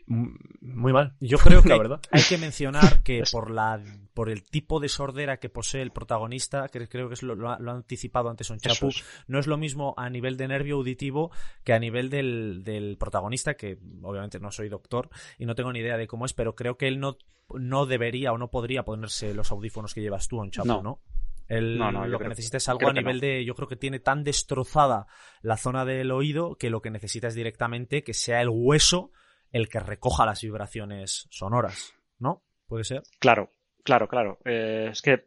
muy 0.06 0.94
mal. 0.94 1.16
Yo 1.20 1.38
creo 1.38 1.62
que 1.64 1.70
La 1.70 1.76
hay, 1.76 1.80
verdad. 1.82 2.02
hay 2.12 2.24
que 2.24 2.38
mencionar 2.38 3.04
que 3.04 3.24
por 3.32 3.52
la 3.52 3.82
por 4.14 4.30
el 4.30 4.44
tipo 4.44 4.80
de 4.80 4.90
sordera 4.90 5.38
que 5.38 5.50
posee 5.50 5.82
el 5.84 5.92
protagonista, 5.92 6.70
que 6.70 6.88
creo 6.88 7.08
que 7.08 7.14
es 7.14 7.22
lo, 7.24 7.36
lo 7.36 7.52
ha, 7.52 7.60
lo 7.60 7.72
ha 7.72 7.76
anticipado 7.76 8.30
antes 8.30 8.50
un 8.50 8.58
Chapu, 8.58 8.88
es. 8.88 9.04
no 9.28 9.38
es 9.38 9.46
lo 9.46 9.58
mismo 9.58 9.94
a 9.96 10.10
nivel 10.10 10.38
de 10.38 10.48
nervio 10.48 10.76
auditivo 10.78 11.30
que 11.64 11.74
a 11.74 11.80
nivel 11.80 12.10
del, 12.10 12.64
del 12.64 12.98
protagonista, 12.98 13.54
que 13.56 13.78
obviamente 14.02 14.40
no 14.40 14.52
soy 14.52 14.70
doctor 14.70 15.10
y 15.38 15.46
no 15.46 15.54
tengo 15.54 15.72
ni 15.72 15.80
idea 15.80 15.98
de 15.98 16.08
cómo 16.08 16.26
es, 16.26 16.34
pero 16.34 16.56
creo 16.56 16.78
que 16.78 16.88
él 16.88 17.00
no, 17.00 17.18
no 17.54 17.86
debería 17.86 18.32
o 18.32 18.40
no 18.40 18.50
podría 18.50 18.84
ponerse 18.84 19.36
los 19.36 19.52
audífonos 19.52 19.94
que 19.94 20.02
llevas 20.02 20.28
tú, 20.28 20.40
un 20.40 20.50
Chapu, 20.50 20.68
¿no? 20.68 20.82
No. 20.82 21.02
Él 21.48 21.78
No, 21.78 21.92
no, 21.92 22.06
lo 22.06 22.18
que 22.18 22.24
creo- 22.24 22.30
necesita 22.30 22.58
es 22.58 22.68
algo 22.70 22.88
a 22.90 22.94
nivel 22.94 23.18
no. 23.18 23.22
de, 23.22 23.46
yo 23.46 23.56
creo 23.56 23.68
que 23.68 23.76
tiene 23.78 24.00
tan 24.00 24.24
destrozada 24.24 25.08
la 25.42 25.58
zona 25.58 25.86
del 25.86 26.12
oído 26.12 26.56
que 26.56 26.70
lo 26.70 26.82
que 26.82 26.92
necesita 26.92 27.28
es 27.28 27.36
directamente 27.36 28.04
que 28.04 28.14
sea 28.14 28.42
el 28.42 28.50
hueso 28.52 29.12
el 29.52 29.70
que 29.70 29.80
recoja 29.80 30.26
las 30.26 30.42
vibraciones 30.42 31.28
sonoras, 31.32 31.94
¿no? 32.20 32.44
¿Puede 32.68 32.84
ser? 32.84 33.04
Claro, 33.20 33.54
claro, 33.84 34.08
claro. 34.10 34.40
Eh, 34.44 34.90
es 34.92 35.02
que, 35.02 35.24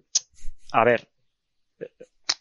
a 0.72 0.84
ver, 0.84 1.08
eh, 1.78 1.88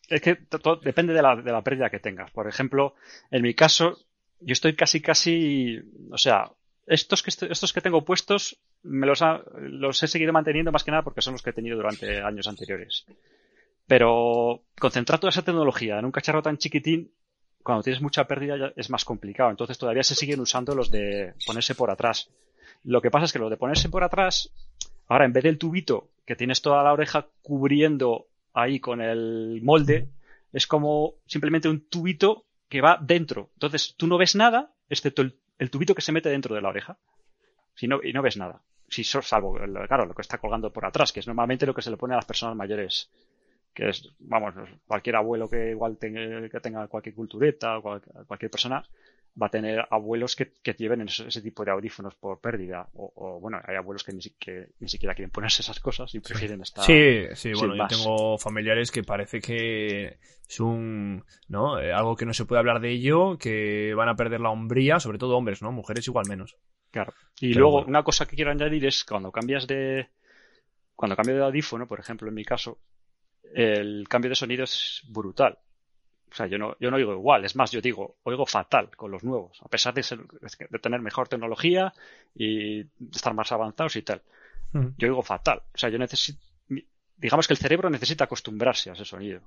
es 0.09 0.21
que 0.21 0.35
to- 0.35 0.59
to- 0.59 0.75
depende 0.75 1.13
de 1.13 1.21
la, 1.21 1.37
de 1.37 1.51
la 1.51 1.63
pérdida 1.63 1.89
que 1.89 1.99
tengas. 2.01 2.31
Por 2.31 2.47
ejemplo, 2.49 2.95
en 3.31 3.41
mi 3.43 3.53
caso, 3.53 3.97
yo 4.41 4.51
estoy 4.51 4.75
casi, 4.75 5.01
casi, 5.01 5.79
o 6.11 6.17
sea, 6.17 6.51
estos 6.85 7.23
que, 7.23 7.29
estoy- 7.29 7.49
estos 7.51 7.71
que 7.71 7.81
tengo 7.81 8.03
puestos 8.03 8.59
me 8.83 9.07
los, 9.07 9.21
ha- 9.21 9.41
los 9.57 10.01
he 10.03 10.07
seguido 10.07 10.33
manteniendo 10.33 10.71
más 10.73 10.83
que 10.83 10.91
nada 10.91 11.03
porque 11.03 11.21
son 11.21 11.33
los 11.33 11.41
que 11.43 11.51
he 11.51 11.53
tenido 11.53 11.77
durante 11.77 12.21
años 12.21 12.47
anteriores. 12.47 13.05
Pero 13.89 14.61
concentrar 14.79 15.19
toda 15.19 15.31
esa 15.31 15.41
tecnología 15.41 15.97
en 15.97 16.05
un 16.05 16.11
cacharro 16.11 16.43
tan 16.43 16.59
chiquitín, 16.59 17.11
cuando 17.63 17.81
tienes 17.81 18.03
mucha 18.03 18.25
pérdida 18.25 18.55
ya 18.55 18.71
es 18.75 18.91
más 18.91 19.03
complicado. 19.03 19.49
Entonces 19.49 19.79
todavía 19.79 20.03
se 20.03 20.13
siguen 20.13 20.39
usando 20.41 20.75
los 20.75 20.91
de 20.91 21.33
ponerse 21.47 21.73
por 21.73 21.89
atrás. 21.89 22.29
Lo 22.83 23.01
que 23.01 23.09
pasa 23.09 23.25
es 23.25 23.33
que 23.33 23.39
los 23.39 23.49
de 23.49 23.57
ponerse 23.57 23.89
por 23.89 24.03
atrás, 24.03 24.51
ahora 25.07 25.25
en 25.25 25.33
vez 25.33 25.43
del 25.43 25.57
tubito 25.57 26.07
que 26.23 26.35
tienes 26.35 26.61
toda 26.61 26.83
la 26.83 26.93
oreja 26.93 27.25
cubriendo 27.41 28.27
ahí 28.53 28.79
con 28.79 29.01
el 29.01 29.59
molde, 29.63 30.07
es 30.53 30.67
como 30.67 31.15
simplemente 31.25 31.67
un 31.67 31.81
tubito 31.81 32.45
que 32.69 32.81
va 32.81 32.99
dentro. 33.01 33.49
Entonces 33.55 33.95
tú 33.97 34.05
no 34.05 34.19
ves 34.19 34.35
nada, 34.35 34.71
excepto 34.87 35.23
el, 35.23 35.71
tubito 35.71 35.95
que 35.95 36.03
se 36.03 36.11
mete 36.11 36.29
dentro 36.29 36.53
de 36.53 36.61
la 36.61 36.69
oreja. 36.69 36.99
Si 37.73 37.87
no, 37.87 38.01
y 38.03 38.13
no 38.13 38.21
ves 38.21 38.37
nada. 38.37 38.61
Si 38.87 39.03
salvo, 39.03 39.57
claro, 39.87 40.05
lo 40.05 40.13
que 40.13 40.21
está 40.21 40.37
colgando 40.37 40.71
por 40.71 40.85
atrás, 40.85 41.11
que 41.11 41.21
es 41.21 41.27
normalmente 41.27 41.65
lo 41.65 41.73
que 41.73 41.81
se 41.81 41.89
le 41.89 41.97
pone 41.97 42.13
a 42.13 42.17
las 42.17 42.25
personas 42.25 42.55
mayores. 42.55 43.09
Que 43.73 43.89
es, 43.89 44.09
vamos, 44.19 44.53
cualquier 44.85 45.15
abuelo 45.15 45.49
que 45.49 45.69
igual 45.71 45.97
tenga, 45.97 46.49
que 46.49 46.59
tenga 46.59 46.87
cualquier 46.87 47.15
cultureta 47.15 47.77
o 47.77 47.81
cual- 47.81 48.01
cualquier 48.27 48.51
persona 48.51 48.83
va 49.41 49.47
a 49.47 49.49
tener 49.49 49.87
abuelos 49.89 50.35
que, 50.35 50.51
que 50.63 50.73
lleven 50.73 51.01
ese, 51.01 51.27
ese 51.27 51.41
tipo 51.41 51.63
de 51.63 51.71
audífonos 51.71 52.15
por 52.15 52.41
pérdida. 52.41 52.89
O, 52.93 53.13
o, 53.15 53.39
bueno, 53.39 53.61
hay 53.63 53.75
abuelos 53.75 54.03
que 54.03 54.11
ni, 54.11 54.21
que 54.37 54.69
ni 54.79 54.89
siquiera 54.89 55.15
quieren 55.15 55.31
ponerse 55.31 55.61
esas 55.61 55.79
cosas 55.79 56.13
y 56.15 56.19
prefieren 56.19 56.61
estar. 56.61 56.83
Sí, 56.85 57.27
sí, 57.35 57.53
bueno, 57.53 57.75
yo 57.75 57.87
tengo 57.87 58.37
familiares 58.37 58.91
que 58.91 59.03
parece 59.03 59.39
que 59.39 60.17
es 60.47 60.59
un, 60.59 61.23
¿no? 61.47 61.79
Eh, 61.79 61.93
algo 61.93 62.15
que 62.15 62.25
no 62.25 62.33
se 62.33 62.45
puede 62.45 62.59
hablar 62.59 62.81
de 62.81 62.91
ello, 62.91 63.37
que 63.37 63.93
van 63.95 64.09
a 64.09 64.15
perder 64.15 64.41
la 64.41 64.49
hombría, 64.49 64.99
sobre 64.99 65.19
todo 65.19 65.37
hombres, 65.37 65.61
¿no? 65.61 65.71
Mujeres 65.71 66.07
igual 66.07 66.27
menos. 66.27 66.57
Claro. 66.91 67.13
Y 67.39 67.53
Pero 67.53 67.59
luego, 67.61 67.77
bueno. 67.77 67.87
una 67.89 68.03
cosa 68.03 68.25
que 68.25 68.35
quiero 68.35 68.51
añadir 68.51 68.85
es 68.85 69.03
cuando 69.03 69.31
cambias 69.31 69.67
de. 69.67 70.09
Cuando 70.95 71.15
cambio 71.15 71.35
de 71.35 71.43
audífono, 71.43 71.87
por 71.87 71.99
ejemplo, 71.99 72.29
en 72.29 72.35
mi 72.35 72.45
caso, 72.45 72.79
el 73.53 74.07
cambio 74.07 74.29
de 74.29 74.35
sonido 74.35 74.63
es 74.63 75.01
brutal. 75.07 75.57
O 76.31 76.35
sea, 76.35 76.45
yo 76.45 76.57
no, 76.59 76.75
yo 76.79 76.91
no 76.91 76.97
oigo 76.97 77.13
igual. 77.13 77.43
Es 77.45 77.55
más, 77.55 77.71
yo 77.71 77.81
digo, 77.81 78.17
oigo 78.23 78.45
fatal 78.45 78.95
con 78.95 79.09
los 79.09 79.23
nuevos, 79.23 79.59
a 79.63 79.67
pesar 79.67 79.93
de, 79.95 80.03
ser, 80.03 80.19
de 80.27 80.79
tener 80.79 81.01
mejor 81.01 81.27
tecnología 81.27 81.91
y 82.35 82.81
estar 83.11 83.33
más 83.33 83.51
avanzados 83.51 83.95
y 83.95 84.03
tal. 84.03 84.21
Ujú. 84.73 84.93
Yo 84.97 85.07
oigo 85.07 85.23
fatal. 85.23 85.63
O 85.73 85.77
sea, 85.77 85.89
yo 85.89 85.97
necesito. 85.97 86.39
Digamos 87.17 87.47
que 87.47 87.53
el 87.53 87.57
cerebro 87.57 87.89
necesita 87.89 88.25
acostumbrarse 88.25 88.91
a 88.91 88.93
ese 88.93 89.05
sonido. 89.05 89.41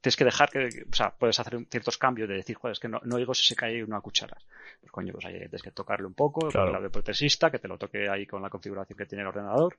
Tienes 0.00 0.16
que 0.16 0.24
dejar 0.24 0.48
que. 0.48 0.68
O 0.90 0.94
sea, 0.94 1.10
puedes 1.10 1.38
hacer 1.40 1.58
ciertos 1.68 1.98
cambios 1.98 2.28
de 2.28 2.36
decir, 2.36 2.56
joder, 2.56 2.72
es 2.72 2.78
que 2.80 2.88
no, 2.88 3.00
no 3.04 3.16
oigo 3.16 3.34
si 3.34 3.44
se 3.44 3.56
cae 3.56 3.82
una 3.82 4.00
cuchara. 4.00 4.36
Pues 4.80 4.92
coño, 4.92 5.12
pues 5.12 5.26
ahí 5.26 5.38
tienes 5.38 5.62
que 5.62 5.72
tocarle 5.72 6.06
un 6.06 6.14
poco, 6.14 6.48
Claro. 6.48 6.72
con 6.72 6.84
el 6.84 6.90
protesista, 6.90 7.50
que 7.50 7.58
te 7.58 7.68
lo 7.68 7.78
toque 7.78 8.08
ahí 8.08 8.26
con 8.26 8.40
la 8.42 8.48
configuración 8.48 8.96
que 8.96 9.06
tiene 9.06 9.22
el 9.22 9.28
ordenador 9.28 9.76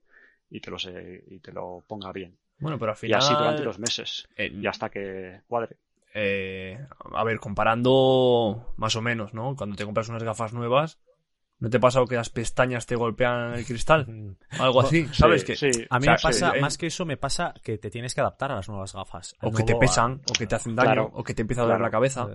y 0.49 0.60
te 0.60 0.69
lo, 0.69 0.78
se, 0.78 1.23
y 1.28 1.39
te 1.39 1.52
lo 1.54 1.84
ponga 1.88 2.12
bien. 2.12 2.38
Bueno, 2.63 2.80
pero 2.80 2.91
al 2.93 2.97
Y 2.97 3.02
final... 3.02 3.19
así 3.19 3.34
durante 3.36 3.63
los 3.63 3.78
meses. 3.80 4.28
eh, 4.38 4.47
Y 4.54 4.65
hasta 4.65 4.89
que 4.89 5.41
cuadre. 5.47 5.78
eh, 6.15 6.80
a 7.13 7.23
ver, 7.23 7.39
comparando 7.39 8.73
más 8.78 8.95
o 8.95 9.02
menos, 9.02 9.34
¿no? 9.34 9.56
Cuando 9.56 9.76
te 9.76 9.86
compras 9.86 10.10
unas 10.10 10.23
gafas 10.23 10.54
nuevas, 10.54 10.99
¿no 11.60 11.69
te 11.69 11.80
pasa 11.80 12.04
que 12.08 12.15
las 12.15 12.30
pestañas 12.30 12.86
te 12.86 12.95
golpean 12.95 13.54
el 13.54 13.65
cristal? 13.65 14.36
Algo 14.60 14.82
así, 14.82 15.08
¿sabes? 15.12 15.41
Sí, 15.41 15.47
que, 15.47 15.56
sí. 15.56 15.86
A 15.89 15.99
mí 15.99 16.04
O 16.04 16.06
sea, 16.06 16.12
me 16.13 16.17
pasa, 16.21 16.52
sí, 16.52 16.58
eh, 16.58 16.62
más 16.62 16.78
que 16.78 16.88
eso, 16.88 17.06
me 17.06 17.17
pasa 17.17 17.54
que 17.63 17.78
te 17.78 17.89
tienes 17.89 18.13
que 18.15 18.21
adaptar 18.21 18.52
a 18.52 18.56
las 18.56 18.67
nuevas 18.69 18.93
gafas. 18.93 19.36
O 19.41 19.52
que 19.52 19.63
te 19.63 19.76
pesan, 19.76 20.21
o 20.30 20.34
que 20.34 20.47
te 20.47 20.56
hacen 20.56 20.76
daño, 20.76 20.86
Claro. 20.88 21.12
o 21.13 21.23
que 21.23 21.34
te 21.34 21.41
empieza 21.41 21.62
a 21.62 21.65
doler 21.65 21.78
Claro. 21.78 21.88
la 21.88 21.91
cabeza. 21.91 22.28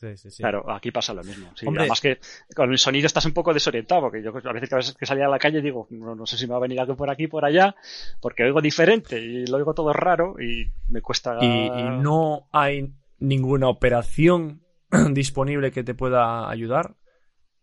Sí, 0.00 0.16
sí, 0.16 0.30
sí. 0.30 0.42
Claro, 0.42 0.64
aquí 0.72 0.90
pasa 0.90 1.12
lo 1.12 1.22
mismo. 1.22 1.50
Además 1.76 2.00
que 2.00 2.18
con 2.56 2.70
el 2.72 2.78
sonido 2.78 3.06
estás 3.06 3.26
un 3.26 3.34
poco 3.34 3.52
desorientado, 3.52 4.00
porque 4.00 4.22
yo 4.22 4.30
a 4.30 4.52
veces 4.54 4.68
que, 4.70 4.74
a 4.74 4.78
veces 4.78 4.94
que 4.94 5.04
salía 5.04 5.26
a 5.26 5.28
la 5.28 5.38
calle 5.38 5.60
digo, 5.60 5.86
no, 5.90 6.14
no 6.14 6.24
sé 6.24 6.38
si 6.38 6.46
me 6.46 6.52
va 6.52 6.56
a 6.56 6.60
venir 6.60 6.80
algo 6.80 6.96
por 6.96 7.10
aquí, 7.10 7.26
por 7.26 7.44
allá, 7.44 7.74
porque 8.20 8.44
oigo 8.44 8.62
diferente 8.62 9.20
y 9.20 9.46
lo 9.46 9.58
oigo 9.58 9.74
todo 9.74 9.92
raro 9.92 10.36
y 10.40 10.70
me 10.88 11.02
cuesta. 11.02 11.36
Y, 11.42 11.44
y 11.46 11.82
no 12.00 12.48
hay 12.50 12.94
ninguna 13.18 13.68
operación 13.68 14.62
disponible 15.12 15.70
que 15.70 15.84
te 15.84 15.94
pueda 15.94 16.48
ayudar 16.48 16.94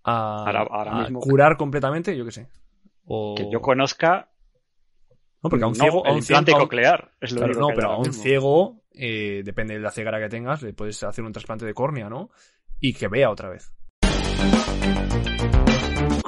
a, 0.04 0.46
Ahora- 0.46 0.68
ahora 0.70 0.92
a 0.92 1.02
mismo- 1.02 1.20
curar 1.22 1.58
completamente, 1.58 2.16
yo 2.16 2.24
qué 2.24 2.32
sé. 2.32 2.48
O... 3.08 3.34
Que 3.36 3.50
yo 3.52 3.62
conozca. 3.62 4.30
No, 5.42 5.50
porque 5.50 5.64
a 5.64 5.68
un 5.68 5.74
no, 5.74 5.84
ciego... 5.84 6.06
a 6.06 6.12
un 6.14 6.22
ciego- 6.22 6.60
coclear 6.60 7.12
es 7.20 7.32
lo 7.32 7.38
Claro, 7.40 7.52
único 7.54 7.62
no, 7.62 7.68
que 7.70 7.76
pero 7.76 7.92
a 7.92 7.98
un 7.98 8.08
mismo. 8.08 8.24
ciego, 8.24 8.76
eh, 8.98 9.42
depende 9.44 9.76
de 9.76 9.80
la 9.80 9.92
ceguera 9.92 10.20
que 10.20 10.30
tengas, 10.30 10.62
le 10.62 10.74
puedes 10.74 11.02
hacer 11.04 11.24
un 11.24 11.32
trasplante 11.32 11.66
de 11.66 11.74
córnea, 11.74 12.10
¿no? 12.10 12.30
Y 12.80 12.94
que 12.94 13.08
vea 13.08 13.30
otra 13.30 13.50
vez. 13.50 13.72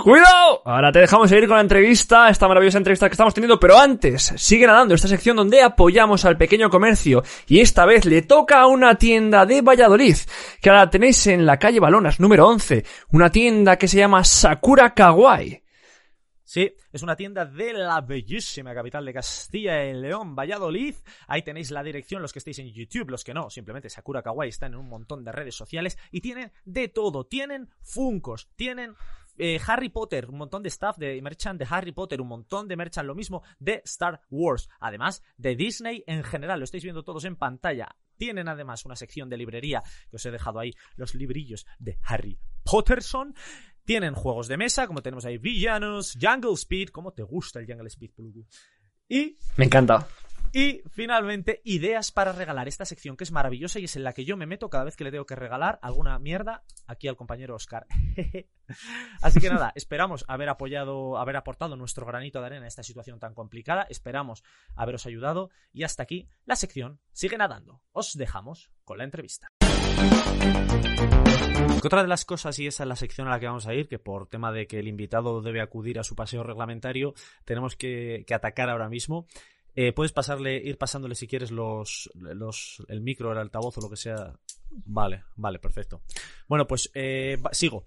¡Cuidado! 0.01 0.61
Ahora 0.63 0.93
te 0.93 0.99
dejamos 0.99 1.29
ir 1.33 1.45
con 1.45 1.57
la 1.57 1.61
entrevista, 1.61 2.29
esta 2.29 2.47
maravillosa 2.47 2.77
entrevista 2.77 3.09
que 3.09 3.13
estamos 3.13 3.33
teniendo, 3.33 3.59
pero 3.59 3.77
antes, 3.77 4.33
sigue 4.37 4.65
nadando 4.65 4.95
esta 4.95 5.09
sección 5.09 5.35
donde 5.35 5.61
apoyamos 5.61 6.23
al 6.23 6.37
pequeño 6.37 6.69
comercio 6.69 7.21
y 7.47 7.59
esta 7.59 7.85
vez 7.85 8.05
le 8.05 8.21
toca 8.21 8.61
a 8.61 8.67
una 8.67 8.95
tienda 8.95 9.45
de 9.45 9.61
Valladolid, 9.61 10.15
que 10.61 10.69
ahora 10.69 10.89
tenéis 10.89 11.27
en 11.27 11.45
la 11.45 11.59
calle 11.59 11.81
Balonas 11.81 12.19
número 12.21 12.47
11, 12.47 12.85
una 13.11 13.29
tienda 13.29 13.77
que 13.77 13.89
se 13.89 13.97
llama 13.97 14.23
Sakura 14.23 14.93
Kawaii. 14.93 15.63
Sí, 16.49 16.75
es 16.91 17.03
una 17.03 17.15
tienda 17.15 17.45
de 17.45 17.73
la 17.73 18.01
bellísima 18.01 18.73
capital 18.73 19.05
de 19.05 19.13
Castilla 19.13 19.85
y 19.85 19.93
León, 19.93 20.35
Valladolid. 20.35 20.95
Ahí 21.27 21.43
tenéis 21.43 21.69
la 21.69 21.83
dirección, 21.83 22.23
los 22.23 22.33
que 22.33 22.39
estéis 22.39 22.57
en 22.57 22.73
YouTube, 22.73 23.11
los 23.11 23.23
que 23.23 23.35
no, 23.35 23.51
simplemente 23.51 23.87
Sakura 23.87 24.23
Kawaii 24.23 24.49
están 24.49 24.73
en 24.73 24.79
un 24.79 24.89
montón 24.89 25.23
de 25.23 25.31
redes 25.31 25.53
sociales 25.53 25.95
y 26.09 26.21
tienen 26.21 26.51
de 26.65 26.87
todo. 26.87 27.27
Tienen 27.27 27.69
Funcos, 27.83 28.49
tienen 28.55 28.95
eh, 29.37 29.59
Harry 29.67 29.89
Potter, 29.89 30.27
un 30.27 30.39
montón 30.39 30.63
de 30.63 30.71
stuff 30.71 30.97
de 30.97 31.21
merchant 31.21 31.59
de 31.59 31.67
Harry 31.69 31.91
Potter, 31.91 32.19
un 32.19 32.29
montón 32.29 32.67
de 32.67 32.75
merchant, 32.75 33.05
lo 33.05 33.13
mismo 33.13 33.43
de 33.59 33.83
Star 33.85 34.19
Wars, 34.31 34.69
además 34.79 35.21
de 35.37 35.55
Disney 35.55 36.03
en 36.07 36.23
general, 36.23 36.57
lo 36.57 36.63
estáis 36.63 36.83
viendo 36.83 37.03
todos 37.03 37.25
en 37.25 37.35
pantalla. 37.35 37.95
Tienen 38.17 38.49
además 38.49 38.85
una 38.85 38.95
sección 38.95 39.29
de 39.29 39.37
librería 39.37 39.83
que 40.09 40.15
os 40.15 40.25
he 40.25 40.31
dejado 40.31 40.59
ahí, 40.59 40.73
los 40.95 41.13
librillos 41.13 41.67
de 41.77 41.99
Harry 42.03 42.39
Potterson. 42.63 43.33
Tienen 43.89 44.13
juegos 44.13 44.47
de 44.47 44.55
mesa, 44.55 44.85
como 44.85 45.01
tenemos 45.01 45.25
ahí 45.25 45.39
Villanos, 45.39 46.15
Jungle 46.21 46.53
Speed, 46.53 46.89
¿cómo 46.89 47.11
te 47.11 47.23
gusta 47.23 47.59
el 47.59 47.65
Jungle 47.65 47.87
Speed, 47.87 48.11
Puluku? 48.11 48.45
Y 49.07 49.39
Me 49.57 49.65
encanta. 49.65 50.07
y 50.53 50.83
finalmente, 50.91 51.59
ideas 51.63 52.11
para 52.11 52.31
regalar. 52.31 52.67
Esta 52.67 52.85
sección 52.85 53.17
que 53.17 53.23
es 53.23 53.31
maravillosa 53.31 53.79
y 53.79 53.85
es 53.85 53.95
en 53.95 54.03
la 54.03 54.13
que 54.13 54.25
yo 54.25 54.37
me 54.37 54.45
meto 54.45 54.69
cada 54.69 54.83
vez 54.83 54.95
que 54.95 55.05
le 55.05 55.09
tengo 55.09 55.25
que 55.25 55.35
regalar 55.35 55.79
alguna 55.81 56.19
mierda 56.19 56.63
aquí 56.85 57.07
al 57.07 57.15
compañero 57.15 57.55
Oscar. 57.55 57.87
Así 59.23 59.39
que 59.39 59.49
nada, 59.49 59.71
esperamos 59.75 60.23
haber 60.27 60.49
apoyado, 60.49 61.17
haber 61.17 61.37
aportado 61.37 61.75
nuestro 61.75 62.05
granito 62.05 62.41
de 62.41 62.45
arena 62.45 62.65
a 62.65 62.67
esta 62.67 62.83
situación 62.83 63.17
tan 63.17 63.33
complicada. 63.33 63.87
Esperamos 63.89 64.43
haberos 64.75 65.07
ayudado. 65.07 65.49
Y 65.73 65.81
hasta 65.81 66.03
aquí 66.03 66.29
la 66.45 66.55
sección 66.55 66.99
sigue 67.11 67.39
nadando. 67.39 67.81
Os 67.91 68.13
dejamos 68.15 68.69
con 68.83 68.99
la 68.99 69.05
entrevista. 69.05 69.47
Otra 71.89 72.03
de 72.03 72.07
las 72.07 72.23
cosas, 72.23 72.59
y 72.59 72.67
esa 72.67 72.83
es 72.83 72.87
la 72.87 72.95
sección 72.95 73.27
a 73.27 73.31
la 73.31 73.39
que 73.39 73.47
vamos 73.47 73.65
a 73.65 73.73
ir, 73.73 73.87
que 73.87 73.97
por 73.97 74.27
tema 74.27 74.51
de 74.51 74.67
que 74.67 74.77
el 74.77 74.87
invitado 74.87 75.41
debe 75.41 75.59
acudir 75.59 75.97
a 75.97 76.03
su 76.03 76.15
paseo 76.15 76.43
reglamentario, 76.43 77.15
tenemos 77.45 77.75
que, 77.75 78.25
que 78.27 78.35
atacar 78.35 78.69
ahora 78.69 78.89
mismo. 78.89 79.25
Eh, 79.75 79.93
puedes 79.93 80.11
pasarle, 80.11 80.57
ir 80.57 80.77
pasándole 80.77 81.15
si 81.15 81.25
quieres 81.27 81.51
los, 81.51 82.11
los, 82.13 82.83
el 82.89 83.01
micro, 83.01 83.31
el 83.31 83.37
altavoz 83.37 83.77
o 83.77 83.81
lo 83.81 83.89
que 83.89 83.95
sea. 83.95 84.33
Vale, 84.69 85.23
vale, 85.35 85.57
perfecto. 85.57 86.01
Bueno, 86.47 86.67
pues 86.67 86.91
eh, 86.93 87.37
sigo. 87.53 87.85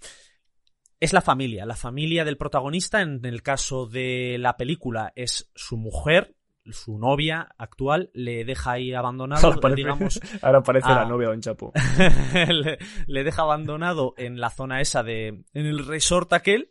Es 0.99 1.13
la 1.13 1.21
familia, 1.21 1.67
la 1.67 1.77
familia 1.77 2.25
del 2.25 2.39
protagonista. 2.39 3.03
En 3.03 3.25
el 3.25 3.43
caso 3.43 3.87
de 3.87 4.37
la 4.39 4.57
película 4.57 5.13
es 5.17 5.51
su 5.55 5.77
mujer, 5.77 6.35
su 6.71 6.99
novia 6.99 7.49
actual, 7.59 8.11
le 8.15 8.45
deja 8.45 8.73
ahí 8.73 8.93
abandonado, 8.93 9.47
Ahora 9.47 9.61
parece, 9.61 9.77
digamos, 9.77 10.21
ahora 10.43 10.63
parece 10.63 10.89
la 10.89 11.05
novia 11.05 11.29
de 11.29 11.33
Don 11.33 11.41
Chapo. 11.41 11.73
le, 12.35 12.79
le 13.07 13.25
deja 13.25 13.43
abandonado 13.43 14.15
en 14.17 14.41
la 14.41 14.51
zona 14.51 14.81
esa 14.81 15.03
de. 15.03 15.29
en 15.29 15.67
el 15.67 15.87
resort 15.87 16.33
aquel. 16.33 16.71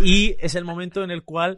Y 0.00 0.34
es 0.40 0.56
el 0.56 0.64
momento 0.64 1.04
en 1.04 1.12
el 1.12 1.22
cual 1.22 1.56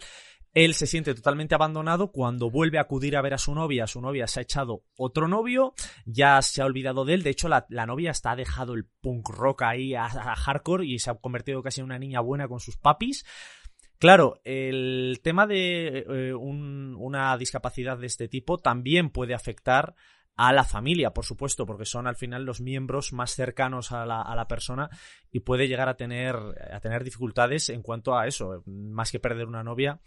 él 0.57 0.73
se 0.73 0.87
siente 0.87 1.14
totalmente 1.14 1.55
abandonado 1.55 2.11
cuando 2.11 2.51
vuelve 2.51 2.79
a 2.79 2.83
acudir 2.83 3.14
a 3.16 3.21
ver 3.21 3.35
a 3.35 3.38
su 3.38 3.55
novia. 3.55 3.87
Su 3.87 4.01
novia 4.01 4.27
se 4.27 4.40
ha 4.40 4.42
echado 4.42 4.85
otro 4.97 5.29
novio, 5.29 5.75
ya 6.07 6.40
se 6.40 6.62
ha 6.62 6.64
olvidado 6.64 7.05
de 7.05 7.12
él. 7.12 7.23
De 7.23 7.29
hecho, 7.29 7.49
la, 7.49 7.66
la 7.69 7.85
novia 7.85 8.11
hasta 8.11 8.31
ha 8.31 8.37
dejado 8.37 8.73
el 8.73 8.87
punk 9.03 9.29
rock 9.29 9.62
ahí 9.62 9.95
a, 9.95 10.07
a 10.07 10.35
hardcore 10.35 10.87
y 10.87 10.99
se 10.99 11.11
ha 11.11 11.14
convertido 11.14 11.62
casi 11.62 11.83
en 11.83 11.85
una 11.85 11.99
niña 11.99 12.21
buena 12.21 12.49
con 12.49 12.59
sus 12.59 12.79
papis. 12.79 13.27
Claro, 13.99 14.41
el 14.45 15.21
tema 15.23 15.47
de 15.47 15.99
eh, 16.09 16.35
un- 16.35 16.95
una 16.99 17.37
discapacidad 17.39 17.97
de 17.99 18.07
este 18.07 18.29
tipo 18.29 18.59
también 18.59 19.11
puede 19.11 19.35
afectar 19.35 19.94
a 20.37 20.53
la 20.53 20.65
familia, 20.65 21.13
por 21.15 21.25
supuesto, 21.25 21.65
porque 21.65 21.87
son 21.87 22.07
al 22.07 22.17
final 22.17 22.44
los 22.44 22.61
miembros 22.61 23.15
más 23.15 23.31
cercanos 23.35 23.92
a 23.92 24.05
la, 24.05 24.21
a 24.21 24.37
la 24.37 24.47
persona 24.47 24.90
y 25.33 25.40
puede 25.40 25.67
llegar 25.67 25.88
a 25.88 25.97
tener, 25.97 26.37
a 26.37 26.79
tener 26.81 27.05
dificultades 27.05 27.71
en 27.71 27.81
cuanto 27.81 28.15
a 28.19 28.27
eso, 28.27 28.63
más 28.67 29.11
que 29.11 29.19
perder 29.19 29.47
una 29.47 29.63
novia, 29.63 29.99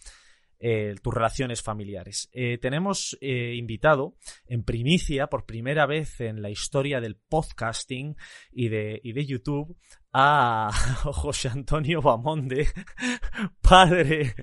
eh, 0.60 0.94
tus 1.02 1.14
relaciones 1.14 1.64
familiares. 1.64 2.30
Eh, 2.32 2.60
tenemos 2.60 3.18
invitado 3.22 4.18
en 4.46 4.64
primicia, 4.64 5.28
por 5.28 5.46
primera 5.48 5.88
vez 5.88 6.22
en 6.22 6.44
la 6.44 6.52
historia 6.52 7.02
del 7.02 7.16
podcasting 7.16 8.16
y 8.52 8.68
de, 8.68 9.00
y 9.04 9.14
de 9.14 9.26
YouTube, 9.26 9.78
a 10.14 10.72
José 11.04 11.50
Antonio 11.50 12.02
Bamonde, 12.02 12.68
padre 13.62 14.34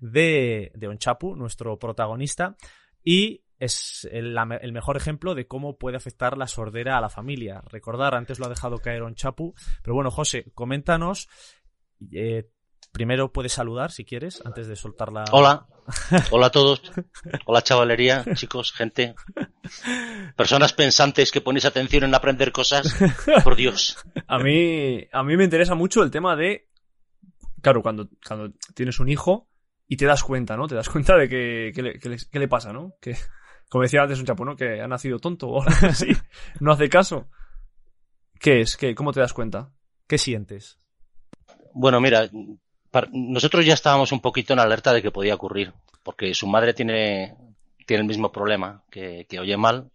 de, 0.00 0.72
de 0.74 0.88
Onchapu, 0.88 1.36
nuestro 1.36 1.78
protagonista, 1.78 2.56
y 3.02 3.42
es 3.58 4.08
el, 4.10 4.36
el 4.62 4.72
mejor 4.72 4.96
ejemplo 4.96 5.34
de 5.34 5.46
cómo 5.46 5.76
puede 5.76 5.98
afectar 5.98 6.38
la 6.38 6.46
sordera 6.46 6.96
a 6.96 7.00
la 7.00 7.10
familia. 7.10 7.62
Recordar, 7.66 8.14
antes 8.14 8.38
lo 8.38 8.46
ha 8.46 8.50
dejado 8.50 8.78
caer 8.78 9.02
un 9.02 9.14
chapu, 9.14 9.54
pero 9.82 9.94
bueno, 9.94 10.10
José, 10.10 10.50
coméntanos. 10.54 11.28
eh, 12.12 12.48
primero 12.92 13.32
puedes 13.32 13.52
saludar 13.52 13.92
si 13.92 14.04
quieres, 14.04 14.42
antes 14.44 14.66
de 14.68 14.76
soltar 14.76 15.12
la. 15.12 15.24
Hola, 15.32 15.66
hola 16.30 16.46
a 16.46 16.50
todos, 16.50 16.82
hola 17.46 17.62
chavalería, 17.62 18.24
chicos, 18.34 18.72
gente, 18.72 19.14
personas 20.36 20.72
pensantes 20.72 21.30
que 21.30 21.40
ponéis 21.40 21.64
atención 21.64 22.04
en 22.04 22.14
aprender 22.14 22.52
cosas, 22.52 22.94
por 23.44 23.56
Dios. 23.56 23.96
A 24.26 24.38
mí, 24.38 25.06
a 25.12 25.22
mí 25.22 25.36
me 25.36 25.44
interesa 25.44 25.74
mucho 25.74 26.02
el 26.02 26.10
tema 26.10 26.36
de, 26.36 26.68
claro, 27.62 27.82
cuando, 27.82 28.08
cuando 28.26 28.52
tienes 28.74 29.00
un 29.00 29.08
hijo 29.08 29.48
y 29.86 29.96
te 29.96 30.06
das 30.06 30.22
cuenta, 30.22 30.56
¿no? 30.56 30.66
Te 30.68 30.74
das 30.74 30.88
cuenta 30.88 31.16
de 31.16 31.28
que, 31.28 31.72
que 31.74 31.82
le, 31.82 31.98
que 31.98 32.08
le- 32.08 32.18
que 32.30 32.38
le 32.38 32.48
pasa, 32.48 32.72
¿no? 32.72 32.94
Que, 33.00 33.16
como 33.68 33.82
decía 33.82 34.02
antes 34.02 34.18
un 34.18 34.26
chapo, 34.26 34.44
¿no? 34.44 34.56
Que 34.56 34.80
ha 34.80 34.88
nacido 34.88 35.18
tonto 35.18 35.48
o 35.48 35.62
algo 35.62 35.86
así, 35.88 36.08
no 36.60 36.72
hace 36.72 36.88
caso. 36.88 37.28
¿Qué 38.38 38.60
es? 38.62 38.76
¿Qué, 38.76 38.94
¿Cómo 38.94 39.12
te 39.12 39.20
das 39.20 39.32
cuenta? 39.32 39.70
¿Qué 40.06 40.16
sientes? 40.18 40.78
Bueno, 41.74 42.00
mira, 42.00 42.28
nosotros 43.12 43.64
ya 43.64 43.74
estábamos 43.74 44.12
un 44.12 44.20
poquito 44.20 44.52
en 44.52 44.58
alerta 44.58 44.92
de 44.92 45.02
que 45.02 45.10
podía 45.10 45.34
ocurrir, 45.34 45.72
porque 46.02 46.34
su 46.34 46.46
madre 46.46 46.74
tiene, 46.74 47.36
tiene 47.86 48.02
el 48.02 48.08
mismo 48.08 48.32
problema, 48.32 48.82
que, 48.90 49.26
oye 49.38 49.56
mal. 49.56 49.90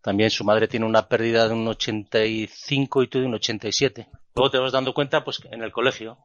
También 0.00 0.30
su 0.30 0.44
madre 0.44 0.66
tiene 0.66 0.86
una 0.86 1.08
pérdida 1.08 1.46
de 1.46 1.54
un 1.54 1.68
85 1.68 3.02
y 3.02 3.08
tú 3.08 3.20
de 3.20 3.26
un 3.26 3.34
87. 3.34 4.08
Luego 4.34 4.50
te 4.50 4.58
vas 4.58 4.72
dando 4.72 4.94
cuenta, 4.94 5.22
pues, 5.24 5.40
en 5.50 5.62
el 5.62 5.72
colegio. 5.72 6.16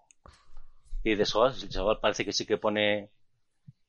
Y 1.04 1.16
de 1.16 1.24
eso, 1.24 1.44
"Ah, 1.44 1.54
el 1.62 1.70
chaval 1.70 2.00
parece 2.00 2.24
que 2.24 2.32
sí 2.32 2.46
que 2.46 2.58
pone 2.58 3.10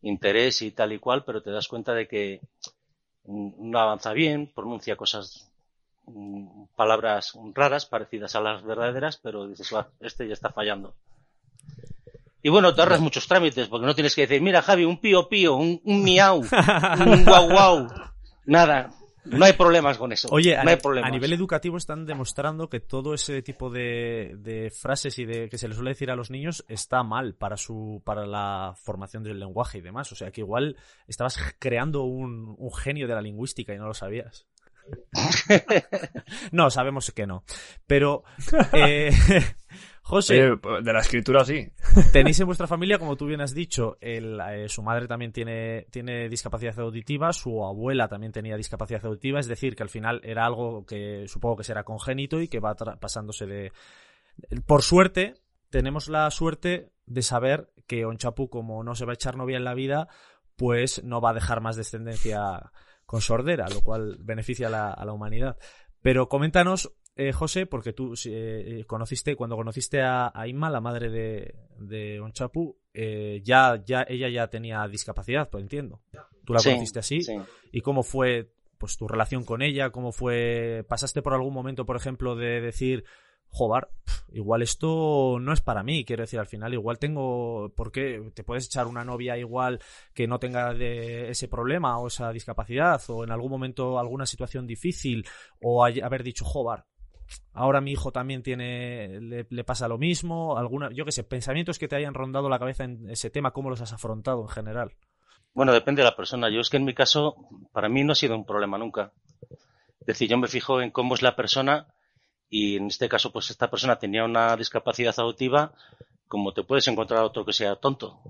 interés 0.02 0.62
y 0.62 0.72
tal 0.72 0.92
y 0.92 0.98
cual, 0.98 1.24
pero 1.24 1.42
te 1.42 1.50
das 1.50 1.68
cuenta 1.68 1.94
de 1.94 2.08
que 2.08 2.40
no 3.26 3.78
avanza 3.78 4.12
bien, 4.12 4.52
pronuncia 4.52 4.96
cosas, 4.96 5.50
mm, 6.06 6.64
palabras 6.74 7.38
raras, 7.54 7.86
parecidas 7.86 8.34
a 8.34 8.40
las 8.40 8.64
verdaderas, 8.64 9.16
pero 9.18 9.46
dices, 9.46 9.70
"Buah, 9.70 9.86
este 10.00 10.26
ya 10.26 10.34
está 10.34 10.50
fallando. 10.50 10.94
Y 12.42 12.48
bueno, 12.48 12.74
te 12.74 12.80
ahorras 12.80 13.00
muchos 13.00 13.26
trámites, 13.26 13.66
porque 13.68 13.86
no 13.86 13.94
tienes 13.94 14.14
que 14.14 14.22
decir, 14.22 14.40
mira 14.40 14.62
Javi, 14.62 14.84
un 14.84 15.00
pío 15.00 15.28
pío, 15.28 15.56
un, 15.56 15.80
un 15.84 16.02
miau, 16.04 16.42
un 17.06 17.24
guau 17.24 17.48
guau. 17.50 17.88
Nada, 18.44 18.90
no 19.24 19.44
hay 19.44 19.54
problemas 19.54 19.98
con 19.98 20.12
eso. 20.12 20.28
Oye, 20.30 20.56
a, 20.56 20.62
no 20.62 20.70
hay 20.70 20.76
problemas. 20.76 21.08
a 21.08 21.12
nivel 21.12 21.32
educativo 21.32 21.76
están 21.76 22.06
demostrando 22.06 22.68
que 22.68 22.80
todo 22.80 23.14
ese 23.14 23.42
tipo 23.42 23.70
de, 23.70 24.36
de 24.38 24.70
frases 24.70 25.18
y 25.18 25.24
de 25.24 25.48
que 25.48 25.58
se 25.58 25.66
les 25.66 25.76
suele 25.76 25.90
decir 25.90 26.10
a 26.10 26.16
los 26.16 26.30
niños 26.30 26.64
está 26.68 27.02
mal 27.02 27.34
para 27.34 27.56
su 27.56 28.02
para 28.04 28.26
la 28.26 28.74
formación 28.76 29.24
del 29.24 29.40
lenguaje 29.40 29.78
y 29.78 29.80
demás. 29.80 30.12
O 30.12 30.14
sea 30.14 30.30
que 30.30 30.42
igual 30.42 30.76
estabas 31.08 31.38
creando 31.58 32.04
un, 32.04 32.54
un 32.56 32.72
genio 32.72 33.08
de 33.08 33.14
la 33.14 33.20
lingüística 33.20 33.74
y 33.74 33.78
no 33.78 33.86
lo 33.86 33.94
sabías. 33.94 34.46
no, 36.52 36.70
sabemos 36.70 37.10
que 37.10 37.26
no. 37.26 37.44
Pero, 37.86 38.24
eh, 38.72 39.10
José, 40.08 40.40
Oye, 40.40 40.56
pues, 40.58 40.84
de 40.84 40.92
la 40.92 41.00
escritura 41.00 41.44
sí. 41.44 41.68
Tenéis 42.12 42.38
en 42.38 42.46
vuestra 42.46 42.68
familia, 42.68 42.96
como 43.00 43.16
tú 43.16 43.26
bien 43.26 43.40
has 43.40 43.52
dicho, 43.52 43.96
el, 44.00 44.40
eh, 44.40 44.68
su 44.68 44.80
madre 44.80 45.08
también 45.08 45.32
tiene, 45.32 45.88
tiene 45.90 46.28
discapacidad 46.28 46.78
auditiva, 46.78 47.32
su 47.32 47.64
abuela 47.64 48.06
también 48.06 48.30
tenía 48.30 48.56
discapacidad 48.56 49.04
auditiva, 49.04 49.40
es 49.40 49.48
decir, 49.48 49.74
que 49.74 49.82
al 49.82 49.88
final 49.88 50.20
era 50.22 50.46
algo 50.46 50.86
que 50.86 51.26
supongo 51.26 51.56
que 51.56 51.64
será 51.64 51.82
congénito 51.82 52.40
y 52.40 52.46
que 52.46 52.60
va 52.60 52.76
pasándose 52.76 53.46
de... 53.46 53.72
Por 54.64 54.82
suerte, 54.82 55.34
tenemos 55.70 56.06
la 56.06 56.30
suerte 56.30 56.92
de 57.06 57.22
saber 57.22 57.72
que 57.88 58.04
Onchapu, 58.04 58.48
como 58.48 58.84
no 58.84 58.94
se 58.94 59.06
va 59.06 59.10
a 59.10 59.14
echar 59.14 59.36
novia 59.36 59.56
en 59.56 59.64
la 59.64 59.74
vida, 59.74 60.06
pues 60.54 61.02
no 61.02 61.20
va 61.20 61.30
a 61.30 61.34
dejar 61.34 61.60
más 61.60 61.74
descendencia 61.74 62.70
con 63.06 63.22
sordera, 63.22 63.68
lo 63.70 63.80
cual 63.80 64.18
beneficia 64.20 64.68
a 64.68 64.70
la, 64.70 64.92
a 64.92 65.04
la 65.04 65.12
humanidad. 65.12 65.56
Pero 66.00 66.28
coméntanos, 66.28 66.92
eh, 67.16 67.32
José, 67.32 67.66
porque 67.66 67.92
tú 67.92 68.14
eh, 68.26 68.84
conociste, 68.86 69.34
cuando 69.36 69.56
conociste 69.56 70.02
a, 70.02 70.30
a 70.34 70.46
Inma, 70.46 70.70
la 70.70 70.80
madre 70.80 71.10
de, 71.10 71.54
de 71.78 72.20
Onchapu, 72.20 72.76
eh, 72.94 73.40
ya, 73.44 73.82
ya, 73.84 74.04
ella 74.08 74.28
ya 74.28 74.48
tenía 74.48 74.86
discapacidad, 74.88 75.48
pues 75.50 75.62
entiendo. 75.62 76.00
Tú 76.44 76.52
la 76.52 76.60
Sí, 76.60 76.68
conociste 76.68 76.98
así. 77.00 77.22
sí. 77.22 77.36
¿Y 77.72 77.80
cómo 77.80 78.02
fue 78.02 78.52
pues 78.78 78.96
tu 78.98 79.08
relación 79.08 79.44
con 79.44 79.62
ella? 79.62 79.90
¿Cómo 79.90 80.12
fue? 80.12 80.84
¿Pasaste 80.88 81.22
por 81.22 81.32
algún 81.34 81.54
momento, 81.54 81.86
por 81.86 81.96
ejemplo, 81.96 82.36
de 82.36 82.60
decir, 82.60 83.04
joder, 83.48 83.88
igual 84.32 84.60
esto 84.62 85.38
no 85.40 85.52
es 85.52 85.60
para 85.62 85.82
mí? 85.82 86.04
Quiero 86.04 86.22
decir, 86.22 86.38
al 86.38 86.46
final, 86.46 86.74
igual 86.74 86.98
tengo. 86.98 87.72
¿Por 87.74 87.90
qué? 87.90 88.30
¿Te 88.34 88.44
puedes 88.44 88.66
echar 88.66 88.86
una 88.86 89.04
novia 89.04 89.36
igual 89.38 89.80
que 90.14 90.26
no 90.26 90.38
tenga 90.38 90.74
de 90.74 91.30
ese 91.30 91.48
problema 91.48 91.98
o 91.98 92.06
esa 92.08 92.30
discapacidad? 92.32 93.00
¿O 93.08 93.24
en 93.24 93.30
algún 93.32 93.50
momento 93.50 93.98
alguna 93.98 94.26
situación 94.26 94.66
difícil? 94.66 95.26
¿O 95.62 95.82
hay- 95.84 96.00
haber 96.00 96.22
dicho, 96.22 96.44
joder, 96.44 96.84
ahora 97.52 97.80
mi 97.80 97.92
hijo 97.92 98.12
también 98.12 98.42
tiene 98.42 99.20
le, 99.20 99.46
le 99.48 99.64
pasa 99.64 99.88
lo 99.88 99.98
mismo 99.98 100.56
alguna 100.56 100.90
yo 100.92 101.04
qué 101.04 101.12
sé 101.12 101.24
pensamientos 101.24 101.78
que 101.78 101.88
te 101.88 101.96
hayan 101.96 102.14
rondado 102.14 102.48
la 102.48 102.58
cabeza 102.58 102.84
en 102.84 103.10
ese 103.10 103.30
tema 103.30 103.52
cómo 103.52 103.70
los 103.70 103.80
has 103.80 103.92
afrontado 103.92 104.42
en 104.42 104.48
general 104.48 104.92
Bueno, 105.54 105.72
depende 105.72 106.02
de 106.02 106.10
la 106.10 106.16
persona. 106.16 106.50
Yo 106.50 106.60
es 106.60 106.68
que 106.68 106.76
en 106.76 106.84
mi 106.84 106.92
caso, 106.92 107.34
para 107.72 107.88
mí 107.88 108.04
no 108.04 108.12
ha 108.12 108.14
sido 108.14 108.36
un 108.36 108.44
problema 108.44 108.76
nunca. 108.76 109.12
Es 110.00 110.06
decir, 110.06 110.28
yo 110.28 110.36
me 110.36 110.48
fijo 110.48 110.82
en 110.82 110.90
cómo 110.90 111.14
es 111.14 111.22
la 111.22 111.34
persona 111.34 111.86
y 112.48 112.76
en 112.76 112.86
este 112.86 113.08
caso, 113.08 113.32
pues 113.32 113.50
esta 113.50 113.70
persona 113.70 113.98
tenía 113.98 114.24
una 114.24 114.56
discapacidad 114.56 115.18
auditiva, 115.18 115.72
como 116.28 116.52
te 116.52 116.62
puedes 116.62 116.86
encontrar 116.88 117.22
otro 117.24 117.44
que 117.44 117.52
sea 117.52 117.76
tonto, 117.76 118.20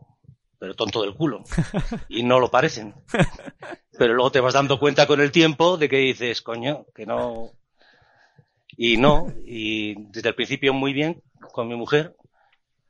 pero 0.58 0.74
tonto 0.74 1.02
del 1.02 1.14
culo. 1.14 1.44
Y 2.08 2.22
no 2.22 2.40
lo 2.40 2.50
parecen. 2.50 2.94
Pero 3.98 4.14
luego 4.14 4.30
te 4.30 4.40
vas 4.40 4.54
dando 4.54 4.78
cuenta 4.78 5.06
con 5.06 5.20
el 5.20 5.32
tiempo 5.32 5.76
de 5.76 5.88
que 5.88 5.96
dices, 5.98 6.42
coño, 6.42 6.86
que 6.94 7.06
no. 7.06 7.50
Y 8.76 8.96
no, 8.98 9.26
y 9.44 9.94
desde 10.10 10.28
el 10.30 10.34
principio 10.34 10.74
muy 10.74 10.92
bien 10.92 11.22
con 11.52 11.68
mi 11.68 11.76
mujer. 11.76 12.14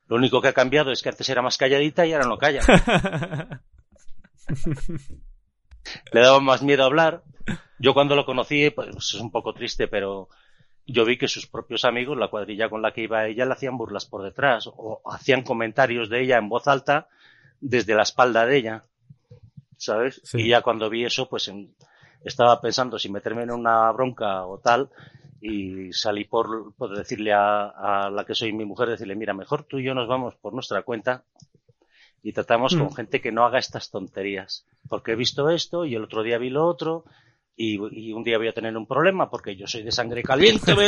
Lo 0.09 0.17
único 0.17 0.41
que 0.41 0.49
ha 0.49 0.53
cambiado 0.53 0.93
es 0.93 1.03
que 1.03 1.09
antes 1.09 1.29
era 1.29 1.43
más 1.43 1.59
calladita 1.59 2.07
y 2.07 2.13
ahora 2.13 2.27
no 2.27 2.39
calla. 2.39 2.61
le 6.13 6.21
daba 6.21 6.41
más 6.41 6.63
miedo 6.63 6.85
hablar. 6.85 7.23
Yo 7.79 7.95
cuando 7.95 8.17
lo 8.17 8.25
conocí, 8.25 8.71
pues 8.71 8.89
es 8.97 9.15
un 9.21 9.31
poco 9.31 9.53
triste, 9.53 9.89
pero 9.89 10.29
yo 10.87 11.05
vi 11.05 11.19
que 11.19 11.29
sus 11.29 11.47
propios 11.47 11.85
amigos, 11.85 12.17
la 12.17 12.29
cuadrilla 12.29 12.69
con 12.69 12.83
la 12.83 12.93
que 12.93 13.03
iba 13.03 13.27
ella, 13.27 13.45
le 13.45 13.53
hacían 13.53 13.77
burlas 13.77 14.07
por 14.07 14.23
detrás 14.23 14.69
o 14.73 15.01
hacían 15.11 15.43
comentarios 15.43 16.09
de 16.09 16.23
ella 16.23 16.39
en 16.39 16.49
voz 16.49 16.69
alta 16.69 17.09
desde 17.61 17.95
la 17.95 18.03
espalda 18.03 18.47
de 18.47 18.57
ella, 18.57 18.85
¿sabes? 19.77 20.21
Sí. 20.25 20.43
Y 20.43 20.49
ya 20.49 20.63
cuando 20.63 20.89
vi 20.91 21.05
eso, 21.05 21.29
pues 21.29 21.49
en- 21.49 21.75
estaba 22.25 22.61
pensando 22.61 22.99
si 22.99 23.09
meterme 23.11 23.43
en 23.43 23.51
una 23.53 23.91
bronca 23.93 24.47
o 24.47 24.59
tal 24.59 24.91
y 25.41 25.93
salí 25.93 26.25
por, 26.25 26.75
por 26.77 26.97
decirle 26.97 27.33
a, 27.33 27.69
a 27.69 28.11
la 28.11 28.25
que 28.25 28.35
soy 28.35 28.53
mi 28.53 28.65
mujer, 28.65 28.89
decirle, 28.89 29.15
mira, 29.17 29.35
mejor 29.35 29.65
tú 29.65 29.79
y 29.79 29.85
yo 29.85 29.95
nos 29.95 30.09
vamos 30.09 30.35
por 30.37 30.55
nuestra 30.55 30.83
cuenta 30.83 31.25
y 32.23 32.33
tratamos 32.33 32.75
con 32.75 32.87
Mm. 32.87 32.95
gente 32.95 33.21
que 33.21 33.33
no 33.33 33.45
haga 33.45 33.59
estas 33.59 33.91
tonterías. 33.91 34.67
Porque 34.89 35.13
he 35.13 35.17
visto 35.17 35.49
esto 35.51 35.85
y 35.85 35.95
el 35.95 36.05
otro 36.05 36.23
día 36.23 36.39
vi 36.39 36.51
lo 36.51 36.67
otro 36.67 37.05
y, 37.57 37.75
y 37.99 38.13
un 38.13 38.23
día 38.25 38.39
voy 38.39 38.49
a 38.49 38.53
tener 38.53 38.77
un 38.77 38.87
problema 38.87 39.31
porque 39.31 39.57
yo 39.57 39.67
soy 39.67 39.83
de 39.83 39.93
sangre 39.93 40.23
caliente. 40.23 40.75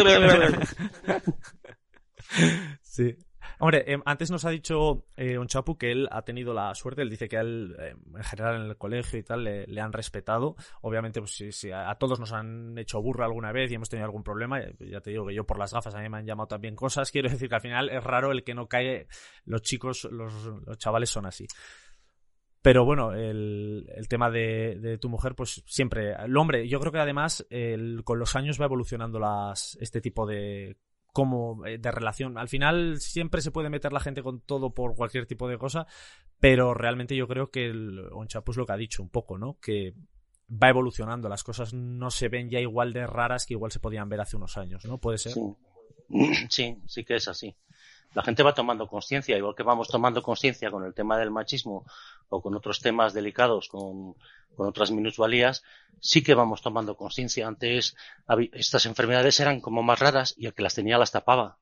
Sí. 2.82 3.14
Hombre, 3.60 3.84
eh, 3.86 3.98
antes 4.04 4.30
nos 4.30 4.44
ha 4.44 4.50
dicho 4.50 5.06
eh, 5.16 5.36
Onchapu 5.36 5.76
que 5.76 5.90
él 5.90 6.08
ha 6.12 6.22
tenido 6.22 6.54
la 6.54 6.74
suerte, 6.74 7.02
él 7.02 7.10
dice 7.10 7.28
que 7.28 7.36
él, 7.36 7.74
eh, 7.80 7.96
en 8.14 8.22
general 8.22 8.62
en 8.62 8.70
el 8.70 8.76
colegio 8.76 9.18
y 9.18 9.24
tal, 9.24 9.44
le, 9.44 9.80
han 9.80 9.92
respetado. 9.92 10.54
Obviamente, 10.82 11.20
pues 11.20 11.32
si, 11.32 11.50
si 11.50 11.72
a, 11.72 11.92
todos 11.96 12.20
nos 12.20 12.32
han 12.32 12.78
hecho 12.78 13.02
burla 13.02 13.24
alguna 13.24 13.50
vez 13.50 13.70
y 13.70 13.74
hemos 13.74 13.88
tenido 13.88 14.06
algún 14.06 14.22
problema, 14.22 14.60
eh, 14.60 14.76
ya 14.78 15.00
te 15.00 15.10
digo 15.10 15.26
que 15.26 15.34
yo 15.34 15.44
por 15.44 15.58
las 15.58 15.72
gafas 15.72 15.94
a 15.94 16.00
mí 16.00 16.08
me 16.08 16.18
han 16.18 16.26
llamado 16.26 16.46
también 16.46 16.76
cosas. 16.76 17.10
Quiero 17.12 17.28
decir 17.28 17.48
que 17.48 17.56
al 17.56 17.60
final 17.60 17.90
es 17.90 18.02
raro 18.04 18.30
el 18.30 18.44
que 18.44 18.54
no 18.54 18.68
cae, 18.68 19.08
los 19.44 19.62
chicos, 19.62 20.08
los, 20.10 20.32
chavales 20.78 21.10
son 21.10 21.26
así. 21.26 21.46
Pero 22.62 22.84
bueno, 22.84 23.12
el, 23.12 23.86
tema 24.08 24.30
de, 24.30 24.98
tu 25.00 25.08
mujer, 25.08 25.34
pues 25.34 25.62
siempre. 25.66 26.12
El 26.12 26.36
hombre, 26.36 26.68
yo 26.68 26.78
creo 26.80 26.92
que 26.92 26.98
además 26.98 27.46
con 28.04 28.18
los 28.18 28.36
años 28.36 28.60
va 28.60 28.66
evolucionando 28.66 29.18
las, 29.18 29.78
este 29.80 30.00
tipo 30.00 30.26
de 30.26 30.76
como 31.12 31.66
eh, 31.66 31.78
de 31.78 31.90
relación. 31.90 32.38
Al 32.38 32.48
final 32.48 33.00
siempre 33.00 33.40
se 33.40 33.50
puede 33.50 33.70
meter 33.70 33.92
la 33.92 34.00
gente 34.00 34.22
con 34.22 34.40
todo 34.40 34.70
por 34.70 34.94
cualquier 34.94 35.26
tipo 35.26 35.48
de 35.48 35.58
cosa, 35.58 35.86
pero 36.40 36.74
realmente 36.74 37.16
yo 37.16 37.26
creo 37.26 37.50
que 37.50 37.66
el 37.66 38.00
Onchapu 38.12 38.52
es 38.52 38.56
lo 38.56 38.66
que 38.66 38.72
ha 38.72 38.76
dicho 38.76 39.02
un 39.02 39.08
poco, 39.08 39.38
¿no? 39.38 39.58
Que 39.60 39.94
va 40.50 40.70
evolucionando, 40.70 41.28
las 41.28 41.44
cosas 41.44 41.74
no 41.74 42.10
se 42.10 42.28
ven 42.28 42.48
ya 42.48 42.60
igual 42.60 42.92
de 42.92 43.06
raras 43.06 43.44
que 43.46 43.54
igual 43.54 43.70
se 43.72 43.80
podían 43.80 44.08
ver 44.08 44.20
hace 44.20 44.36
unos 44.36 44.56
años, 44.56 44.84
¿no? 44.84 44.98
Puede 44.98 45.18
ser. 45.18 45.32
Sí. 45.32 45.42
sí, 46.48 46.78
sí 46.86 47.04
que 47.04 47.16
es 47.16 47.28
así. 47.28 47.54
La 48.14 48.22
gente 48.22 48.42
va 48.42 48.54
tomando 48.54 48.86
conciencia, 48.88 49.36
igual 49.36 49.54
que 49.54 49.62
vamos 49.62 49.88
tomando 49.88 50.22
conciencia 50.22 50.70
con 50.70 50.84
el 50.84 50.94
tema 50.94 51.18
del 51.18 51.30
machismo 51.30 51.84
o 52.30 52.40
con 52.40 52.54
otros 52.54 52.80
temas 52.80 53.12
delicados, 53.12 53.68
con, 53.68 54.14
con 54.56 54.66
otras 54.66 54.90
minusvalías, 54.90 55.62
sí 56.00 56.22
que 56.22 56.34
vamos 56.34 56.62
tomando 56.62 56.96
conciencia. 56.96 57.46
Antes 57.46 57.94
estas 58.52 58.86
enfermedades 58.86 59.38
eran 59.40 59.60
como 59.60 59.82
más 59.82 59.98
raras 59.98 60.34
y 60.36 60.46
el 60.46 60.54
que 60.54 60.62
las 60.62 60.74
tenía 60.74 60.98
las 60.98 61.12
tapaba. 61.12 61.58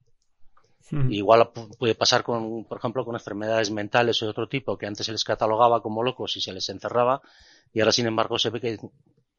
Mm. 0.93 1.11
Igual 1.11 1.41
pu- 1.53 1.77
puede 1.77 1.97
pasar 1.97 2.23
con, 2.23 2.65
por 2.65 2.79
ejemplo, 2.79 3.05
con 3.05 3.17
enfermedades 3.17 3.73
mentales 3.73 4.23
o 4.23 4.27
de 4.27 4.31
otro 4.31 4.49
tipo 4.49 4.79
que 4.79 4.87
antes 4.87 5.05
se 5.07 5.13
les 5.13 5.25
catalogaba 5.25 5.83
como 5.83 6.05
locos 6.05 6.37
y 6.37 6.41
se 6.41 6.53
les 6.53 6.69
encerraba 6.69 7.21
y 7.73 7.81
ahora, 7.81 7.91
sin 7.91 8.07
embargo, 8.07 8.39
se 8.39 8.51
ve 8.51 8.61
que 8.61 8.79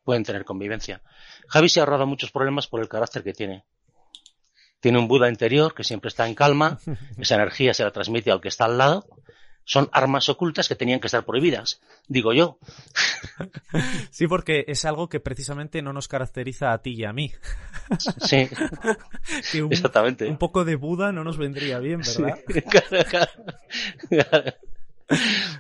pueden 0.03 0.24
tener 0.26 0.43
convivencia. 0.43 1.01
Javi 1.47 1.70
se 1.70 1.80
ha 1.80 1.84
ahorrado 1.84 2.05
muchos 2.05 2.32
problemas 2.32 2.68
por 2.68 2.82
el 2.82 2.89
carácter 2.89 3.24
que 3.24 3.32
tiene. 3.34 3.64
Tiene 4.80 5.00
un 5.00 5.08
Buda 5.08 5.30
interior 5.30 5.74
que 5.74 5.84
siempre 5.84 6.10
está 6.10 6.28
en 6.28 6.36
calma, 6.36 6.80
esa 7.18 7.36
energía 7.36 7.74
se 7.74 7.84
la 7.84 7.92
transmite 7.92 8.32
al 8.32 8.42
que 8.42 8.50
está 8.50 8.66
al 8.66 8.78
lado. 8.78 9.06
Son 9.70 9.90
armas 9.92 10.30
ocultas 10.30 10.70
que 10.70 10.76
tenían 10.76 11.02
que 11.02 11.08
estar 11.08 11.26
prohibidas, 11.26 11.82
digo 12.08 12.34
yo. 12.34 12.58
Sí, 14.12 14.28
porque 14.28 14.64
es 14.68 14.86
algo 14.86 15.10
que 15.10 15.20
precisamente 15.20 15.82
no 15.82 15.94
nos 15.94 16.08
caracteriza 16.08 16.72
a 16.72 16.82
ti 16.82 16.94
y 16.96 17.04
a 17.04 17.14
mí. 17.14 17.32
Sí, 18.22 18.48
Que 19.52 19.62
un, 19.64 19.72
exactamente. 19.72 20.28
un 20.28 20.38
poco 20.38 20.64
de 20.66 20.76
Buda 20.76 21.12
no 21.12 21.24
nos 21.24 21.38
vendría 21.38 21.80
bien, 21.80 22.00
¿verdad? 22.00 22.40
Claro. 24.10 24.54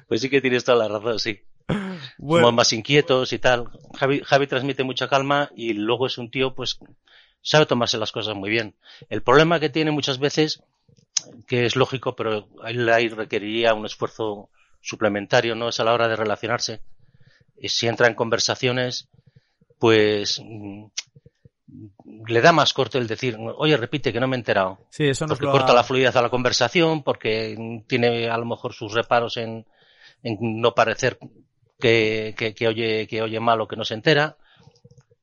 Pues 0.07 0.21
sí 0.21 0.29
que 0.29 0.41
tienes 0.41 0.63
toda 0.63 0.87
la 0.87 0.87
razón, 0.87 1.19
sí. 1.19 1.41
Bueno, 2.17 2.47
Somos 2.47 2.55
más 2.55 2.73
inquietos 2.73 3.33
y 3.33 3.39
tal. 3.39 3.69
Javi, 3.97 4.21
Javi 4.23 4.47
transmite 4.47 4.83
mucha 4.83 5.07
calma 5.07 5.51
y 5.55 5.73
luego 5.73 6.07
es 6.07 6.17
un 6.17 6.31
tío, 6.31 6.55
pues, 6.55 6.79
sabe 7.47 7.65
tomarse 7.65 7.97
las 7.97 8.11
cosas 8.11 8.35
muy 8.35 8.49
bien. 8.49 8.75
El 9.09 9.21
problema 9.23 9.59
que 9.59 9.69
tiene 9.69 9.91
muchas 9.91 10.19
veces, 10.19 10.61
que 11.47 11.65
es 11.65 11.75
lógico, 11.75 12.15
pero 12.15 12.47
ahí 12.63 13.07
requeriría 13.09 13.73
un 13.73 13.85
esfuerzo 13.85 14.49
suplementario, 14.81 15.55
¿no? 15.55 15.69
Es 15.69 15.79
a 15.79 15.83
la 15.83 15.93
hora 15.93 16.07
de 16.07 16.15
relacionarse. 16.15 16.81
Y 17.57 17.69
si 17.69 17.87
entra 17.87 18.07
en 18.07 18.15
conversaciones, 18.15 19.07
pues, 19.79 20.41
mm, 20.43 20.85
le 22.27 22.41
da 22.41 22.51
más 22.51 22.73
corto 22.73 22.97
el 22.97 23.07
decir, 23.07 23.37
oye, 23.57 23.77
repite 23.77 24.11
que 24.13 24.19
no 24.19 24.27
me 24.27 24.35
he 24.35 24.39
enterado 24.39 24.79
sí, 24.89 25.05
eso 25.05 25.25
nos 25.25 25.37
porque 25.37 25.45
lo 25.45 25.51
corta 25.51 25.71
ha- 25.71 25.75
la 25.75 25.83
fluidez 25.83 26.15
a 26.15 26.21
la 26.21 26.29
conversación, 26.29 27.03
porque 27.03 27.83
tiene 27.87 28.29
a 28.29 28.37
lo 28.37 28.45
mejor 28.45 28.73
sus 28.73 28.93
reparos 28.93 29.37
en, 29.37 29.65
en 30.23 30.37
no 30.61 30.73
parecer 30.73 31.17
que, 31.79 32.33
que, 32.37 32.53
que 32.55 32.67
oye, 32.67 33.07
que 33.07 33.21
oye 33.21 33.39
mal 33.39 33.59
o 33.61 33.67
que 33.67 33.75
no 33.75 33.83
se 33.85 33.93
entera. 33.95 34.37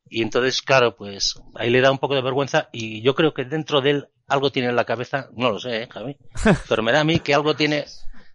Y 0.08 0.22
entonces, 0.22 0.62
claro, 0.62 0.96
pues 0.96 1.34
ahí 1.54 1.70
le 1.70 1.80
da 1.80 1.90
un 1.90 1.98
poco 1.98 2.14
de 2.14 2.22
vergüenza 2.22 2.68
y 2.72 3.02
yo 3.02 3.14
creo 3.14 3.34
que 3.34 3.44
dentro 3.44 3.80
de 3.80 3.90
él 3.90 4.08
algo 4.26 4.50
tiene 4.50 4.68
en 4.68 4.76
la 4.76 4.84
cabeza, 4.84 5.28
no 5.34 5.50
lo 5.50 5.58
sé, 5.58 5.82
¿eh, 5.82 5.88
Javi, 5.90 6.16
pero 6.68 6.82
me 6.82 6.92
da 6.92 7.00
a 7.00 7.04
mí 7.04 7.20
que 7.20 7.34
algo 7.34 7.56
tiene, 7.56 7.84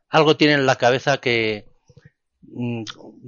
algo 0.10 0.36
tiene 0.36 0.54
en 0.54 0.66
la 0.66 0.76
cabeza 0.76 1.18
que, 1.18 1.68
mm, 2.42 2.84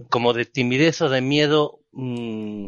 como 0.10 0.34
de 0.34 0.46
timidez 0.46 1.02
o 1.02 1.10
de 1.10 1.22
miedo 1.22 1.80
mm, 1.92 2.68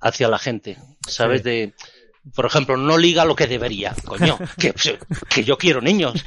hacia 0.00 0.28
la 0.28 0.38
gente, 0.38 0.76
¿sabes? 1.08 1.42
Sí. 1.42 1.48
De, 1.48 1.74
por 2.34 2.46
ejemplo, 2.46 2.76
no 2.76 2.96
liga 2.96 3.24
lo 3.24 3.36
que 3.36 3.46
debería, 3.46 3.94
coño, 4.04 4.38
que, 4.58 4.72
que 5.28 5.44
yo 5.44 5.58
quiero 5.58 5.80
niños. 5.82 6.24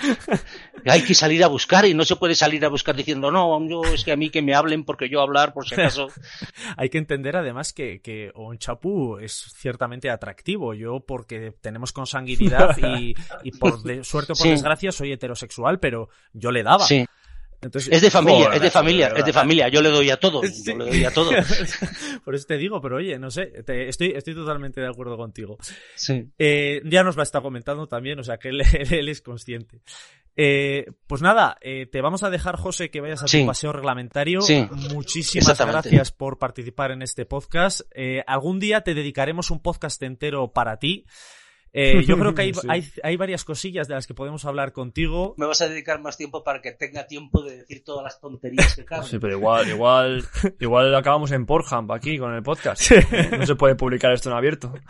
Hay 0.86 1.02
que 1.02 1.14
salir 1.16 1.44
a 1.44 1.48
buscar 1.48 1.86
y 1.86 1.94
no 1.94 2.06
se 2.06 2.16
puede 2.16 2.36
salir 2.36 2.64
a 2.66 2.70
buscar 2.70 2.96
diciendo, 2.96 3.32
no, 3.32 3.60
yo 3.68 3.82
es 3.84 4.04
que 4.04 4.12
a 4.12 4.16
mí 4.16 4.30
que 4.30 4.42
me 4.42 4.54
hablen 4.54 4.84
porque 4.86 5.10
yo 5.10 5.22
hablar 5.22 5.54
por 5.54 5.68
si 5.68 5.74
acaso. 5.74 6.08
Hay 6.78 6.90
que 6.90 6.98
entender 7.00 7.36
además 7.36 7.74
que, 7.74 8.00
que 8.02 8.32
Onchapu 8.36 9.18
es 9.18 9.54
ciertamente 9.58 10.10
atractivo. 10.10 10.74
Yo, 10.74 11.00
porque 11.00 11.54
tenemos 11.62 11.92
consanguinidad 11.92 12.78
y, 12.78 13.16
y 13.44 13.52
por 13.52 13.82
de- 13.82 14.04
suerte 14.04 14.34
o 14.34 14.36
por 14.36 14.44
Sí. 14.44 14.50
desgracia 14.52 14.92
soy 14.92 15.12
heterosexual, 15.12 15.80
pero 15.80 16.10
yo 16.34 16.52
le 16.52 16.64
daba. 16.64 16.86
Sí, 16.86 17.06
Entonces, 17.60 17.92
es 17.92 18.02
de 18.04 18.12
familia, 18.12 18.46
Joder, 18.46 18.56
es 18.58 18.62
de 18.62 18.70
familia, 18.72 19.08
joder, 19.08 19.20
es 19.20 19.26
de 19.26 19.34
familia. 19.34 19.68
Yo 19.70 19.82
le 19.82 19.90
doy 19.90 20.10
a 20.12 20.18
todo, 20.18 20.44
Sí. 20.48 20.64
yo 20.72 20.78
le 20.78 20.86
doy 20.86 21.04
a 21.06 21.12
todo. 21.12 21.32
Por 22.24 22.36
eso 22.36 22.46
te 22.48 22.58
digo, 22.58 22.80
pero 22.82 22.98
oye, 22.98 23.18
no 23.18 23.32
sé, 23.32 23.48
te- 23.66 23.88
estoy, 23.90 24.12
estoy 24.16 24.36
totalmente 24.36 24.80
de 24.80 24.88
acuerdo 24.88 25.18
contigo. 25.18 25.58
Sí. 25.96 26.30
Eh, 26.38 26.82
ya 26.86 27.04
nos 27.04 27.16
lo 27.16 27.24
está 27.24 27.42
comentando 27.42 27.88
también, 27.88 28.20
o 28.20 28.24
sea 28.24 28.38
que 28.38 28.50
él, 28.50 28.62
él 28.92 29.10
es 29.10 29.22
consciente. 29.22 29.82
Eh, 30.36 30.86
pues 31.08 31.24
nada, 31.24 31.58
eh, 31.62 31.88
te 31.88 32.00
vamos 32.02 32.22
a 32.22 32.30
dejar, 32.30 32.58
José, 32.58 32.92
que 32.92 33.02
vayas 33.02 33.24
a 33.24 33.28
Sí. 33.28 33.42
tu 33.42 33.48
paseo 33.48 33.74
reglamentario. 33.74 34.42
Sí. 34.42 34.68
Muchísimas 34.94 35.58
gracias 35.60 36.12
por 36.12 36.38
participar 36.38 36.92
en 36.92 37.02
este 37.02 37.26
podcast. 37.26 37.82
Algún 38.28 38.60
día 38.60 38.82
te 38.82 38.94
dedicaremos 38.94 39.50
un 39.50 39.62
podcast 39.64 40.02
entero 40.04 40.54
para 40.54 40.78
ti. 40.78 41.06
Eh, 41.74 42.04
yo 42.06 42.18
creo 42.18 42.34
que 42.34 42.42
hay, 42.44 42.54
Sí. 42.56 42.68
hay, 42.70 42.84
hay 43.04 43.18
varias 43.18 43.44
cosillas 43.44 43.88
de 43.88 43.94
las 43.94 44.08
que 44.08 44.14
podemos 44.14 44.46
hablar 44.46 44.72
contigo. 44.74 45.36
Me 45.38 45.46
vas 45.46 45.62
a 45.62 45.68
dedicar 45.70 46.02
más 46.02 46.18
tiempo 46.18 46.44
para 46.44 46.62
que 46.62 46.72
tenga 46.72 47.06
tiempo 47.08 47.44
de 47.44 47.58
decir 47.58 47.84
todas 47.84 48.04
las 48.04 48.20
tonterías 48.20 48.76
que 48.76 48.86
caben. 48.86 49.06
Sí, 49.10 49.20
pero 49.20 49.34
igual, 49.38 49.68
igual, 49.70 50.26
igual 50.60 50.96
acabamos 50.96 51.32
en 51.32 51.46
Pornhub 51.46 51.92
aquí 51.92 52.18
con 52.18 52.34
el 52.34 52.42
podcast. 52.44 52.92
No 53.38 53.46
se 53.46 53.56
puede 53.56 53.76
publicar 53.76 54.12
esto 54.14 54.30
en 54.30 54.36
abierto. 54.38 54.74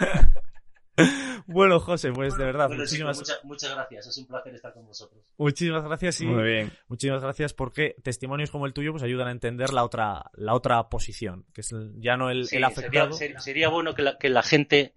Bueno, 1.46 1.80
José, 1.80 2.12
pues 2.12 2.36
de 2.36 2.44
verdad, 2.44 2.68
Bueno, 2.68 2.82
muchísimas, 2.84 3.18
muchas, 3.20 3.40
muchas 3.46 3.74
gracias, 3.74 4.08
es 4.08 4.18
un 4.18 4.26
placer 4.28 4.56
estar 4.56 4.74
con 4.74 4.86
vosotros. 4.86 5.24
muchísimas 5.38 5.84
gracias 5.84 6.20
y 6.22 6.26
Muy 6.26 6.44
bien. 6.44 6.72
muchísimas 6.88 7.22
gracias 7.22 7.54
porque 7.54 7.96
testimonios 8.04 8.50
como 8.52 8.66
el 8.66 8.74
tuyo 8.74 8.92
pues 8.92 9.04
ayudan 9.04 9.28
a 9.28 9.32
entender 9.32 9.72
la 9.72 9.84
otra, 9.86 10.26
la 10.34 10.54
otra 10.56 10.90
posición, 10.90 11.46
que 11.54 11.62
es 11.62 11.72
el- 11.72 11.94
ya 12.02 12.18
no 12.18 12.30
el, 12.32 12.48
Sí, 12.48 12.56
el 12.58 12.64
sería, 12.64 12.68
afectado. 12.68 13.14
ser- 13.14 13.40
sería 13.42 13.70
bueno 13.70 13.94
que 13.96 14.02
la, 14.02 14.18
que 14.18 14.30
la 14.30 14.42
gente 14.44 14.94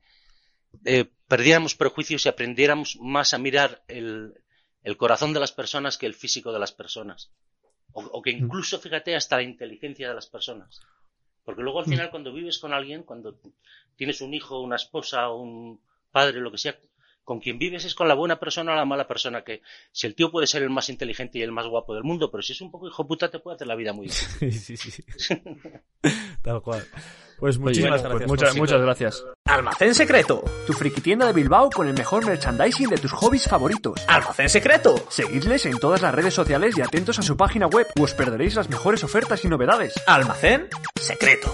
eh, 0.85 1.07
perdiéramos 1.29 1.75
prejuicios 1.75 2.27
y 2.27 2.29
aprendiéramos 2.29 2.99
más 3.01 3.35
a 3.35 3.39
mirar 3.39 3.83
el, 3.89 4.35
el 4.83 4.97
corazón 4.97 5.33
de 5.33 5.41
las 5.41 5.53
personas 5.53 5.99
que 5.99 6.07
el 6.07 6.15
físico 6.15 6.53
de 6.53 6.59
las 6.59 6.73
personas. 6.73 7.31
O, 7.93 8.03
o 8.03 8.23
que 8.23 8.31
incluso, 8.31 8.79
fíjate, 8.79 9.17
hasta 9.17 9.37
la 9.37 9.43
inteligencia 9.43 10.09
de 10.09 10.15
las 10.15 10.27
personas. 10.27 10.81
Porque 11.45 11.63
luego 11.63 11.81
al 11.81 11.87
final 11.87 12.11
cuando 12.11 12.33
vives 12.33 12.59
con 12.59 12.73
alguien, 12.73 13.03
cuando 13.03 13.41
tienes 13.97 14.21
un 14.21 14.35
hijo, 14.35 14.61
una 14.61 14.77
esposa, 14.77 15.31
un 15.31 15.81
padre, 16.13 16.41
lo 16.41 16.53
que 16.53 16.59
sea, 16.59 16.79
con 17.25 17.41
quien 17.41 17.59
vives 17.59 17.85
es 17.85 17.95
con 17.95 18.09
la 18.09 18.15
buena 18.15 18.39
persona 18.39 18.73
o 18.73 18.77
la 18.77 18.85
mala 18.85 19.07
persona, 19.07 19.45
que 19.45 19.63
si 19.93 20.07
el 20.07 20.15
tío 20.15 20.31
puede 20.31 20.47
ser 20.47 20.63
el 20.63 20.71
más 20.71 20.89
inteligente 20.89 21.39
y 21.39 21.43
el 21.43 21.53
más 21.53 21.67
guapo 21.67 21.95
del 21.95 22.03
mundo, 22.03 22.31
pero 22.31 22.43
si 22.43 22.53
es 22.53 22.61
un 22.61 22.71
poco 22.71 22.89
hijo 22.89 23.07
puta 23.07 23.31
te 23.31 23.39
puede 23.39 23.57
hacer 23.57 23.69
la 23.69 23.77
vida 23.77 23.93
muy 23.93 24.09
difícil. 24.09 24.53
Sí, 24.61 24.77
sí, 24.77 24.91
sí. 24.91 25.05
Tal 26.43 26.63
cual. 26.63 26.85
Pues 27.41 27.57
Oye, 27.57 27.65
muchísimas 27.65 28.03
pues 28.03 28.11
gracias. 28.11 28.29
muchas, 28.29 28.57
muchas 28.57 28.81
gracias. 28.83 29.25
Almacén 29.47 29.95
Secreto, 29.95 30.45
tu 30.67 30.75
frikitienda 30.75 31.27
de 31.27 31.33
Bilbao 31.33 31.71
con 31.71 31.89
el 31.89 31.95
mejor 31.95 32.27
merchandising 32.27 32.91
de 32.91 32.99
tus 32.99 33.13
hobbies 33.13 33.49
favoritos. 33.49 34.05
Almacén 34.07 34.51
Secreto. 34.51 34.95
Seguidles 35.09 35.65
en 35.65 35.79
todas 35.79 36.03
las 36.03 36.15
redes 36.15 36.35
sociales 36.35 36.77
y 36.77 36.83
atentos 36.83 37.19
a 37.19 37.23
su 37.23 37.39
página 37.39 37.67
web, 37.67 37.87
o 37.99 38.03
os 38.03 38.13
perderéis 38.13 38.55
las 38.55 38.69
mejores 38.69 39.03
ofertas 39.05 39.43
y 39.45 39.49
novedades. 39.49 39.95
Almacén 40.07 40.69
Secreto. 41.01 41.51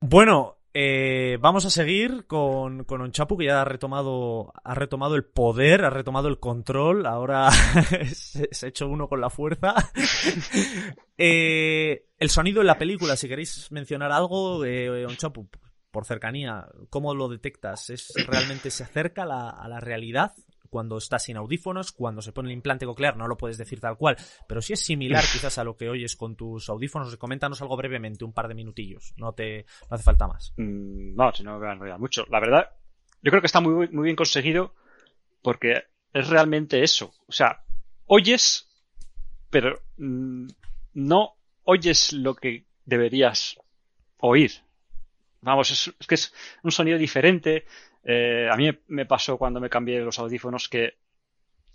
Bueno, 0.00 0.55
eh, 0.78 1.38
vamos 1.40 1.64
a 1.64 1.70
seguir 1.70 2.26
con, 2.26 2.84
con 2.84 3.00
Onchapu, 3.00 3.38
que 3.38 3.46
ya 3.46 3.62
ha 3.62 3.64
retomado, 3.64 4.52
ha 4.62 4.74
retomado 4.74 5.14
el 5.14 5.24
poder, 5.24 5.86
ha 5.86 5.88
retomado 5.88 6.28
el 6.28 6.38
control, 6.38 7.06
ahora 7.06 7.50
se, 8.12 8.50
se 8.50 8.66
ha 8.66 8.68
hecho 8.68 8.86
uno 8.86 9.08
con 9.08 9.22
la 9.22 9.30
fuerza. 9.30 9.74
Eh, 11.18 12.08
el 12.18 12.28
sonido 12.28 12.60
en 12.60 12.66
la 12.66 12.76
película, 12.76 13.16
si 13.16 13.26
queréis 13.26 13.72
mencionar 13.72 14.12
algo, 14.12 14.66
eh, 14.66 15.06
Onchapu, 15.06 15.48
por 15.90 16.04
cercanía, 16.04 16.68
¿cómo 16.90 17.14
lo 17.14 17.30
detectas? 17.30 17.88
¿Es 17.88 18.12
realmente 18.26 18.70
se 18.70 18.84
acerca 18.84 19.24
la, 19.24 19.48
a 19.48 19.66
la 19.66 19.80
realidad? 19.80 20.34
Cuando 20.68 20.98
está 20.98 21.18
sin 21.18 21.36
audífonos, 21.36 21.92
cuando 21.92 22.22
se 22.22 22.32
pone 22.32 22.48
el 22.48 22.54
implante 22.54 22.86
coclear, 22.86 23.16
no 23.16 23.28
lo 23.28 23.36
puedes 23.36 23.58
decir 23.58 23.80
tal 23.80 23.96
cual, 23.96 24.16
pero 24.48 24.62
si 24.62 24.72
es 24.72 24.80
similar 24.80 25.22
quizás 25.32 25.58
a 25.58 25.64
lo 25.64 25.76
que 25.76 25.88
oyes 25.88 26.16
con 26.16 26.36
tus 26.36 26.68
audífonos, 26.68 27.16
coméntanos 27.16 27.60
algo 27.62 27.76
brevemente, 27.76 28.24
un 28.24 28.32
par 28.32 28.48
de 28.48 28.54
minutillos, 28.54 29.14
no 29.16 29.32
te 29.32 29.66
no 29.90 29.94
hace 29.94 30.04
falta 30.04 30.26
más. 30.26 30.52
Mm, 30.56 31.14
No, 31.14 31.32
si 31.32 31.42
no 31.42 31.58
me 31.58 31.72
enrollar 31.72 31.98
mucho. 31.98 32.24
La 32.30 32.40
verdad, 32.40 32.70
yo 33.22 33.30
creo 33.30 33.40
que 33.40 33.46
está 33.46 33.60
muy, 33.60 33.88
muy 33.88 34.04
bien 34.04 34.16
conseguido 34.16 34.74
porque 35.42 35.84
es 36.12 36.28
realmente 36.28 36.82
eso. 36.82 37.12
O 37.26 37.32
sea, 37.32 37.64
oyes, 38.06 38.68
pero 39.50 39.80
mm, 39.96 40.46
no 40.94 41.36
oyes 41.64 42.12
lo 42.12 42.34
que 42.34 42.66
deberías 42.84 43.58
oír. 44.18 44.52
Vamos, 45.40 45.70
es, 45.70 45.92
es 45.98 46.06
que 46.06 46.14
es 46.16 46.32
un 46.62 46.70
sonido 46.72 46.98
diferente. 46.98 47.66
Eh, 48.04 48.48
a 48.50 48.56
mí 48.56 48.70
me- 48.88 49.06
pasó 49.06 49.36
cuando 49.36 49.60
me 49.60 49.68
cambié 49.70 50.00
los 50.00 50.18
audífonos 50.18 50.68
que 50.68 50.94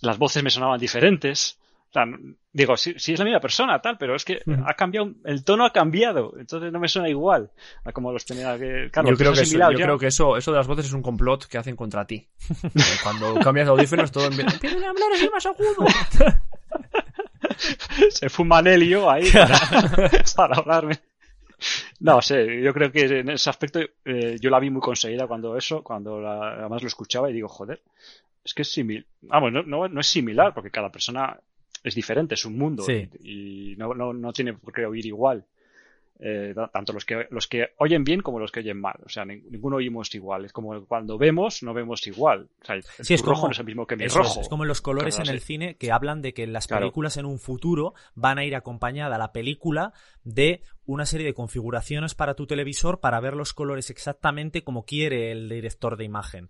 las 0.01 0.17
voces 0.17 0.43
me 0.43 0.49
sonaban 0.49 0.79
diferentes. 0.79 1.57
O 1.89 1.93
sea, 1.93 2.03
n- 2.03 2.35
digo, 2.53 2.77
sí, 2.77 2.95
sí 2.97 3.13
es 3.13 3.19
la 3.19 3.25
misma 3.25 3.41
persona, 3.41 3.81
tal, 3.81 3.97
pero 3.97 4.15
es 4.15 4.23
que 4.23 4.41
ha 4.65 4.73
cambiado, 4.75 5.11
el 5.25 5.43
tono 5.43 5.65
ha 5.65 5.73
cambiado, 5.73 6.33
entonces 6.39 6.71
no 6.71 6.79
me 6.79 6.87
suena 6.87 7.09
igual 7.09 7.51
a 7.83 7.91
como 7.91 8.13
los 8.13 8.25
tenía 8.25 8.57
que. 8.57 8.89
Claro, 8.91 9.09
yo 9.09 9.17
creo, 9.17 9.31
que, 9.33 9.41
eso, 9.41 9.57
yo 9.71 9.77
creo 9.85 9.97
que 9.99 10.07
eso, 10.07 10.37
eso 10.37 10.51
de 10.51 10.57
las 10.57 10.67
voces 10.67 10.85
es 10.85 10.93
un 10.93 11.01
complot 11.01 11.45
que 11.47 11.57
hacen 11.57 11.75
contra 11.75 12.05
ti. 12.07 12.27
Eh, 12.63 12.79
Cuando 13.03 13.39
cambias 13.39 13.67
de 13.67 13.71
audífonos 13.71 14.09
todo 14.11 14.27
empieza... 14.27 14.51
A 14.51 14.89
hablar 14.89 15.11
así 15.13 15.29
más 15.29 15.45
agudo. 15.45 15.85
se 18.09 18.29
fuma 18.29 18.59
helio 18.61 19.09
ahí 19.09 19.29
para, 19.33 19.59
para 20.35 20.55
hablarme. 20.55 20.99
No 22.01 22.21
sé, 22.21 22.61
yo 22.61 22.73
creo 22.73 22.91
que 22.91 23.19
en 23.19 23.29
ese 23.29 23.49
aspecto 23.49 23.79
eh, 24.05 24.37
yo 24.39 24.49
la 24.49 24.59
vi 24.59 24.69
muy 24.69 24.81
conseguida 24.81 25.27
cuando 25.27 25.55
eso, 25.55 25.83
cuando 25.83 26.19
la- 26.19 26.53
además 26.59 26.81
lo 26.81 26.87
escuchaba 26.87 27.29
y 27.29 27.33
digo, 27.33 27.47
joder, 27.47 27.81
es 28.43 28.53
que 28.53 28.63
es 28.63 28.71
similar. 28.71 29.05
Vamos, 29.21 29.51
no, 29.53 29.61
no, 29.63 29.87
no 29.87 29.99
es 29.99 30.07
similar 30.07 30.53
porque 30.53 30.71
cada 30.71 30.91
persona 30.91 31.39
es 31.83 31.93
diferente, 31.95 32.33
es 32.35 32.45
un 32.45 32.57
mundo 32.57 32.83
Sí. 32.83 33.07
y, 33.23 33.73
y 33.73 33.75
no, 33.75 33.93
no, 33.93 34.13
no 34.13 34.33
tiene 34.33 34.53
por 34.53 34.73
qué 34.73 34.85
oír 34.85 35.05
igual. 35.05 35.45
Eh, 36.23 36.53
tanto 36.71 36.93
los 36.93 37.03
que, 37.03 37.27
los 37.31 37.47
que 37.47 37.69
oyen 37.79 38.03
bien 38.03 38.21
como 38.21 38.39
los 38.39 38.51
que 38.51 38.59
oyen 38.59 38.79
mal. 38.79 38.95
O 39.05 39.09
sea, 39.09 39.25
nin- 39.25 39.43
ninguno 39.49 39.77
oímos 39.77 40.13
igual. 40.13 40.45
Es 40.45 40.53
como 40.53 40.85
cuando 40.85 41.17
vemos, 41.17 41.63
no 41.63 41.73
vemos 41.73 42.05
igual. 42.05 42.47
O 42.61 42.65
sea, 42.65 42.79
Sí, 42.81 43.15
es 43.15 43.21
rojo 43.21 43.33
como- 43.41 43.47
no 43.47 43.51
es 43.53 43.59
el 43.59 43.65
mismo 43.65 43.87
que 43.87 43.95
mi 43.95 44.03
es, 44.05 44.13
rojo. 44.13 44.39
es 44.39 44.47
como 44.47 44.63
los 44.65 44.81
colores 44.81 45.17
en 45.19 45.27
el 45.29 45.39
cine 45.39 45.75
que 45.77 45.91
hablan 45.91 46.21
de 46.21 46.33
que 46.33 46.45
las 46.47 46.67
Claro. 46.67 46.81
películas 46.83 47.17
en 47.17 47.25
un 47.25 47.39
futuro 47.39 47.93
van 48.13 48.37
a 48.37 48.45
ir 48.45 48.55
acompañada 48.55 49.17
la 49.17 49.31
película 49.31 49.93
de 50.23 50.61
una 50.85 51.05
serie 51.05 51.25
de 51.25 51.33
configuraciones 51.33 52.13
para 52.15 52.35
tu 52.35 52.45
televisor 52.45 52.99
para 52.99 53.19
ver 53.19 53.35
los 53.35 53.53
colores 53.53 53.89
exactamente 53.89 54.63
como 54.63 54.85
quiere 54.85 55.31
el 55.31 55.49
director 55.49 55.97
de 55.97 56.03
imagen. 56.05 56.49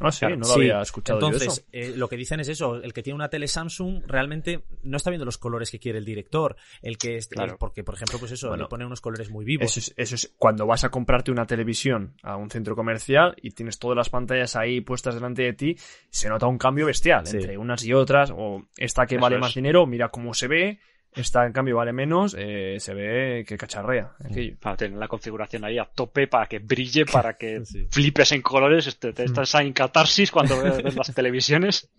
Ah, 0.00 0.10
sí, 0.12 0.20
Claro, 0.20 0.36
no 0.36 0.40
lo 0.46 0.54
Sí, 0.54 0.60
había 0.60 0.80
escuchado 0.82 1.20
yo 1.20 1.26
Entonces, 1.26 1.52
eso. 1.58 1.62
eh, 1.72 1.92
lo 1.96 2.08
que 2.08 2.16
dicen 2.16 2.40
es 2.40 2.48
eso, 2.48 2.76
el 2.76 2.92
que 2.92 3.02
tiene 3.02 3.14
una 3.16 3.28
tele 3.28 3.48
Samsung 3.48 4.02
realmente 4.06 4.64
no 4.82 4.96
está 4.96 5.10
viendo 5.10 5.24
los 5.24 5.38
colores 5.38 5.70
que 5.70 5.78
quiere 5.78 5.98
el 5.98 6.04
director, 6.04 6.56
el 6.82 6.98
que 6.98 7.16
es, 7.16 7.28
Claro. 7.28 7.52
el- 7.52 7.58
porque 7.58 7.84
por 7.84 7.94
ejemplo, 7.94 8.18
pues 8.18 8.32
eso, 8.32 8.48
Bueno, 8.48 8.64
le 8.64 8.68
pone 8.68 8.84
unos 8.86 9.00
colores 9.00 9.30
muy 9.30 9.44
vivos. 9.44 9.64
Eso 9.76 9.80
es, 9.80 9.94
eso 9.96 10.14
es 10.14 10.34
cuando 10.38 10.66
vas 10.66 10.84
a 10.84 10.90
comprarte 10.90 11.30
una 11.30 11.46
televisión 11.46 12.14
a 12.22 12.36
un 12.36 12.50
centro 12.50 12.76
comercial 12.76 13.34
y 13.42 13.50
tienes 13.50 13.78
todas 13.78 13.96
las 13.96 14.08
pantallas 14.10 14.56
ahí 14.56 14.80
puestas 14.80 15.14
delante 15.14 15.42
de 15.42 15.52
ti, 15.52 15.76
se 16.10 16.28
nota 16.28 16.46
un 16.46 16.58
cambio 16.58 16.86
bestial 16.86 17.26
Sí. 17.26 17.36
entre 17.38 17.56
unas 17.58 17.84
y 17.84 17.92
otras. 17.92 18.32
O 18.34 18.62
esta 18.76 19.06
que 19.06 19.16
Eso 19.16 19.22
vale 19.22 19.36
es. 19.36 19.40
más 19.40 19.54
dinero, 19.54 19.86
mira 19.86 20.08
cómo 20.10 20.34
se 20.34 20.48
ve. 20.48 20.78
Esta 21.18 21.44
en 21.44 21.52
cambio 21.52 21.76
vale 21.76 21.92
menos, 21.92 22.34
eh, 22.38 22.76
se 22.78 22.94
ve 22.94 23.44
que 23.46 23.56
cacharrea. 23.58 24.12
aquello. 24.24 24.56
Para 24.60 24.76
tener 24.76 24.98
la 24.98 25.08
configuración 25.08 25.64
ahí 25.64 25.76
a 25.78 25.84
tope, 25.84 26.28
para 26.28 26.46
que 26.46 26.60
brille, 26.60 27.04
para 27.06 27.36
que 27.36 27.60
Sí. 27.64 27.86
flipes 27.90 28.32
en 28.32 28.42
colores. 28.42 28.86
Este, 28.86 29.12
te 29.12 29.24
estás 29.24 29.52
en 29.56 29.72
catarsis 29.72 30.30
cuando 30.30 30.62
ves, 30.62 30.82
ves 30.82 30.94
las 30.96 31.12
televisiones. 31.14 31.90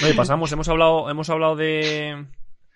No, 0.00 0.08
y 0.08 0.12
pasamos, 0.14 0.50
hemos 0.52 0.68
hablado, 0.68 1.10
hemos 1.10 1.28
hablado 1.30 1.56
de, 1.56 2.24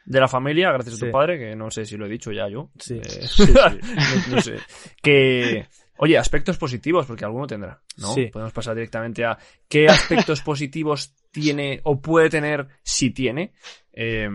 de 0.04 0.20
la 0.20 0.28
familia, 0.28 0.70
gracias 0.72 0.96
a 1.02 1.06
tu 1.06 1.10
padre, 1.10 1.38
que 1.38 1.56
no 1.56 1.70
sé 1.70 1.84
si 1.86 1.96
lo 1.96 2.06
he 2.06 2.10
dicho 2.10 2.32
ya 2.32 2.48
yo. 2.48 2.70
Sí. 2.78 3.00
Eh, 3.02 3.26
no, 4.28 4.36
no 4.36 4.40
sé. 4.42 4.56
Que, 5.02 5.66
oye, 5.98 6.18
aspectos 6.18 6.58
positivos, 6.58 7.06
porque 7.06 7.24
alguno 7.24 7.46
tendrá, 7.46 7.80
¿no? 7.96 8.12
Sí. 8.14 8.26
Podemos 8.26 8.52
pasar 8.52 8.74
directamente 8.74 9.24
a 9.24 9.38
qué 9.68 9.86
aspectos 9.88 10.40
positivos 10.42 11.14
tiene 11.30 11.80
o 11.84 12.00
puede 12.00 12.28
tener, 12.30 12.66
si 12.82 13.10
tiene, 13.10 13.52
eh, 13.92 14.28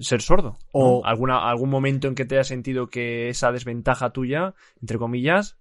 ser 0.00 0.22
sordo. 0.22 0.58
O- 0.72 1.04
alguna, 1.04 1.48
algún 1.48 1.70
momento 1.70 2.08
en 2.08 2.14
que 2.14 2.24
te 2.24 2.36
hayas 2.36 2.48
sentido 2.48 2.88
que 2.88 3.28
esa 3.28 3.52
desventaja 3.52 4.10
tuya, 4.10 4.54
entre 4.80 4.98
comillas, 4.98 5.58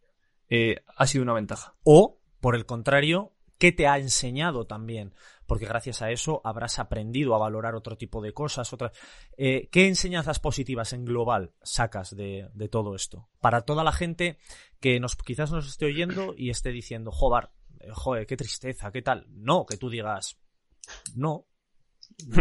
eh, 0.49 0.83
ha 0.95 1.07
sido 1.07 1.23
una 1.23 1.33
ventaja. 1.33 1.75
O, 1.83 2.19
por 2.39 2.55
el 2.55 2.65
contrario, 2.65 3.33
¿qué 3.57 3.71
te 3.71 3.87
ha 3.87 3.97
enseñado 3.97 4.65
también? 4.67 5.13
Porque 5.47 5.65
gracias 5.65 6.01
a 6.01 6.09
eso 6.11 6.41
habrás 6.43 6.79
aprendido 6.79 7.35
a 7.35 7.37
valorar 7.37 7.75
otro 7.75 7.97
tipo 7.97 8.21
de 8.21 8.33
cosas. 8.33 8.73
Otras... 8.73 8.91
Eh, 9.37 9.69
¿Qué 9.71 9.87
enseñanzas 9.87 10.39
positivas 10.39 10.91
en 10.93 11.05
global 11.05 11.53
sacas 11.61 12.15
de, 12.15 12.49
de 12.53 12.67
todo 12.67 12.95
esto? 12.95 13.29
Para 13.41 13.61
toda 13.61 13.83
la 13.83 13.91
gente 13.91 14.37
que 14.79 14.99
nos, 14.99 15.15
quizás 15.15 15.51
nos 15.51 15.67
esté 15.67 15.85
oyendo 15.85 16.33
y 16.35 16.49
esté 16.49 16.71
diciendo, 16.71 17.11
joder, 17.11 17.49
eh, 17.79 17.89
joder, 17.93 18.25
qué 18.25 18.37
tristeza, 18.37 18.91
qué 18.91 19.03
tal. 19.03 19.27
No, 19.29 19.65
que 19.67 19.77
tú 19.77 19.89
digas, 19.89 20.37
no, 21.15 21.45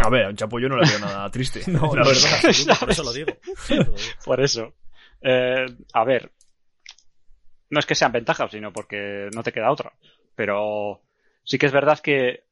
A 0.02 0.08
ver, 0.08 0.24
a 0.24 0.28
un 0.28 0.36
chapo 0.36 0.58
yo 0.58 0.68
no 0.68 0.76
le 0.76 0.88
veo 0.88 0.98
nada 0.98 1.30
triste. 1.30 1.62
no, 1.70 1.94
la 1.94 2.02
no, 2.02 2.08
verdad. 2.08 2.40
en 2.42 2.46
absoluto, 2.46 2.80
por 2.80 2.90
eso 2.90 3.02
lo 3.02 3.12
digo. 3.12 3.26
Por 3.66 3.70
eso 3.70 3.74
lo 3.74 3.84
digo. 3.84 3.94
Por 4.24 4.40
eso. 4.40 4.74
Eh, 5.20 5.66
a 5.92 6.04
ver. 6.04 6.32
No 7.70 7.80
es 7.80 7.86
que 7.86 7.94
sean 7.94 8.12
ventajas, 8.12 8.50
sino 8.50 8.72
porque 8.72 9.28
no 9.34 9.42
te 9.42 9.52
queda 9.52 9.70
otra. 9.70 9.92
Pero 10.34 11.02
sí 11.42 11.58
que 11.58 11.66
es 11.66 11.72
verdad 11.72 11.98
que 11.98 12.44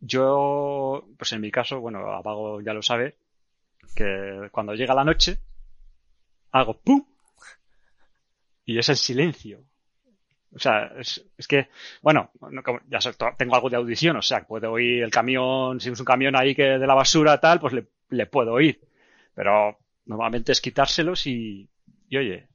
yo, 0.00 1.08
pues 1.16 1.32
en 1.32 1.40
mi 1.40 1.50
caso, 1.50 1.80
bueno, 1.80 2.12
Apago 2.12 2.60
ya 2.60 2.72
lo 2.72 2.82
sabe, 2.82 3.16
que 3.94 4.48
cuando 4.52 4.74
llega 4.74 4.94
la 4.94 5.04
noche, 5.04 5.38
hago 6.52 6.78
¡pum! 6.78 7.04
Y 8.64 8.78
es 8.78 8.88
el 8.88 8.96
silencio. 8.96 9.64
O 10.54 10.58
sea, 10.58 10.92
es, 10.98 11.24
es 11.36 11.46
que, 11.46 11.68
bueno, 12.00 12.30
no, 12.50 12.62
ya 12.88 12.98
tengo 13.36 13.54
algo 13.54 13.68
de 13.68 13.76
audición, 13.76 14.16
o 14.16 14.22
sea, 14.22 14.46
puedo 14.46 14.72
oír 14.72 15.02
el 15.02 15.10
camión, 15.10 15.78
si 15.80 15.90
es 15.90 15.98
un 16.00 16.06
camión 16.06 16.34
ahí 16.36 16.54
que 16.54 16.62
de 16.62 16.86
la 16.86 16.94
basura 16.94 17.38
tal, 17.38 17.60
pues 17.60 17.74
le, 17.74 17.86
le 18.10 18.26
puedo 18.26 18.54
oír. 18.54 18.80
Pero 19.34 19.78
normalmente 20.06 20.52
es 20.52 20.60
quitárselos 20.60 21.26
y, 21.26 21.68
y 22.08 22.16
oye, 22.16 22.48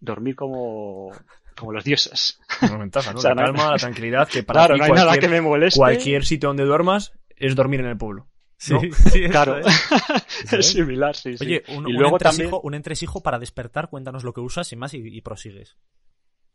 dormir 0.00 0.34
como, 0.34 1.12
como 1.56 1.72
los 1.72 1.84
dioses. 1.84 2.40
Una 2.62 2.78
ventaja, 2.78 3.12
¿no? 3.12 3.18
O 3.18 3.22
sea, 3.22 3.34
la 3.34 3.42
no- 3.42 3.46
calma, 3.52 3.70
la 3.70 3.76
tranquilidad, 3.78 4.28
que 4.28 4.42
para 4.42 4.60
Claro, 4.60 4.74
ti 4.74 4.80
no 4.80 4.84
hay 4.86 4.92
nada 4.92 5.18
que 5.18 5.28
me 5.28 5.40
moleste. 5.40 5.78
cualquier 5.78 6.24
sitio 6.24 6.48
donde 6.48 6.64
duermas 6.64 7.12
es 7.36 7.54
dormir 7.54 7.80
en 7.80 7.86
el 7.86 7.96
pueblo. 7.96 8.28
Sí, 8.58 8.74
¿no? 8.74 8.80
sí, 9.10 9.28
Claro, 9.28 9.58
es. 9.58 9.66
es 10.52 10.66
similar, 10.72 11.14
sí, 11.16 11.36
sí. 11.36 11.44
Oye, 11.44 11.62
un, 11.68 11.88
y 11.88 11.94
un 11.96 12.06
entresijo, 12.06 12.18
también, 12.18 12.60
un 12.64 12.74
entresijo 12.74 13.22
para 13.22 13.38
despertar, 13.38 13.88
cuéntanos 13.88 14.24
lo 14.24 14.32
que 14.32 14.40
usas 14.40 14.66
sin 14.68 14.78
más 14.78 14.94
y, 14.94 14.98
y 14.98 15.20
prosigues. 15.20 15.76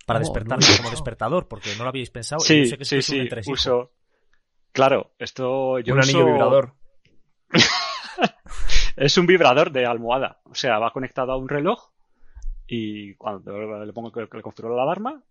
Para 0.08 0.18
Oh, 0.20 0.22
despertar 0.22 0.58
no. 0.60 0.66
como 0.78 0.90
despertador, 0.90 1.48
porque 1.48 1.76
no 1.78 1.84
lo 1.84 1.90
habíais 1.90 2.10
pensado. 2.10 2.42
y 2.44 2.48
sí, 2.48 2.64
yo 2.64 2.70
sé 2.70 2.78
que 2.80 2.86
sí, 2.86 2.96
es 2.98 3.10
un 3.10 3.44
sí, 3.44 3.52
uso, 3.52 3.92
claro, 4.72 5.12
esto 5.20 5.78
yo 5.80 5.94
un 5.94 6.00
anillo 6.02 6.20
uso- 6.20 6.26
vibrador. 6.28 6.74
es 8.96 9.18
un 9.18 9.28
vibrador 9.28 9.72
de 9.72 9.86
almohada, 9.86 10.40
o 10.46 10.56
sea, 10.56 10.80
va 10.80 10.92
conectado 10.92 11.32
a 11.32 11.38
un 11.38 11.48
reloj 11.50 11.90
y 12.68 13.14
cuando 13.16 13.86
le 13.86 13.94
pongo 13.94 14.12
que, 14.12 14.22
le 14.32 14.42
configuro 14.42 14.76
la 14.76 14.84
alarma 14.84 15.22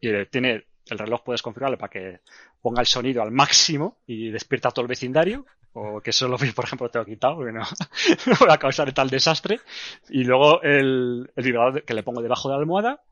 y 0.00 0.08
le- 0.08 0.26
tiene 0.26 0.66
el 0.88 0.98
reloj 0.98 1.22
puedes 1.24 1.42
configurarle 1.42 1.76
para 1.78 1.90
que 1.90 2.20
ponga 2.60 2.80
el 2.80 2.86
sonido 2.86 3.22
al 3.22 3.32
máximo 3.32 3.98
y 4.06 4.30
despierta 4.30 4.68
a 4.68 4.70
todo 4.72 4.82
el 4.82 4.88
vecindario 4.88 5.44
o 5.72 6.00
que 6.00 6.10
eso 6.10 6.28
lo 6.28 6.36
por 6.54 6.64
ejemplo 6.64 6.88
te 6.90 6.98
lo 6.98 7.02
he 7.04 7.06
quitado 7.06 7.36
porque 7.36 7.52
no, 7.52 7.60
no 8.26 8.46
va 8.46 8.54
a 8.54 8.58
causar 8.58 8.92
tal 8.92 9.10
desastre 9.10 9.60
y 10.08 10.22
luego 10.24 10.62
el, 10.62 11.30
el 11.34 11.44
vibrador 11.44 11.82
que 11.84 11.94
le 11.94 12.02
pongo 12.04 12.22
debajo 12.22 12.48
de 12.48 12.54
la 12.54 12.60
almohada 12.60 13.02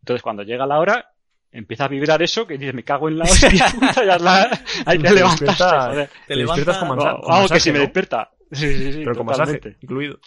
entonces 0.00 0.22
cuando 0.22 0.42
llega 0.42 0.66
la 0.66 0.78
hora 0.80 1.12
empieza 1.52 1.84
a 1.84 1.88
vibrar 1.88 2.22
eso 2.22 2.46
que 2.46 2.56
dices 2.58 2.74
me 2.74 2.84
cago 2.84 3.08
en 3.08 3.18
la 3.18 3.24
hostia 3.24 3.66
puta, 3.74 4.04
ya 4.04 4.18
la- 4.18 4.62
hay 4.86 4.98
que 4.98 5.08
Te 5.08 5.14
levantarse 5.14 5.44
despierta- 5.46 5.86
joder. 5.90 6.10
Te 6.26 6.36
despiertas 6.36 6.78
con, 6.78 7.48
que 7.48 7.60
si 7.60 7.72
me 7.72 7.78
¿no? 7.78 7.84
despierta 7.84 8.30
sí, 8.52 8.74
sí, 8.76 8.92
sí, 8.92 9.00
Pero 9.04 9.16
con 9.16 9.26
masaje 9.26 9.60
incluido. 9.80 10.18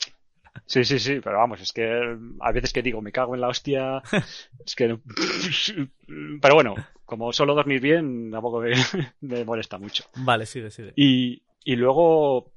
Sí, 0.68 0.86
sí, 0.86 1.00
sí, 1.00 1.20
pero 1.24 1.40
vamos, 1.40 1.60
es 1.62 1.74
que 1.74 2.16
a 2.40 2.52
veces 2.52 2.72
que 2.72 2.84
digo, 2.84 3.02
me 3.02 3.12
cago 3.12 3.34
en 3.36 3.42
la 3.42 3.48
hostia, 3.48 4.02
es 4.66 4.76
que... 4.76 4.98
Pero 6.42 6.54
bueno, 6.56 6.76
como 7.06 7.34
solo 7.34 7.56
dormir 7.56 7.82
bien, 7.82 8.30
tampoco 8.32 8.62
me, 8.62 8.74
me 9.22 9.44
molesta 9.46 9.78
mucho. 9.80 10.04
Vale, 10.18 10.46
sigue, 10.46 10.70
sigue. 10.70 10.94
Y, 10.96 11.42
y 11.64 11.76
luego, 11.76 12.54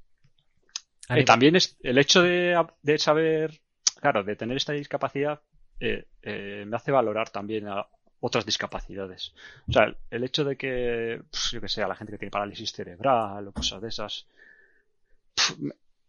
eh, 1.09 1.25
también 1.25 1.57
es 1.57 1.77
el 1.83 1.97
hecho 1.99 2.23
de, 2.23 2.63
de 2.83 2.99
saber, 2.99 3.61
claro, 4.01 4.23
de 4.25 4.37
tener 4.37 4.57
esta 4.59 4.73
discapacidad, 4.75 5.41
eh, 5.81 6.05
eh, 6.23 6.65
me 6.67 6.77
hace 6.77 6.93
valorar 6.93 7.31
también 7.31 7.69
a 7.69 7.87
otras 8.21 8.45
discapacidades. 8.47 9.33
O 9.69 9.73
sea, 9.73 9.95
el, 10.11 10.25
hecho 10.25 10.45
de 10.45 10.57
que, 10.57 11.23
pues, 11.31 11.51
yo 11.53 11.61
que 11.61 11.69
sé, 11.69 11.83
a 11.83 11.89
la 11.89 11.95
gente 11.95 12.13
que 12.13 12.19
tiene 12.19 12.31
parálisis 12.31 12.73
cerebral 12.73 13.49
o 13.49 13.53
cosas 13.53 13.83
de 13.83 13.89
esas, 13.89 14.27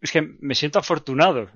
es 0.02 0.12
que 0.12 0.22
me 0.22 0.56
siento 0.56 0.80
afortunado. 0.80 1.50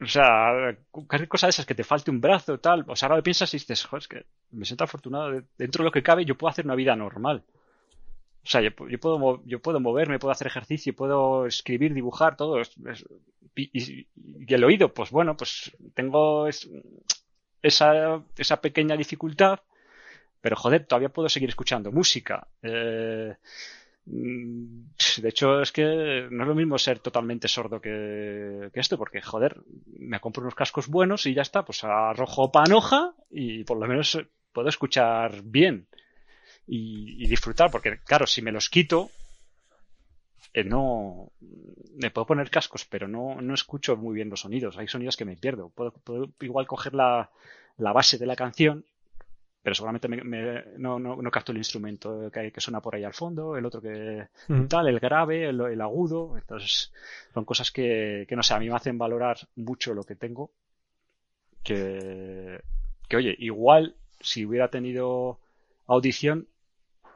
O 0.00 0.06
sea, 0.06 0.76
cualquier 0.90 1.28
cosa 1.28 1.46
de 1.46 1.50
esas, 1.50 1.66
que 1.66 1.74
te 1.74 1.84
falte 1.84 2.10
un 2.10 2.20
brazo 2.20 2.58
tal, 2.58 2.84
pues 2.86 3.02
ahora 3.02 3.16
lo 3.16 3.22
piensas 3.22 3.52
y 3.52 3.58
dices, 3.58 3.84
joder, 3.84 4.02
es 4.02 4.08
que 4.08 4.26
me 4.52 4.64
siento 4.64 4.84
afortunado. 4.84 5.30
de- 5.30 5.44
Dentro 5.58 5.82
de 5.82 5.88
lo 5.88 5.92
que 5.92 6.02
cabe, 6.02 6.24
yo 6.24 6.36
puedo 6.38 6.50
hacer 6.50 6.64
una 6.64 6.74
vida 6.74 6.96
normal. 6.96 7.42
O 8.42 8.46
sea, 8.48 8.62
yo, 8.62 8.70
yo 8.88 8.98
puedo, 8.98 9.42
yo 9.44 9.60
puedo 9.60 9.80
moverme, 9.80 10.18
puedo 10.18 10.32
hacer 10.32 10.46
ejercicio, 10.46 10.94
puedo 10.96 11.46
escribir, 11.46 11.92
dibujar, 11.92 12.36
todo. 12.36 12.60
y, 13.54 14.06
el 14.48 14.64
oído, 14.64 14.92
pues 14.94 15.10
bueno, 15.10 15.36
pues 15.36 15.70
tengo 15.94 16.48
esa, 17.62 18.22
esa 18.36 18.60
pequeña 18.60 18.96
dificultad, 18.96 19.60
pero 20.40 20.56
joder, 20.56 20.86
todavía 20.86 21.10
puedo 21.10 21.28
seguir 21.28 21.50
escuchando 21.50 21.92
música. 21.92 22.46
Eh, 22.62 23.34
mm, 24.06 24.80
de 25.22 25.28
hecho, 25.28 25.60
es 25.60 25.72
que 25.72 26.28
no 26.30 26.42
es 26.42 26.48
lo 26.48 26.54
mismo 26.54 26.78
ser 26.78 26.98
totalmente 27.00 27.48
sordo 27.48 27.80
que, 27.80 28.70
que 28.72 28.80
esto, 28.80 28.96
porque 28.96 29.20
joder, 29.20 29.60
me 29.98 30.20
compro 30.20 30.42
unos 30.42 30.54
cascos 30.54 30.88
buenos 30.88 31.26
y 31.26 31.34
ya 31.34 31.42
está, 31.42 31.64
pues 31.64 31.84
arrojo 31.84 32.50
panoja 32.50 33.14
y 33.30 33.64
por 33.64 33.78
lo 33.78 33.86
menos 33.86 34.18
puedo 34.52 34.68
escuchar 34.68 35.42
bien 35.42 35.86
y, 36.66 37.22
y 37.22 37.28
disfrutar, 37.28 37.70
porque 37.70 37.98
claro, 38.04 38.26
si 38.26 38.42
me 38.42 38.52
los 38.52 38.70
quito, 38.70 39.10
eh, 40.54 40.64
no 40.64 41.30
me 41.96 42.10
puedo 42.10 42.26
poner 42.26 42.50
cascos, 42.50 42.84
pero 42.86 43.08
no, 43.08 43.40
no 43.40 43.54
escucho 43.54 43.96
muy 43.96 44.14
bien 44.14 44.30
los 44.30 44.40
sonidos. 44.40 44.78
Hay 44.78 44.88
sonidos 44.88 45.16
que 45.16 45.24
me 45.24 45.36
pierdo. 45.36 45.70
Puedo, 45.70 45.92
puedo 45.92 46.30
igual 46.40 46.66
coger 46.66 46.94
la, 46.94 47.30
la 47.78 47.92
base 47.92 48.18
de 48.18 48.26
la 48.26 48.36
canción, 48.36 48.84
pero 49.62 49.74
seguramente 49.74 50.08
me- 50.08 50.24
me- 50.24 50.64
no, 50.78 50.98
no, 50.98 51.16
no 51.22 51.30
capto 51.30 51.52
el 51.52 51.58
instrumento 51.58 52.30
que, 52.32 52.52
que 52.52 52.60
suena 52.60 52.80
por 52.82 52.94
ahí 52.94 53.04
al 53.04 53.14
fondo, 53.14 53.56
el 53.56 53.66
otro 53.66 53.80
que 53.82 54.28
tal, 54.68 54.88
el 54.88 55.00
grave, 55.00 55.48
el, 55.50 55.60
el 55.62 55.80
agudo. 55.80 56.36
Entonces, 56.38 56.92
son 57.34 57.44
cosas 57.44 57.70
que, 57.72 58.26
que 58.28 58.36
no 58.36 58.42
sé, 58.42 58.54
a 58.54 58.60
mí 58.60 58.68
me 58.68 58.76
hacen 58.76 58.98
valorar 58.98 59.38
mucho 59.56 59.94
lo 59.94 60.04
que 60.04 60.16
tengo. 60.16 60.52
Que, 61.62 62.60
que 63.08 63.16
oye, 63.16 63.34
igual 63.38 63.94
si 64.20 64.44
hubiera 64.46 64.68
tenido 64.70 65.38
audición, 65.86 66.48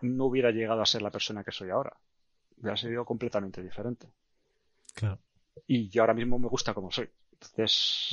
no 0.03 0.27
hubiera 0.27 0.51
llegado 0.53 0.83
a 0.83 0.87
ser 0.87 1.03
la 1.03 1.11
persona 1.13 1.45
que 1.45 1.53
soy 1.53 1.71
ahora. 1.71 1.95
Hubiera 2.65 2.77
sido 2.77 3.05
completamente 3.05 3.63
diferente. 3.63 4.09
Claro. 4.95 5.21
Y 5.67 5.89
yo 5.91 6.03
ahora 6.03 6.15
mismo 6.15 6.39
me 6.39 6.49
gusta 6.49 6.73
como 6.75 6.91
soy. 6.91 7.09
Entonces. 7.33 8.09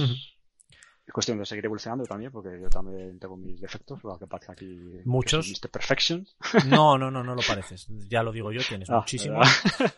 Es 1.03 1.13
cuestión 1.13 1.39
de 1.39 1.45
seguir 1.45 1.65
evolucionando 1.65 2.05
también, 2.05 2.31
porque 2.31 2.61
yo 2.61 2.69
también 2.69 3.17
tengo 3.17 3.35
mis 3.35 3.59
defectos, 3.59 4.03
lo 4.03 4.19
que 4.19 4.27
pasa 4.27 4.51
aquí. 4.51 4.99
Muchos. 5.05 5.45
soy 5.47 5.55
Mr. 5.59 5.69
Perfection. 5.71 6.27
No, 6.67 6.97
no, 6.97 7.09
no, 7.09 7.23
no 7.23 7.33
lo 7.33 7.41
pareces. 7.47 7.87
Ya 8.07 8.21
lo 8.23 8.31
digo 8.31 8.51
yo, 8.51 8.61
tienes 8.67 8.89
Ah, 8.89 8.97
muchísimos. 8.97 9.47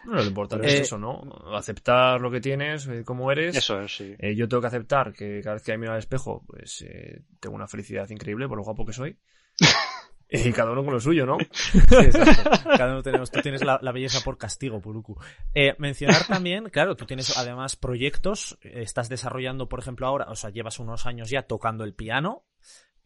Bueno, 0.05 0.21
lo 0.21 0.27
importante 0.27 0.65
Eh, 0.67 0.75
es 0.75 0.81
eso, 0.81 0.97
¿no? 0.97 1.21
Aceptar 1.53 2.21
lo 2.21 2.31
que 2.31 2.39
tienes, 2.39 2.87
eh, 2.87 3.03
cómo 3.03 3.31
eres. 3.31 3.55
Eso 3.55 3.81
es, 3.81 3.95
sí. 3.95 4.15
Eh, 4.17 4.33
yo 4.35 4.47
tengo 4.47 4.61
que 4.61 4.67
aceptar 4.67 5.11
que 5.13 5.41
cada 5.43 5.55
vez 5.55 5.63
que 5.63 5.73
me 5.73 5.79
miro 5.79 5.91
al 5.93 5.99
espejo, 5.99 6.43
pues 6.47 6.81
eh, 6.87 7.21
tengo 7.39 7.55
una 7.55 7.67
felicidad 7.67 8.09
increíble 8.09 8.47
por 8.47 8.57
lo 8.57 8.63
guapo 8.63 8.85
que 8.85 8.93
soy. 8.93 9.17
y 10.45 10.51
cada 10.51 10.71
uno 10.71 10.84
con 10.84 10.93
lo 10.93 10.99
suyo, 10.99 11.25
¿no? 11.25 11.38
Sí, 11.51 11.77
exacto. 11.91 12.51
Cada 12.77 12.91
uno 12.93 13.03
tenemos, 13.03 13.29
tú 13.31 13.41
tienes 13.41 13.63
la, 13.63 13.79
la 13.81 13.91
belleza 13.91 14.21
por 14.21 14.38
castigo, 14.38 14.81
Puruku. 14.81 15.15
Eh, 15.53 15.75
mencionar 15.77 16.25
también, 16.27 16.69
claro, 16.69 16.95
tú 16.95 17.05
tienes 17.05 17.38
además 17.38 17.75
proyectos, 17.75 18.57
estás 18.61 19.09
desarrollando, 19.09 19.69
por 19.69 19.79
ejemplo, 19.79 20.07
ahora, 20.07 20.25
o 20.29 20.36
sea, 20.36 20.49
llevas 20.49 20.79
unos 20.79 21.05
años 21.05 21.29
ya 21.29 21.43
tocando 21.43 21.84
el 21.84 21.93
piano, 21.93 22.45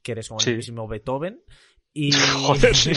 que 0.02 0.14
eres 0.14 0.30
como 0.30 0.40
Sí. 0.40 0.52
el 0.52 0.58
mismo 0.58 0.88
Beethoven. 0.88 1.42
Y... 1.94 2.12
Joder, 2.46 2.76
sí. 2.76 2.92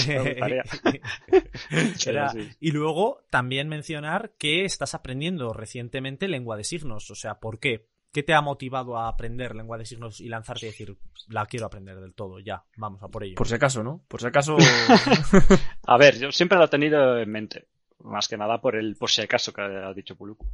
Era-. 2.07 2.33
Y 2.61 2.71
luego 2.73 3.23
también 3.31 3.69
mencionar 3.69 4.35
que 4.39 4.65
estás 4.65 4.95
aprendiendo 4.95 5.53
recientemente 5.53 6.29
lengua 6.29 6.57
de 6.57 6.65
signos. 6.65 7.11
O 7.11 7.15
sea, 7.15 7.41
¿por 7.41 7.59
qué? 7.59 7.89
¿Qué 8.13 8.23
te 8.25 8.35
ha 8.35 8.41
motivado 8.41 8.97
a 8.99 9.09
aprender 9.09 9.55
lengua 9.55 9.79
de 9.79 9.87
signos 9.87 10.21
y 10.21 10.29
lanzarte 10.29 10.67
y 10.67 10.71
decir, 10.71 10.97
la 11.29 11.47
quiero 11.47 11.67
aprender 11.67 12.01
del 12.01 12.13
todo, 12.15 12.41
ya, 12.41 12.65
vamos 12.77 13.01
a 13.03 13.09
por 13.09 13.23
ello? 13.23 13.37
Por 13.37 13.47
si 13.47 13.55
acaso, 13.55 13.85
¿no? 13.85 14.03
Por 14.09 14.21
si 14.21 14.27
acaso. 14.27 14.57
A 15.87 15.97
ver, 15.97 16.19
yo 16.19 16.33
siempre 16.33 16.59
lo 16.59 16.65
he 16.65 16.69
tenido 16.69 17.19
en 17.19 17.31
mente. 17.31 17.69
Más 18.01 18.27
que 18.29 18.37
nada 18.37 18.61
por 18.61 18.77
el 18.77 18.97
por 18.97 19.11
si 19.11 19.21
acaso 19.21 19.53
que 19.53 19.61
ha 19.63 19.93
dicho 19.95 20.17
Puluku. 20.17 20.47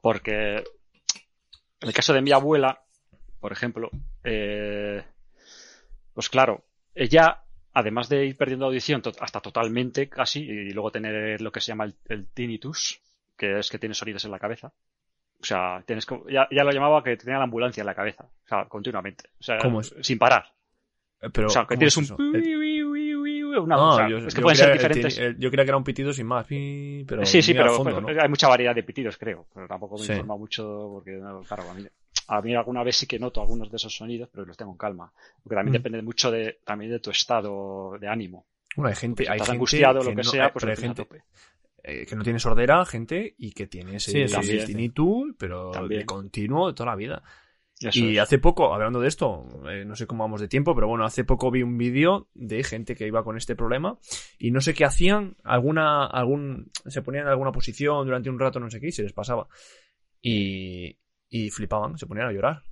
Porque 0.00 0.56
en 0.58 1.88
el 1.88 1.92
caso 1.94 2.12
de 2.12 2.22
mi 2.22 2.30
abuela, 2.30 2.82
por 3.40 3.50
ejemplo, 3.52 3.90
eh, 4.22 5.02
pues 6.12 6.28
claro, 6.28 6.64
ella, 6.94 7.42
además 7.72 8.08
de 8.08 8.26
ir 8.26 8.36
perdiendo 8.36 8.66
audición 8.66 9.02
to- 9.02 9.12
hasta 9.20 9.40
totalmente 9.40 10.08
casi, 10.08 10.40
y 10.40 10.70
luego 10.70 10.92
tener 10.92 11.40
lo 11.40 11.50
que 11.50 11.60
se 11.60 11.68
llama 11.72 11.84
el, 11.84 11.96
el 12.06 12.28
tinnitus, 12.28 13.00
que 13.36 13.58
es 13.58 13.68
que 13.70 13.78
tiene 13.78 13.94
sonidos 13.94 14.24
en 14.24 14.30
la 14.30 14.38
cabeza. 14.38 14.72
O 15.40 15.44
sea, 15.44 15.82
tienes 15.86 16.04
como, 16.04 16.28
ya, 16.28 16.48
ya 16.50 16.64
lo 16.64 16.72
llamaba 16.72 17.02
que 17.02 17.16
tenía 17.16 17.38
la 17.38 17.44
ambulancia 17.44 17.80
en 17.82 17.86
la 17.86 17.94
cabeza, 17.94 18.24
o 18.24 18.48
sea, 18.48 18.64
continuamente. 18.66 19.24
O 19.38 19.42
sea, 19.42 19.58
¿Cómo 19.58 19.80
es? 19.80 19.94
sin 20.00 20.18
parar. 20.18 20.44
Pero, 21.32 21.46
o 21.46 21.50
sea, 21.50 21.62
que 21.62 21.68
¿cómo 21.68 21.78
tienes 21.78 21.96
es 21.96 22.10
un... 22.10 22.36
El- 22.36 23.58
Una, 23.58 23.76
o 23.76 23.96
sea, 23.96 24.08
yo, 24.08 24.18
es 24.18 24.34
que 24.34 24.40
pueden 24.40 24.56
ser 24.56 24.72
diferentes. 24.72 25.18
el- 25.18 25.36
yo 25.38 25.50
creía 25.50 25.64
que 25.64 25.70
era 25.70 25.76
un 25.76 25.82
pitido 25.84 26.12
sin 26.12 26.26
más. 26.26 26.46
Pero 26.46 27.24
sí, 27.26 27.42
sí, 27.42 27.54
pero 27.54 27.72
fondo, 27.74 28.00
¿no? 28.00 28.08
hay 28.08 28.28
mucha 28.28 28.46
variedad 28.46 28.74
de 28.74 28.82
pitidos, 28.84 29.16
creo. 29.16 29.46
Pero 29.52 29.66
tampoco 29.66 29.96
me 29.98 30.04
Sí. 30.04 30.12
informa 30.12 30.36
mucho 30.36 30.88
porque, 30.92 31.12
no, 31.12 31.40
claro, 31.42 31.64
a 31.70 31.74
mí, 31.74 31.84
a 32.28 32.40
mí 32.42 32.54
alguna 32.54 32.84
vez 32.84 32.96
sí 32.96 33.06
que 33.06 33.18
noto 33.18 33.40
algunos 33.40 33.68
de 33.70 33.76
esos 33.76 33.94
sonidos, 33.96 34.28
pero 34.30 34.44
los 34.44 34.56
tengo 34.56 34.70
en 34.72 34.78
calma. 34.78 35.12
Porque 35.42 35.56
también 35.56 35.72
Mm. 35.72 35.78
depende 35.82 36.02
mucho 36.02 36.30
de, 36.30 36.60
también 36.64 36.92
de 36.92 37.00
tu 37.00 37.10
estado 37.10 37.96
de 37.98 38.06
ánimo. 38.06 38.46
Bueno, 38.76 38.90
hay 38.90 38.94
gente, 38.96 39.24
Si 39.24 39.28
hay 39.28 39.36
estás 39.36 39.46
gente 39.48 39.56
angustiado 39.56 40.00
o 40.00 40.04
lo 40.04 40.10
que 40.10 40.16
no- 40.16 40.22
sea, 40.24 40.52
pues 40.52 40.64
hay 40.66 40.76
gente. 40.76 41.06
Eh, 41.88 42.06
que 42.06 42.14
no 42.16 42.22
tiene 42.22 42.38
sordera, 42.38 42.84
gente, 42.84 43.34
y 43.38 43.52
que 43.52 43.66
tiene 43.66 43.96
ese, 43.96 44.10
Sí, 44.12 44.20
ese 44.22 44.34
también. 44.34 44.66
tinnitus, 44.66 45.34
pero 45.38 45.70
También. 45.70 46.00
de 46.00 46.06
continuo 46.06 46.68
de 46.68 46.74
toda 46.74 46.90
la 46.90 46.96
vida. 46.96 47.22
Eso 47.80 48.00
Y 48.00 48.16
es. 48.16 48.22
hace 48.22 48.38
poco, 48.38 48.74
hablando 48.74 48.98
de 49.00 49.06
esto, 49.06 49.44
eh, 49.70 49.84
no 49.84 49.94
sé 49.94 50.06
cómo 50.08 50.24
vamos 50.24 50.40
de 50.40 50.48
tiempo, 50.48 50.74
pero 50.74 50.88
bueno, 50.88 51.04
hace 51.04 51.22
poco 51.24 51.50
vi 51.52 51.62
un 51.62 51.78
vídeo 51.78 52.28
de 52.34 52.64
gente 52.64 52.96
que 52.96 53.06
iba 53.06 53.22
con 53.22 53.36
este 53.36 53.54
problema 53.54 53.98
y 54.38 54.50
no 54.50 54.60
sé 54.60 54.74
qué 54.74 54.84
hacían, 54.84 55.36
alguna, 55.44 56.04
algún, 56.06 56.72
se 56.86 57.02
ponían 57.02 57.24
en 57.26 57.30
alguna 57.30 57.52
posición 57.52 58.04
durante 58.04 58.30
un 58.30 58.38
rato, 58.40 58.58
no 58.58 58.68
sé 58.68 58.80
qué, 58.80 58.88
y 58.88 58.92
se 58.92 59.04
les 59.04 59.12
pasaba. 59.12 59.46
Y, 60.20 60.98
y 61.28 61.50
flipaban, 61.50 61.96
se 61.98 62.06
ponían 62.06 62.26
a 62.28 62.32
llorar. 62.32 62.62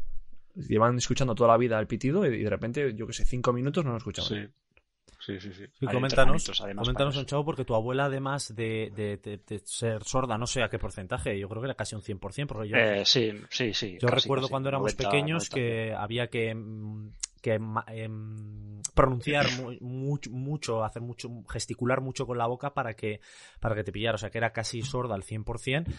Llevan 0.56 0.96
escuchando 0.96 1.34
toda 1.34 1.50
la 1.50 1.56
vida 1.58 1.78
el 1.78 1.86
pitido 1.86 2.24
y 2.26 2.42
de 2.42 2.50
repente, 2.50 2.94
yo 2.96 3.06
que 3.06 3.12
sé, 3.12 3.24
cinco 3.24 3.52
minutos 3.52 3.84
no 3.84 3.92
lo 3.92 3.98
escuchaban. 3.98 4.28
Sí. 4.28 4.52
Sí, 5.26 5.40
sí, 5.40 5.52
sí. 5.52 5.64
Coméntanos, 5.90 6.60
además, 6.60 6.84
coméntanos, 6.84 7.16
un 7.16 7.26
chavo, 7.26 7.44
porque 7.44 7.64
tu 7.64 7.74
abuela, 7.74 8.04
además 8.04 8.54
de, 8.54 8.92
de- 8.94 9.16
de- 9.16 9.38
de 9.44 9.58
ser 9.64 10.04
sorda, 10.04 10.38
no 10.38 10.46
sé 10.46 10.62
a 10.62 10.68
qué 10.68 10.78
porcentaje, 10.78 11.36
yo 11.36 11.48
creo 11.48 11.60
que 11.62 11.66
era 11.66 11.74
casi 11.74 11.96
un 11.96 12.02
100%, 12.02 12.46
porque 12.46 12.68
yo. 12.68 12.76
Eh, 12.76 13.04
sí, 13.04 13.32
sí, 13.50 13.74
sí. 13.74 13.98
yo 14.00 14.08
casi, 14.08 14.22
recuerdo 14.22 14.44
casi. 14.44 14.50
cuando 14.52 14.68
éramos 14.68 14.92
90, 14.94 15.04
pequeños 15.10 15.50
90. 15.50 15.54
que 15.56 15.94
había 15.94 16.28
que, 16.28 16.54
mm, 16.54 17.10
que 17.42 17.54
em, 17.54 18.80
pronunciar 18.94 19.50
mu- 19.60 19.72
mucho, 19.80 20.30
mucho, 20.30 20.84
hacer 20.84 21.02
mucho, 21.02 21.28
gesticular 21.48 22.00
mucho 22.00 22.24
con 22.24 22.38
la 22.38 22.46
boca 22.46 22.72
para 22.72 22.94
que, 22.94 23.20
para 23.58 23.74
que 23.74 23.82
te 23.82 23.90
pillara, 23.90 24.14
o 24.14 24.18
sea 24.18 24.30
que 24.30 24.38
era 24.38 24.52
casi 24.52 24.82
sorda 24.82 25.16
al 25.16 25.24
100%. 25.24 25.90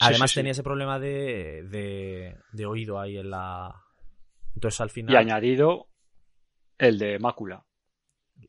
Además 0.00 0.30
sí, 0.30 0.34
sí. 0.34 0.40
tenía 0.40 0.52
ese 0.52 0.62
problema 0.62 0.98
de, 0.98 1.64
de, 1.68 2.36
de 2.52 2.66
oído 2.66 2.98
ahí 2.98 3.18
en 3.18 3.28
la... 3.28 3.74
Entonces 4.54 4.80
al 4.80 4.88
final... 4.90 5.14
Y 5.14 5.18
añadido 5.18 5.88
el 6.78 6.98
de 6.98 7.18
mácula. 7.18 7.66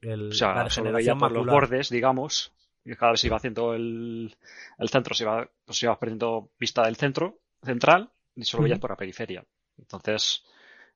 El- 0.02 0.30
O 0.30 0.34
sea, 0.34 0.48
la 0.50 0.64
degeneración 0.64 1.18
por 1.20 1.32
los 1.32 1.46
bordes, 1.62 1.90
digamos, 1.90 2.54
y 2.84 2.96
cada 2.96 3.12
vez 3.12 3.22
se 3.22 3.28
iba 3.28 3.38
haciendo 3.38 3.74
el, 3.74 4.36
el 4.78 4.90
centro, 4.90 5.14
se 5.16 5.24
iba, 5.24 5.50
pues 5.66 5.78
se 5.78 5.86
iba 5.86 6.00
perdiendo 6.00 6.52
vista 6.60 6.84
del 6.84 6.96
centro 6.96 7.40
central 7.64 8.10
y 8.36 8.44
solo 8.44 8.64
veías 8.64 8.80
por 8.80 8.90
la 8.92 8.96
periferia. 8.98 9.44
Entonces, 9.78 10.44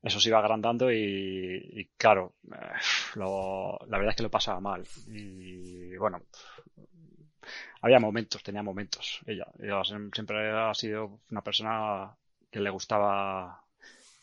eso 0.01 0.19
se 0.19 0.29
iba 0.29 0.39
agrandando 0.39 0.91
y, 0.91 0.97
y 1.73 1.85
claro, 1.97 2.35
eh, 2.51 2.57
lo- 3.15 3.77
la 3.87 3.97
verdad 3.97 4.11
es 4.11 4.17
que 4.17 4.23
lo 4.23 4.31
pasaba 4.31 4.59
mal. 4.59 4.83
Y 5.07 5.95
bueno, 5.97 6.21
había 7.81 7.99
momentos, 7.99 8.43
tenía 8.43 8.63
momentos. 8.63 9.19
Ella, 9.25 9.45
ella 9.59 9.81
siem- 9.83 10.11
siempre 10.13 10.51
ha 10.51 10.73
sido 10.73 11.19
una 11.31 11.41
persona 11.43 12.15
que 12.51 12.59
le 12.59 12.69
gustaba 12.69 13.63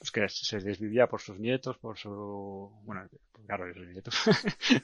pues 0.03 0.11
que 0.11 0.29
se 0.29 0.59
desvivía 0.59 1.07
por 1.07 1.21
sus 1.21 1.39
nietos, 1.39 1.79
por 1.79 1.97
su, 1.97 2.73
bueno, 2.83 3.09
claro, 3.47 3.69
es 3.69 3.77
nieto, 3.77 4.11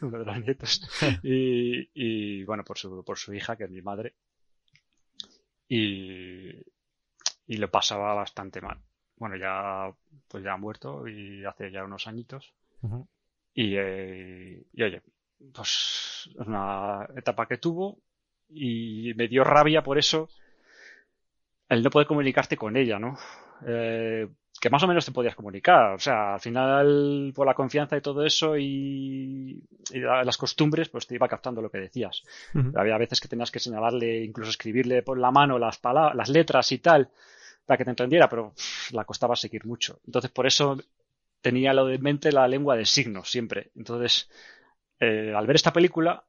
uno 0.00 0.16
de 0.20 0.24
los 0.24 0.40
nietos, 0.40 0.88
y, 1.24 1.90
y 1.92 2.44
bueno, 2.44 2.62
por 2.62 2.78
su, 2.78 3.02
por 3.02 3.18
su 3.18 3.34
hija, 3.34 3.56
que 3.56 3.64
es 3.64 3.70
mi 3.70 3.82
madre, 3.82 4.14
y, 5.66 6.50
y 7.48 7.56
lo 7.56 7.68
pasaba 7.68 8.14
bastante 8.14 8.60
mal. 8.60 8.78
Bueno, 9.16 9.36
ya, 9.36 9.92
pues 10.28 10.44
ya 10.44 10.52
ha 10.52 10.56
muerto 10.56 11.08
y 11.08 11.44
hace 11.44 11.72
ya 11.72 11.82
unos 11.82 12.06
añitos, 12.06 12.54
y, 13.54 13.74
eh, 13.76 14.62
y 14.72 14.82
oye, 14.84 15.02
pues 15.52 16.30
es 16.30 16.46
una 16.46 17.08
etapa 17.16 17.48
que 17.48 17.58
tuvo 17.58 17.98
y 18.50 19.14
me 19.16 19.26
dio 19.26 19.42
rabia 19.42 19.82
por 19.82 19.98
eso 19.98 20.28
el 21.68 21.82
no 21.82 21.90
poder 21.90 22.06
comunicarte 22.06 22.56
con 22.56 22.76
ella, 22.76 23.00
¿no? 23.00 23.18
Eh, 23.66 24.28
que 24.60 24.70
más 24.70 24.82
o 24.82 24.88
menos 24.88 25.04
te 25.04 25.12
podías 25.12 25.34
comunicar, 25.34 25.92
o 25.94 25.98
sea, 25.98 26.34
al 26.34 26.40
final 26.40 27.32
por 27.34 27.46
la 27.46 27.54
confianza 27.54 27.96
y 27.96 28.00
todo 28.00 28.24
eso 28.24 28.56
y, 28.58 29.62
y 29.92 29.98
la- 30.00 30.24
las 30.24 30.36
costumbres, 30.36 30.88
pues 30.88 31.06
te 31.06 31.14
iba 31.14 31.28
captando 31.28 31.62
lo 31.62 31.70
que 31.70 31.78
decías. 31.78 32.22
Había 32.74 32.98
veces 32.98 33.20
que 33.20 33.28
tenías 33.28 33.50
que 33.50 33.60
señalarle, 33.60 34.24
incluso 34.24 34.50
escribirle 34.50 35.02
por 35.02 35.18
la 35.18 35.30
mano 35.30 35.58
las 35.58 35.78
palabras, 35.78 36.16
las 36.16 36.28
letras 36.28 36.70
y 36.72 36.78
tal, 36.78 37.10
para 37.66 37.78
que 37.78 37.84
te 37.84 37.90
entendiera, 37.90 38.28
pero 38.28 38.52
pff, 38.54 38.92
la 38.92 39.04
costaba 39.04 39.36
seguir 39.36 39.66
mucho. 39.66 40.00
Entonces, 40.06 40.30
por 40.30 40.46
eso 40.46 40.78
tenía 41.42 41.72
lo 41.74 41.86
de 41.86 41.98
mente 41.98 42.32
la 42.32 42.48
lengua 42.48 42.76
de 42.76 42.86
signos 42.86 43.30
siempre. 43.30 43.70
Entonces, 43.76 44.30
eh, 45.00 45.34
al 45.36 45.46
ver 45.46 45.56
esta 45.56 45.72
película, 45.72 46.24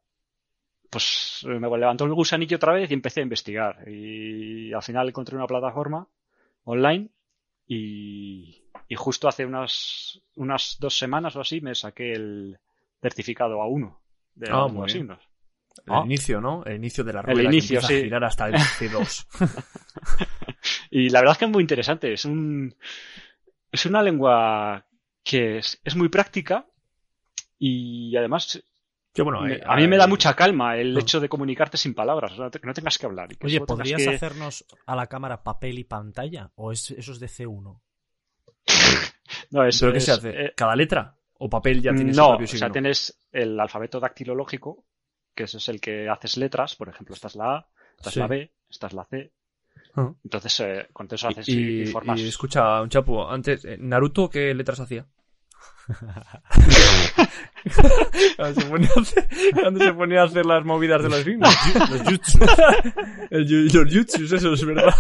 pues 0.90 1.42
me 1.46 1.60
levantó 1.78 2.06
el 2.06 2.14
gusanillo 2.14 2.58
otra 2.58 2.74
vez 2.74 2.90
y 2.90 2.94
empecé 2.94 3.20
a 3.20 3.24
investigar. 3.24 3.88
Y 3.88 4.74
al 4.74 4.82
final 4.82 5.08
encontré 5.10 5.36
una 5.36 5.48
plataforma 5.48 6.08
online 6.66 7.10
y, 7.70 8.64
y 8.88 8.96
justo 8.96 9.28
hace 9.30 9.46
unas, 9.46 10.20
unas 10.36 10.78
dos 10.80 10.98
semanas 10.98 11.36
o 11.36 11.42
así 11.42 11.62
me 11.62 11.76
saqué 11.76 12.14
el 12.14 12.60
certificado 13.02 13.60
A1 13.60 13.96
de 14.36 14.48
de 14.48 14.52
bien. 14.88 14.90
signos. 14.90 15.20
El 15.86 15.94
Ah. 15.94 16.02
inicio, 16.04 16.42
¿no? 16.42 16.66
El 16.66 16.76
inicio 16.78 17.04
de 17.06 17.14
la 17.14 17.20
El 17.22 17.26
rueda 17.28 17.44
inicio, 17.44 17.80
que 17.80 17.86
sí. 17.88 17.94
a 17.94 18.02
girar 18.04 18.24
hasta 18.26 18.48
el 18.48 18.56
C2. 18.56 19.26
Y 20.92 21.10
la 21.10 21.20
verdad 21.20 21.34
es 21.34 21.38
que 21.38 21.46
es 21.46 21.52
muy 21.52 21.62
interesante. 21.62 22.12
Es 22.14 22.26
un 22.26 22.76
es 23.72 23.86
una 23.86 24.02
lengua 24.02 24.86
que 25.24 25.60
es, 25.60 25.80
es 25.84 25.96
muy 25.96 26.10
práctica 26.10 26.66
y 27.60 28.16
además 28.18 28.62
Bueno, 29.18 29.46
eh, 29.48 29.62
a 29.66 29.76
mí 29.76 29.88
me 29.88 29.98
da 29.98 30.06
eh, 30.06 30.08
mucha 30.08 30.34
calma 30.36 30.78
el 30.78 30.94
no. 30.94 31.00
hecho 31.00 31.20
de 31.20 31.28
comunicarte 31.28 31.78
sin 31.78 31.94
palabras, 31.94 32.34
que 32.34 32.66
no 32.68 32.74
tengas 32.74 32.98
que 32.98 33.06
hablar. 33.06 33.28
que 33.36 33.46
Oye, 33.46 33.60
¿podrías 33.62 34.02
que- 34.02 34.16
hacernos 34.16 34.66
a 34.86 34.96
la 34.96 35.08
cámara 35.08 35.44
papel 35.44 35.80
y 35.80 35.84
pantalla? 35.84 36.52
¿O 36.56 36.72
es, 36.72 36.92
eso 36.92 37.12
es 37.12 37.20
de 37.20 37.28
C1? 37.28 37.82
No, 39.52 39.64
eso 39.66 39.86
¿Pero 39.86 39.94
qué 39.94 40.00
se 40.00 40.12
hace? 40.12 40.30
eh, 40.46 40.54
¿Cada 40.56 40.76
letra? 40.76 41.16
¿O 41.40 41.50
papel 41.50 41.82
ya 41.82 41.94
tiene 41.94 42.14
su 42.14 42.20
no, 42.20 42.36
o 42.36 42.48
sea, 42.48 42.70
tienes 42.72 43.18
el 43.32 43.60
alfabeto 43.60 44.00
dactilológico, 44.00 44.86
que 45.34 45.44
ese 45.44 45.58
es 45.58 45.70
el 45.70 45.80
que 45.80 46.10
haces 46.10 46.38
letras, 46.38 46.76
por 46.76 46.90
ejemplo, 46.90 47.16
esta 47.16 47.28
es 47.28 47.36
la 47.36 47.56
A, 47.56 47.68
esta 47.98 48.10
Sí. 48.12 48.20
es 48.20 48.22
la 48.22 48.28
B, 48.28 48.52
esta 48.70 48.88
es 48.88 48.94
la 48.94 49.06
C. 49.06 49.32
Ah. 49.96 50.12
Entonces, 50.24 50.60
eh, 50.60 50.88
con 50.92 51.08
eso 51.10 51.28
haces 51.30 51.48
y, 51.48 51.54
Y, 51.54 51.82
y 51.84 51.86
formas. 51.88 52.20
y 52.20 52.28
escucha, 52.28 52.82
un 52.82 52.90
chapo, 52.90 53.30
antes, 53.30 53.66
¿Naruto 53.80 54.30
qué 54.30 54.54
letras 54.54 54.80
hacía? 54.82 55.06
Cuando 58.36 58.62
se 58.62 58.68
ponía 58.70 58.90
a 58.96 59.02
hacer, 59.02 59.28
cuando 59.54 59.80
se 59.84 59.94
ponía 59.94 60.22
a 60.22 60.26
hacer 60.26 60.46
las 60.46 60.64
movidas 60.66 61.04
de 61.04 61.10
los 61.10 61.20
signos. 61.24 61.54
Los 61.90 62.02
jutsus. 62.04 62.42
El 63.30 63.68
los 63.68 63.94
jutsus, 63.94 64.32
eso 64.32 64.54
es 64.54 64.66
verdad. 64.66 64.94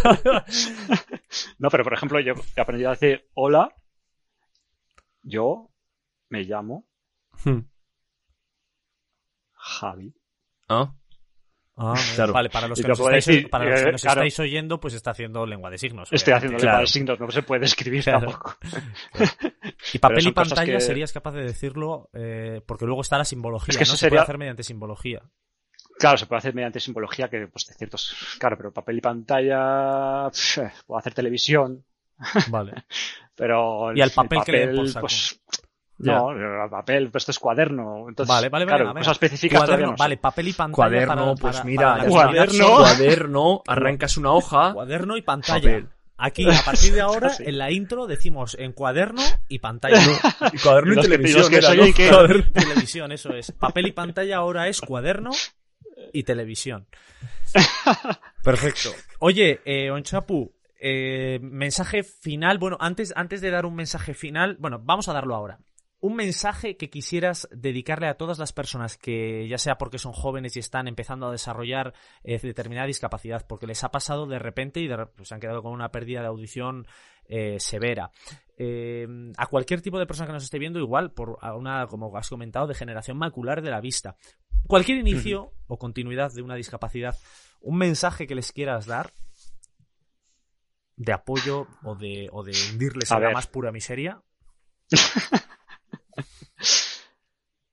No, 1.59 1.69
pero 1.69 1.83
por 1.83 1.93
ejemplo, 1.93 2.19
yo 2.19 2.33
he 2.55 2.61
aprendido 2.61 2.89
a 2.89 2.93
decir 2.93 3.27
hola 3.35 3.69
Yo 5.23 5.69
me 6.29 6.43
llamo 6.43 6.85
Hmm. 7.45 7.59
Javi. 9.53 10.13
Ah, 10.67 10.93
Ah, 11.79 11.93
Claro. 12.15 12.33
Vale, 12.33 12.49
para 12.49 12.67
los 12.67 12.77
Y 12.77 12.81
que, 12.81 12.87
nos 12.89 12.99
estáis, 12.99 13.25
decir, 13.25 13.49
para 13.49 13.65
los 13.65 13.81
que 13.81 13.87
eh, 13.89 13.91
nos 13.93 14.01
claro. 14.01 14.21
estáis 14.21 14.39
oyendo, 14.39 14.79
pues 14.79 14.93
está 14.93 15.11
haciendo 15.11 15.45
lengua 15.45 15.69
de 15.69 15.77
signos. 15.77 16.09
Estoy 16.11 16.33
haciendo 16.33 16.57
claro. 16.57 16.77
para 16.79 16.87
signos, 16.87 17.19
no 17.19 17.31
se 17.31 17.41
puede 17.43 17.65
escribir 17.65 18.03
Claro. 18.03 18.27
tampoco. 18.31 18.55
Y 19.93 19.99
papel 19.99 20.27
y 20.27 20.31
pantalla 20.31 20.73
que- 20.73 20.81
serías 20.81 21.11
capaz 21.13 21.31
de 21.31 21.43
decirlo, 21.43 22.09
eh, 22.13 22.61
porque 22.65 22.85
luego 22.85 23.01
está 23.01 23.17
la 23.17 23.25
simbología, 23.25 23.71
Es 23.71 23.77
que 23.77 23.81
¿no? 23.81 23.83
eso 23.83 23.97
Se 23.97 24.09
puede 24.09 24.21
hacer 24.21 24.37
mediante 24.37 24.63
simbología. 24.63 25.21
Claro, 25.97 26.17
se 26.17 26.25
puede 26.27 26.37
hacer 26.39 26.53
mediante 26.53 26.79
simbología 26.79 27.29
que, 27.29 27.47
pues, 27.47 27.65
de 27.67 27.73
ciertos. 27.73 28.15
Claro, 28.39 28.55
pero 28.57 28.71
papel 28.71 28.97
y 28.97 29.01
pantalla. 29.01 30.29
Puedo 30.85 30.97
hacer 30.99 31.13
televisión, 31.13 31.83
Vale. 32.49 32.73
pero. 33.35 33.93
Y 33.95 34.01
al 34.01 34.09
el 34.09 34.15
papel 34.15 34.39
que 34.45 34.51
le 34.51 34.67
pues. 34.99 35.41
Ya. 36.01 36.13
No, 36.13 36.69
papel, 36.69 37.11
pues 37.11 37.23
esto 37.23 37.31
es 37.31 37.39
cuaderno. 37.39 38.05
Entonces, 38.07 38.27
Vale, 38.33 38.47
vale, 38.49 38.65
claro, 38.65 38.93
cosas 38.93 39.11
específicas 39.11 39.57
todavía 39.59 39.75
Cuaderno, 39.75 39.91
no 39.91 39.97
vale, 39.97 40.17
papel 40.17 40.47
y 40.47 40.53
pantalla. 40.53 40.75
cuaderno, 40.75 41.15
para- 41.15 41.35
pues 41.35 41.55
para- 41.57 41.65
mira, 41.65 41.95
para 41.97 42.05
Cuaderno. 42.09 42.67
cuaderno, 42.77 43.63
arrancas 43.67 44.17
una 44.17 44.31
hoja. 44.31 44.73
Cuaderno 44.73 45.17
y 45.17 45.21
pantalla. 45.21 45.59
Papel. 45.61 45.89
Aquí, 46.21 46.45
a 46.49 46.61
partir 46.65 46.93
de 46.93 47.01
ahora, 47.01 47.29
Sí. 47.29 47.43
en 47.45 47.57
la 47.57 47.71
intro 47.71 48.07
decimos 48.07 48.55
en 48.59 48.71
cuaderno 48.73 49.21
y 49.49 49.59
pantalla. 49.59 49.99
Y 50.53 50.57
cuaderno 50.59 50.91
Y 50.91 50.93
y 50.93 50.95
los 50.95 51.05
que- 51.05 51.11
televisión. 51.11 51.39
los 51.41 51.49
que 51.49 51.55
era, 51.57 51.67
se 51.69 51.75
¿no? 51.75 51.81
oyen 51.83 51.93
que- 51.93 52.09
Cuaderno. 52.09 52.43
televisión, 52.53 53.11
eso 53.11 53.33
es. 53.33 53.51
Papel 53.51 53.87
y 53.87 53.91
pantalla 53.91 54.37
ahora 54.37 54.67
es 54.67 54.79
cuaderno 54.81 55.31
y 56.13 56.23
televisión. 56.23 56.87
Perfecto. 58.43 58.89
Oye, 59.19 59.61
eh, 59.65 59.91
Onchapu, 59.91 60.53
eh, 60.79 61.39
mensaje 61.41 62.03
final. 62.03 62.57
Bueno, 62.57 62.77
antes, 62.79 63.13
antes 63.15 63.41
de 63.41 63.49
dar 63.51 63.65
un 63.65 63.75
mensaje 63.75 64.13
final, 64.13 64.55
bueno, 64.59 64.79
vamos 64.83 65.07
a 65.09 65.13
darlo 65.13 65.35
ahora. 65.35 65.59
Un 66.01 66.15
mensaje 66.15 66.77
que 66.77 66.89
quisieras 66.89 67.49
dedicarle 67.51 68.07
a 68.07 68.15
todas 68.15 68.39
las 68.39 68.53
personas 68.53 68.97
que, 68.97 69.47
ya 69.49 69.57
sea 69.57 69.77
porque 69.77 69.97
son 69.97 70.13
jóvenes 70.13 70.55
y 70.55 70.59
están 70.59 70.87
empezando 70.87 71.27
a 71.27 71.31
desarrollar 71.31 71.93
eh, 72.23 72.39
determinada 72.39 72.87
discapacidad, 72.87 73.45
porque 73.47 73.67
les 73.67 73.83
ha 73.83 73.91
pasado 73.91 74.25
de 74.25 74.39
repente 74.39 74.79
y 74.79 74.87
de, 74.87 74.95
re- 74.95 75.07
se 75.23 75.33
han 75.33 75.41
quedado 75.41 75.61
con 75.61 75.73
una 75.73 75.91
pérdida 75.91 76.21
de 76.21 76.27
audición 76.27 76.87
eh, 77.25 77.59
severa. 77.59 78.11
Eh, 78.57 79.07
a 79.37 79.47
cualquier 79.47 79.81
tipo 79.81 79.99
de 79.99 80.05
persona 80.05 80.27
que 80.27 80.33
nos 80.33 80.43
esté 80.45 80.57
viendo, 80.57 80.79
igual 80.79 81.11
por 81.11 81.37
a 81.41 81.53
una, 81.55 81.85
como 81.87 82.15
has 82.17 82.29
comentado, 82.29 82.67
degeneración 82.67 83.17
macular 83.17 83.61
de 83.61 83.69
la 83.71 83.81
vista. 83.81 84.15
Cualquier 84.67 84.99
inicio 84.99 85.51
o 85.67 85.77
continuidad 85.77 86.31
de 86.33 86.41
una 86.41 86.55
discapacidad, 86.55 87.17
un 87.59 87.77
mensaje 87.77 88.25
que 88.25 88.35
les 88.35 88.53
quieras 88.53 88.85
dar 88.85 89.11
de 90.95 91.11
apoyo 91.13 91.67
o 91.83 91.95
de, 91.95 92.29
o 92.31 92.43
de 92.43 92.53
hundirles 92.71 93.11
A 93.11 93.19
la 93.19 93.31
más 93.31 93.47
pura 93.47 93.71
miseria. 93.73 94.21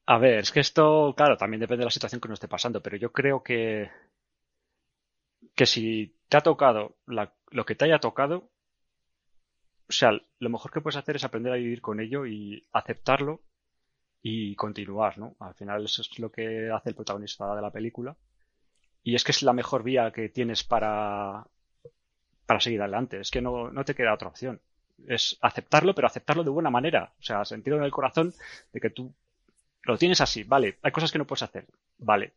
A 0.06 0.18
ver, 0.18 0.38
es 0.38 0.52
que 0.52 0.60
esto, 0.60 1.14
claro, 1.16 1.36
también 1.36 1.60
depende 1.60 1.80
de 1.80 1.86
la 1.86 1.90
situación 1.90 2.20
que 2.20 2.28
uno 2.28 2.34
esté 2.34 2.48
pasando, 2.48 2.80
pero 2.82 2.96
yo 2.96 3.12
creo 3.12 3.42
que, 3.42 3.90
que 5.54 5.66
si 5.66 6.14
te 6.28 6.36
ha 6.36 6.40
tocado 6.42 6.96
lo 7.06 7.64
que 7.66 7.74
te 7.74 7.86
haya 7.86 7.98
tocado, 7.98 8.50
o 9.88 9.92
sea, 9.92 10.12
lo 10.38 10.50
mejor 10.50 10.70
que 10.72 10.80
puedes 10.80 10.96
hacer 10.96 11.16
es 11.16 11.24
aprender 11.24 11.52
a 11.52 11.56
vivir 11.56 11.80
con 11.80 12.00
ello 12.00 12.26
y 12.26 12.66
aceptarlo 12.72 13.42
y 14.22 14.54
continuar, 14.56 15.18
¿no? 15.18 15.36
Al 15.40 15.54
final 15.54 15.84
eso 15.84 16.02
es 16.02 16.18
lo 16.18 16.30
que 16.30 16.70
hace 16.70 16.90
el 16.90 16.96
protagonista 16.96 17.54
de 17.54 17.62
la 17.62 17.70
película. 17.70 18.16
Y 19.02 19.14
es 19.14 19.24
que 19.24 19.32
es 19.32 19.42
la 19.42 19.52
mejor 19.52 19.84
vía 19.84 20.10
que 20.12 20.28
tienes 20.28 20.64
para, 20.64 21.46
para 22.46 22.60
seguir 22.60 22.82
adelante. 22.82 23.20
Es 23.20 23.30
que 23.30 23.40
no, 23.40 23.70
no 23.70 23.84
te 23.84 23.94
queda 23.94 24.14
otra 24.14 24.28
opción. 24.28 24.60
Es 25.06 25.38
aceptarlo, 25.40 25.94
pero 25.94 26.08
aceptarlo 26.08 26.42
de 26.42 26.50
buena 26.50 26.70
manera. 26.70 27.12
O 27.20 27.22
sea, 27.22 27.44
sentirlo 27.44 27.78
en 27.78 27.84
el 27.84 27.92
corazón 27.92 28.34
de 28.72 28.80
que 28.80 28.90
tú 28.90 29.14
lo 29.86 29.98
tienes 29.98 30.20
así, 30.20 30.42
vale, 30.44 30.78
hay 30.82 30.92
cosas 30.92 31.12
que 31.12 31.18
no 31.18 31.26
puedes 31.26 31.42
hacer, 31.42 31.66
vale. 31.98 32.34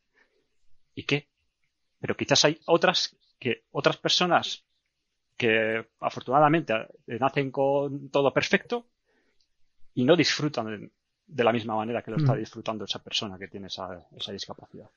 ¿Y 0.95 1.03
qué? 1.03 1.27
Pero 1.99 2.15
quizás 2.15 2.45
hay 2.45 2.59
otras 2.65 3.15
que 3.39 3.63
otras 3.71 3.97
personas 3.97 4.63
que 5.37 5.87
afortunadamente 6.01 6.73
nacen 7.07 7.51
con 7.51 8.09
todo 8.09 8.33
perfecto 8.33 8.87
y 9.93 10.03
no 10.03 10.15
disfrutan 10.15 10.91
de, 11.25 11.43
la 11.43 11.53
misma 11.53 11.75
manera 11.75 12.01
que 12.01 12.11
lo 12.11 12.17
está 12.17 12.33
Mm. 12.33 12.39
disfrutando 12.39 12.85
esa 12.85 13.01
persona 13.01 13.37
que 13.37 13.47
tiene 13.47 13.67
esa, 13.67 14.05
esa 14.15 14.31
discapacidad. 14.31 14.89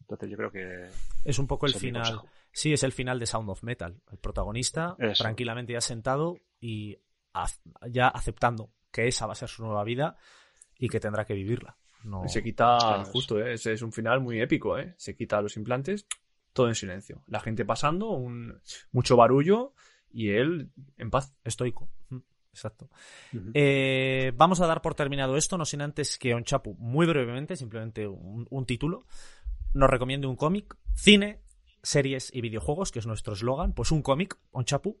Entonces 0.00 0.30
yo 0.30 0.36
creo 0.36 0.50
que 0.50 0.88
Es 1.24 1.38
un 1.38 1.46
poco 1.46 1.66
el 1.66 1.74
final. 1.74 2.20
Sí, 2.52 2.72
es 2.72 2.82
el 2.82 2.92
final 2.92 3.18
de 3.18 3.26
Sound 3.26 3.50
of 3.50 3.62
Metal. 3.62 3.94
El 4.10 4.18
protagonista 4.18 4.96
Eso. 4.98 5.22
tranquilamente 5.22 5.72
ya 5.72 5.80
sentado 5.80 6.38
y 6.60 6.98
ya 7.90 8.08
aceptando 8.08 8.70
que 8.90 9.06
esa 9.08 9.26
va 9.26 9.32
a 9.32 9.36
ser 9.36 9.48
su 9.48 9.62
nueva 9.64 9.84
vida 9.84 10.16
y 10.78 10.88
que 10.88 11.00
tendrá 11.00 11.24
que 11.24 11.34
vivirla. 11.34 11.76
No... 12.04 12.28
Se 12.28 12.42
quita, 12.42 12.78
Claro, 12.78 13.04
justo, 13.06 13.38
¿eh? 13.40 13.54
Ese 13.54 13.72
es 13.72 13.82
un 13.82 13.92
final 13.92 14.20
muy 14.20 14.40
épico, 14.40 14.78
¿eh? 14.78 14.94
Se 14.96 15.14
quita 15.14 15.40
los 15.40 15.56
implantes, 15.56 16.06
todo 16.52 16.68
en 16.68 16.74
silencio. 16.74 17.22
La 17.26 17.40
gente 17.40 17.64
pasando, 17.64 18.10
un, 18.10 18.60
mucho 18.92 19.16
barullo 19.16 19.74
y 20.10 20.30
él 20.30 20.70
en 20.96 21.10
paz. 21.10 21.34
Estoico. 21.44 21.90
Mm, 22.10 22.18
Exacto. 22.56 22.88
Eh, 23.52 24.32
vamos 24.34 24.62
a 24.62 24.66
dar 24.66 24.80
por 24.80 24.94
terminado 24.94 25.36
esto, 25.36 25.58
no 25.58 25.66
sin 25.66 25.82
antes 25.82 26.16
que 26.18 26.32
Onchapu, 26.32 26.74
muy 26.78 27.06
brevemente, 27.06 27.54
simplemente 27.54 28.08
un, 28.08 28.46
un 28.48 28.64
título, 28.64 29.04
nos 29.74 29.90
recomiende 29.90 30.26
un 30.26 30.36
cómic, 30.36 30.74
cine, 30.94 31.42
series 31.82 32.34
y 32.34 32.40
videojuegos, 32.40 32.92
que 32.92 32.98
es 32.98 33.06
nuestro 33.06 33.34
eslogan. 33.34 33.74
Pues 33.74 33.92
un 33.92 34.00
cómic, 34.00 34.38
Onchapu. 34.52 34.98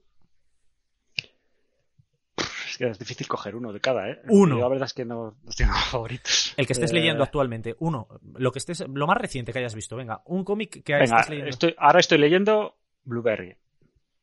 Es 2.76 2.78
que 2.78 2.90
es 2.90 2.98
difícil 2.98 3.26
coger 3.26 3.56
uno 3.56 3.72
de 3.72 3.80
cada, 3.80 4.10
¿eh? 4.10 4.20
Uno. 4.28 4.56
Yo 4.56 4.60
la 4.62 4.68
verdad 4.68 4.84
es 4.86 4.92
que 4.94 5.04
no, 5.06 5.36
no 5.42 5.50
tengo 5.56 5.72
favoritos. 5.90 6.52
El 6.56 6.66
que 6.66 6.72
estés 6.74 6.90
Eh, 6.90 6.94
leyendo 6.94 7.22
actualmente. 7.24 7.74
Uno, 7.78 8.06
lo 8.34 8.52
que 8.52 8.58
estés, 8.58 8.84
lo 8.86 9.06
más 9.06 9.16
reciente 9.16 9.52
que 9.52 9.58
hayas 9.60 9.74
visto. 9.74 9.96
Venga, 9.96 10.22
un 10.26 10.44
cómic 10.44 10.82
que 10.84 10.92
Venga, 10.94 11.04
estés 11.04 11.28
leyendo. 11.30 11.50
estoy, 11.50 11.74
ahora 11.78 12.00
estoy 12.00 12.18
leyendo 12.18 12.76
Blueberry. 13.04 13.56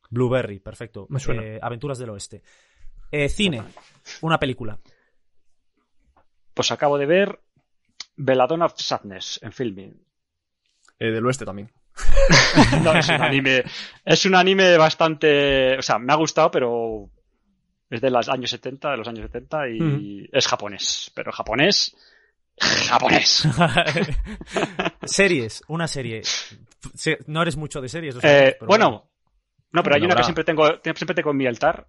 Blueberry, 0.10 0.60
perfecto. 0.60 1.08
Me 1.10 1.20
suena. 1.20 1.41
Eh, 1.43 1.60
Aventuras 1.62 1.97
del 1.97 2.12
Oeste. 2.12 2.43
Eh, 3.12 3.30
cine, 3.30 3.64
una 4.22 4.39
película. 4.39 4.78
Pues 6.54 6.72
acabo 6.72 6.97
de 6.97 7.06
ver 7.08 7.39
Belladonna 8.16 8.66
of 8.66 8.74
Sadness 8.78 9.39
en 9.41 9.51
filming. 9.51 10.04
Eh, 10.99 11.12
del 11.12 11.26
oeste 11.26 11.45
también. 11.45 11.72
No, 12.84 12.93
es 12.95 13.10
un 13.10 13.22
anime. 13.22 13.64
Es 14.06 14.26
un 14.26 14.36
anime 14.36 14.78
bastante. 14.78 15.78
O 15.78 15.82
sea, 15.82 15.97
me 15.99 16.14
ha 16.14 16.16
gustado, 16.16 16.49
pero 16.51 17.10
es 17.96 18.02
de 18.02 18.10
los 18.10 18.28
años 18.30 18.50
70, 18.50 18.91
de 18.91 18.98
los 18.98 19.08
años 19.08 19.22
70 19.32 19.70
y 19.70 20.30
es 20.32 20.48
japonés. 20.48 21.12
Pero 21.16 21.32
japonés. 21.32 21.96
Japonés. 22.58 23.48
series, 25.06 25.62
una 25.68 25.88
serie. 25.88 26.22
Se- 26.24 27.20
No 27.28 27.41
eres 27.41 27.58
mucho 27.58 27.82
de 27.82 27.89
series. 27.89 28.16
lo 28.16 28.22
sabemos, 28.22 28.50
Eh, 28.50 28.56
pero 28.60 28.68
bueno, 28.68 29.10
no, 29.72 29.84
pero 29.84 29.96
hay 29.96 30.02
una 30.04 30.16
que 30.16 30.24
siempre 30.24 30.44
tengo, 30.44 30.68
siempre 30.84 31.16
tengo 31.16 31.32
en 31.32 31.38
mi 31.38 31.48
altar, 31.48 31.88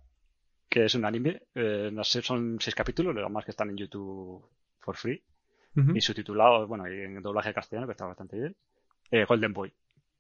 que 0.69 0.85
es 0.87 0.95
un 0.95 1.05
anime. 1.05 1.43
eh, 1.55 1.91
no 1.93 2.03
sé, 2.05 2.23
son 2.23 2.57
seis 2.61 2.75
capítulos, 2.75 3.15
lo 3.15 3.29
más 3.31 3.45
que 3.45 3.51
están 3.51 3.71
en 3.71 3.77
YouTube 3.77 4.49
for 4.81 4.97
free. 4.97 5.23
Y 5.95 6.01
subtitulado, 6.01 6.67
bueno, 6.69 6.87
y 6.89 7.01
en 7.01 7.21
doblaje 7.21 7.53
castellano, 7.53 7.87
que 7.89 7.93
está 7.93 8.07
bastante 8.07 8.37
bien. 8.39 8.57
Eh, 9.11 9.25
Golden 9.25 9.53
Boy. 9.53 9.73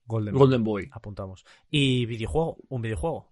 Golden, 0.05 0.35
Golden 0.35 0.65
Boy. 0.65 0.91
Apuntamos. 0.93 1.45
Y 1.71 2.05
videojuego, 2.07 2.57
un 2.69 2.83
videojuego. 2.83 3.31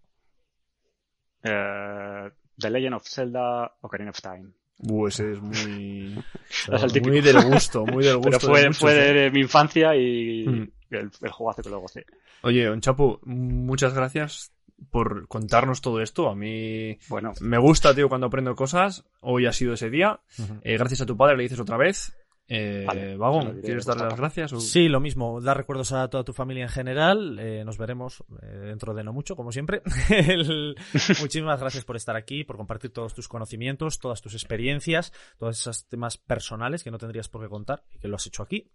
Eh, 2.65 2.69
The 2.69 2.71
Legend 2.71 2.95
of 2.95 3.07
Zelda 3.07 3.73
Ocarina 3.81 4.11
of 4.11 4.21
Time. 4.21 4.51
Uh, 4.85 5.07
ese 5.07 5.33
es 5.33 5.41
muy. 5.41 6.19
Muy 7.03 7.21
del 7.21 7.41
gusto, 7.45 7.87
muy 7.87 8.05
del 8.05 8.17
gusto. 8.19 8.31
Pero 8.31 8.39
de 8.39 8.47
fue, 8.47 8.63
muchos, 8.67 8.79
fue 8.79 9.11
¿eh? 9.11 9.13
de 9.15 9.31
mi 9.31 9.41
infancia 9.41 9.95
y 9.97 10.45
Mm. 10.47 10.69
el, 10.91 11.11
el 11.23 11.31
juego 11.31 11.51
hace 11.51 11.63
que 11.63 11.71
lo 11.71 11.81
gocé. 11.81 12.05
Oye, 12.43 12.65
Don 12.67 12.81
Chapo, 12.81 13.21
muchas 13.25 13.95
gracias 13.95 14.53
por 14.91 15.29
contarnos 15.29 15.81
todo 15.81 16.01
esto. 16.01 16.29
A 16.29 16.35
mí 16.35 16.99
Bueno, 17.09 17.33
me 17.41 17.59
gusta, 17.59 17.95
tío, 17.95 18.09
cuando 18.09 18.27
aprendo 18.27 18.57
cosas. 18.57 19.05
Hoy 19.21 19.47
ha 19.47 19.53
sido 19.53 19.75
ese 19.75 19.91
día. 19.91 20.19
Eh, 20.63 20.77
gracias 20.77 21.01
a 21.03 21.07
tu 21.07 21.17
padre 21.17 21.37
le 21.37 21.45
dices 21.45 21.61
otra 21.61 21.77
vez. 21.77 22.13
Eh, 22.55 22.85
Vale, 22.87 23.17
Vagón, 23.17 23.47
diré 23.55 23.63
¿quieres 23.63 23.87
darle 23.87 24.05
las 24.05 24.17
gracias? 24.19 24.53
o- 24.53 24.61
Sí, 24.61 24.89
lo 24.89 25.01
mismo. 25.01 25.41
Dar 25.41 25.57
recuerdos 25.57 25.93
a 25.93 26.09
toda 26.09 26.23
tu 26.23 26.35
familia 26.35 26.65
en 26.65 26.69
general. 26.69 27.39
Eh, 27.39 27.65
nos 27.65 27.79
veremos 27.79 28.23
eh, 28.43 28.47
dentro 28.47 28.93
de 28.93 29.03
no 29.03 29.13
mucho, 29.15 29.37
como 29.37 29.53
siempre. 29.53 29.81
El- 30.11 30.77
Muchísimas 31.21 31.59
gracias 31.61 31.85
por 31.87 31.97
estar 31.97 32.15
aquí, 32.15 32.45
por 32.45 32.57
compartir 32.59 32.93
todos 32.93 33.15
tus 33.15 33.27
conocimientos, 33.27 33.99
todas 33.99 34.21
tus 34.21 34.35
experiencias, 34.35 35.13
todos 35.39 35.59
esos 35.61 35.87
temas 35.87 36.19
personales 36.19 36.85
que 36.85 36.91
no 36.91 36.99
tendrías 36.99 37.29
por 37.29 37.41
qué 37.43 37.49
contar 37.49 37.85
y 37.91 37.99
que 37.99 38.09
lo 38.09 38.17
has 38.17 38.27
hecho 38.27 38.43
aquí. 38.43 38.71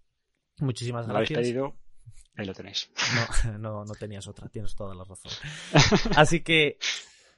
Muchísimas 0.60 1.06
lo 1.08 1.14
habéis 1.14 1.30
gracias. 1.30 1.48
pedido, 1.54 1.76
ahí 2.36 2.46
lo 2.48 2.54
tenéis. 2.56 2.90
No, 3.46 3.58
no, 3.60 3.86
no 3.86 3.94
tenías 3.94 4.28
otra, 4.28 4.48
tienes 4.50 4.74
toda 4.76 4.96
la 4.96 5.04
razón. 5.04 5.32
Así 6.16 6.42
que 6.42 6.80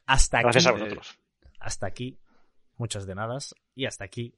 hasta 0.06 0.38
aquí, 0.38 0.44
Gracias 0.46 0.68
a 0.68 0.72
vosotros. 0.72 1.20
hasta 1.60 1.86
aquí, 1.86 2.18
muchas 2.78 3.06
de 3.06 3.16
nada, 3.16 3.38
y 3.76 3.86
hasta 3.88 4.06
aquí 4.06 4.36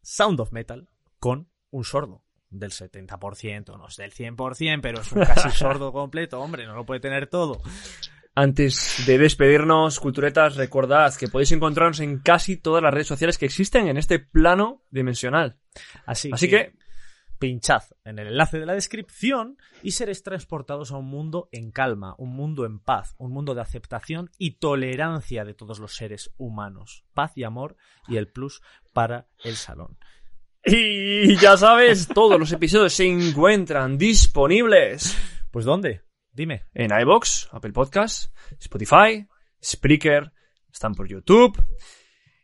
Sound 0.00 0.40
of 0.40 0.52
Metal 0.52 0.88
con 1.18 1.50
un 1.70 1.84
sordo 1.84 2.22
del 2.50 2.70
70%, 2.70 3.76
no 3.76 3.88
es 3.88 3.96
del 3.96 4.12
100%, 4.12 4.80
pero 4.80 5.00
es 5.00 5.12
un 5.12 5.24
casi 5.24 5.50
sordo 5.56 5.92
completo, 5.92 6.40
hombre, 6.40 6.66
no 6.66 6.74
lo 6.74 6.86
puede 6.86 7.00
tener 7.00 7.26
todo. 7.26 7.60
Antes 8.34 9.02
de 9.06 9.18
despedirnos, 9.18 9.98
culturetas, 9.98 10.56
recordad 10.56 11.12
que 11.16 11.28
podéis 11.28 11.52
encontrarnos 11.52 12.00
en 12.00 12.20
casi 12.20 12.56
todas 12.56 12.82
las 12.82 12.94
redes 12.94 13.08
sociales 13.08 13.36
que 13.36 13.46
existen 13.46 13.88
en 13.88 13.96
este 13.96 14.20
plano 14.20 14.84
dimensional. 14.90 15.58
Así, 16.06 16.30
Así 16.32 16.48
que, 16.48 16.72
pinchad 17.38 17.82
en 18.04 18.18
el 18.18 18.28
enlace 18.28 18.58
de 18.58 18.66
la 18.66 18.74
descripción 18.74 19.58
y 19.82 19.92
seréis 19.92 20.22
transportados 20.22 20.92
a 20.92 20.96
un 20.96 21.06
mundo 21.06 21.48
en 21.52 21.70
calma, 21.70 22.14
un 22.18 22.30
mundo 22.30 22.64
en 22.64 22.78
paz, 22.78 23.14
un 23.18 23.32
mundo 23.32 23.54
de 23.54 23.60
aceptación 23.60 24.30
y 24.38 24.58
tolerancia 24.58 25.44
de 25.44 25.54
todos 25.54 25.78
los 25.78 25.96
seres 25.96 26.30
humanos. 26.36 27.04
Paz 27.14 27.32
y 27.36 27.44
amor 27.44 27.76
y 28.06 28.16
el 28.16 28.28
plus 28.28 28.62
para 28.92 29.28
el 29.42 29.56
salón. 29.56 29.98
Y 30.70 31.36
ya 31.36 31.56
sabes, 31.56 32.08
todos 32.08 32.38
los 32.38 32.52
episodios 32.52 32.92
se 32.92 33.06
encuentran 33.06 33.96
disponibles 33.98 35.16
Pues 35.50 35.64
¿dónde? 35.64 36.02
Dime. 36.32 36.66
en 36.74 36.90
iBox, 37.00 37.48
Apple 37.50 37.72
Podcasts, 37.72 38.32
Spotify, 38.60 39.26
Spreaker, 39.62 40.30
están 40.72 40.94
por 40.94 41.08
YouTube. 41.08 41.60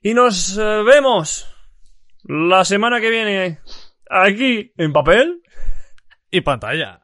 Y 0.02 0.14
nos 0.14 0.58
eh, 0.58 0.82
vemos 0.84 1.46
la 2.24 2.64
semana 2.64 3.00
que 3.00 3.10
viene 3.10 3.60
aquí 4.10 4.72
en 4.76 4.92
papel. 4.92 5.42
Y 6.30 6.40
pantalla. 6.40 7.03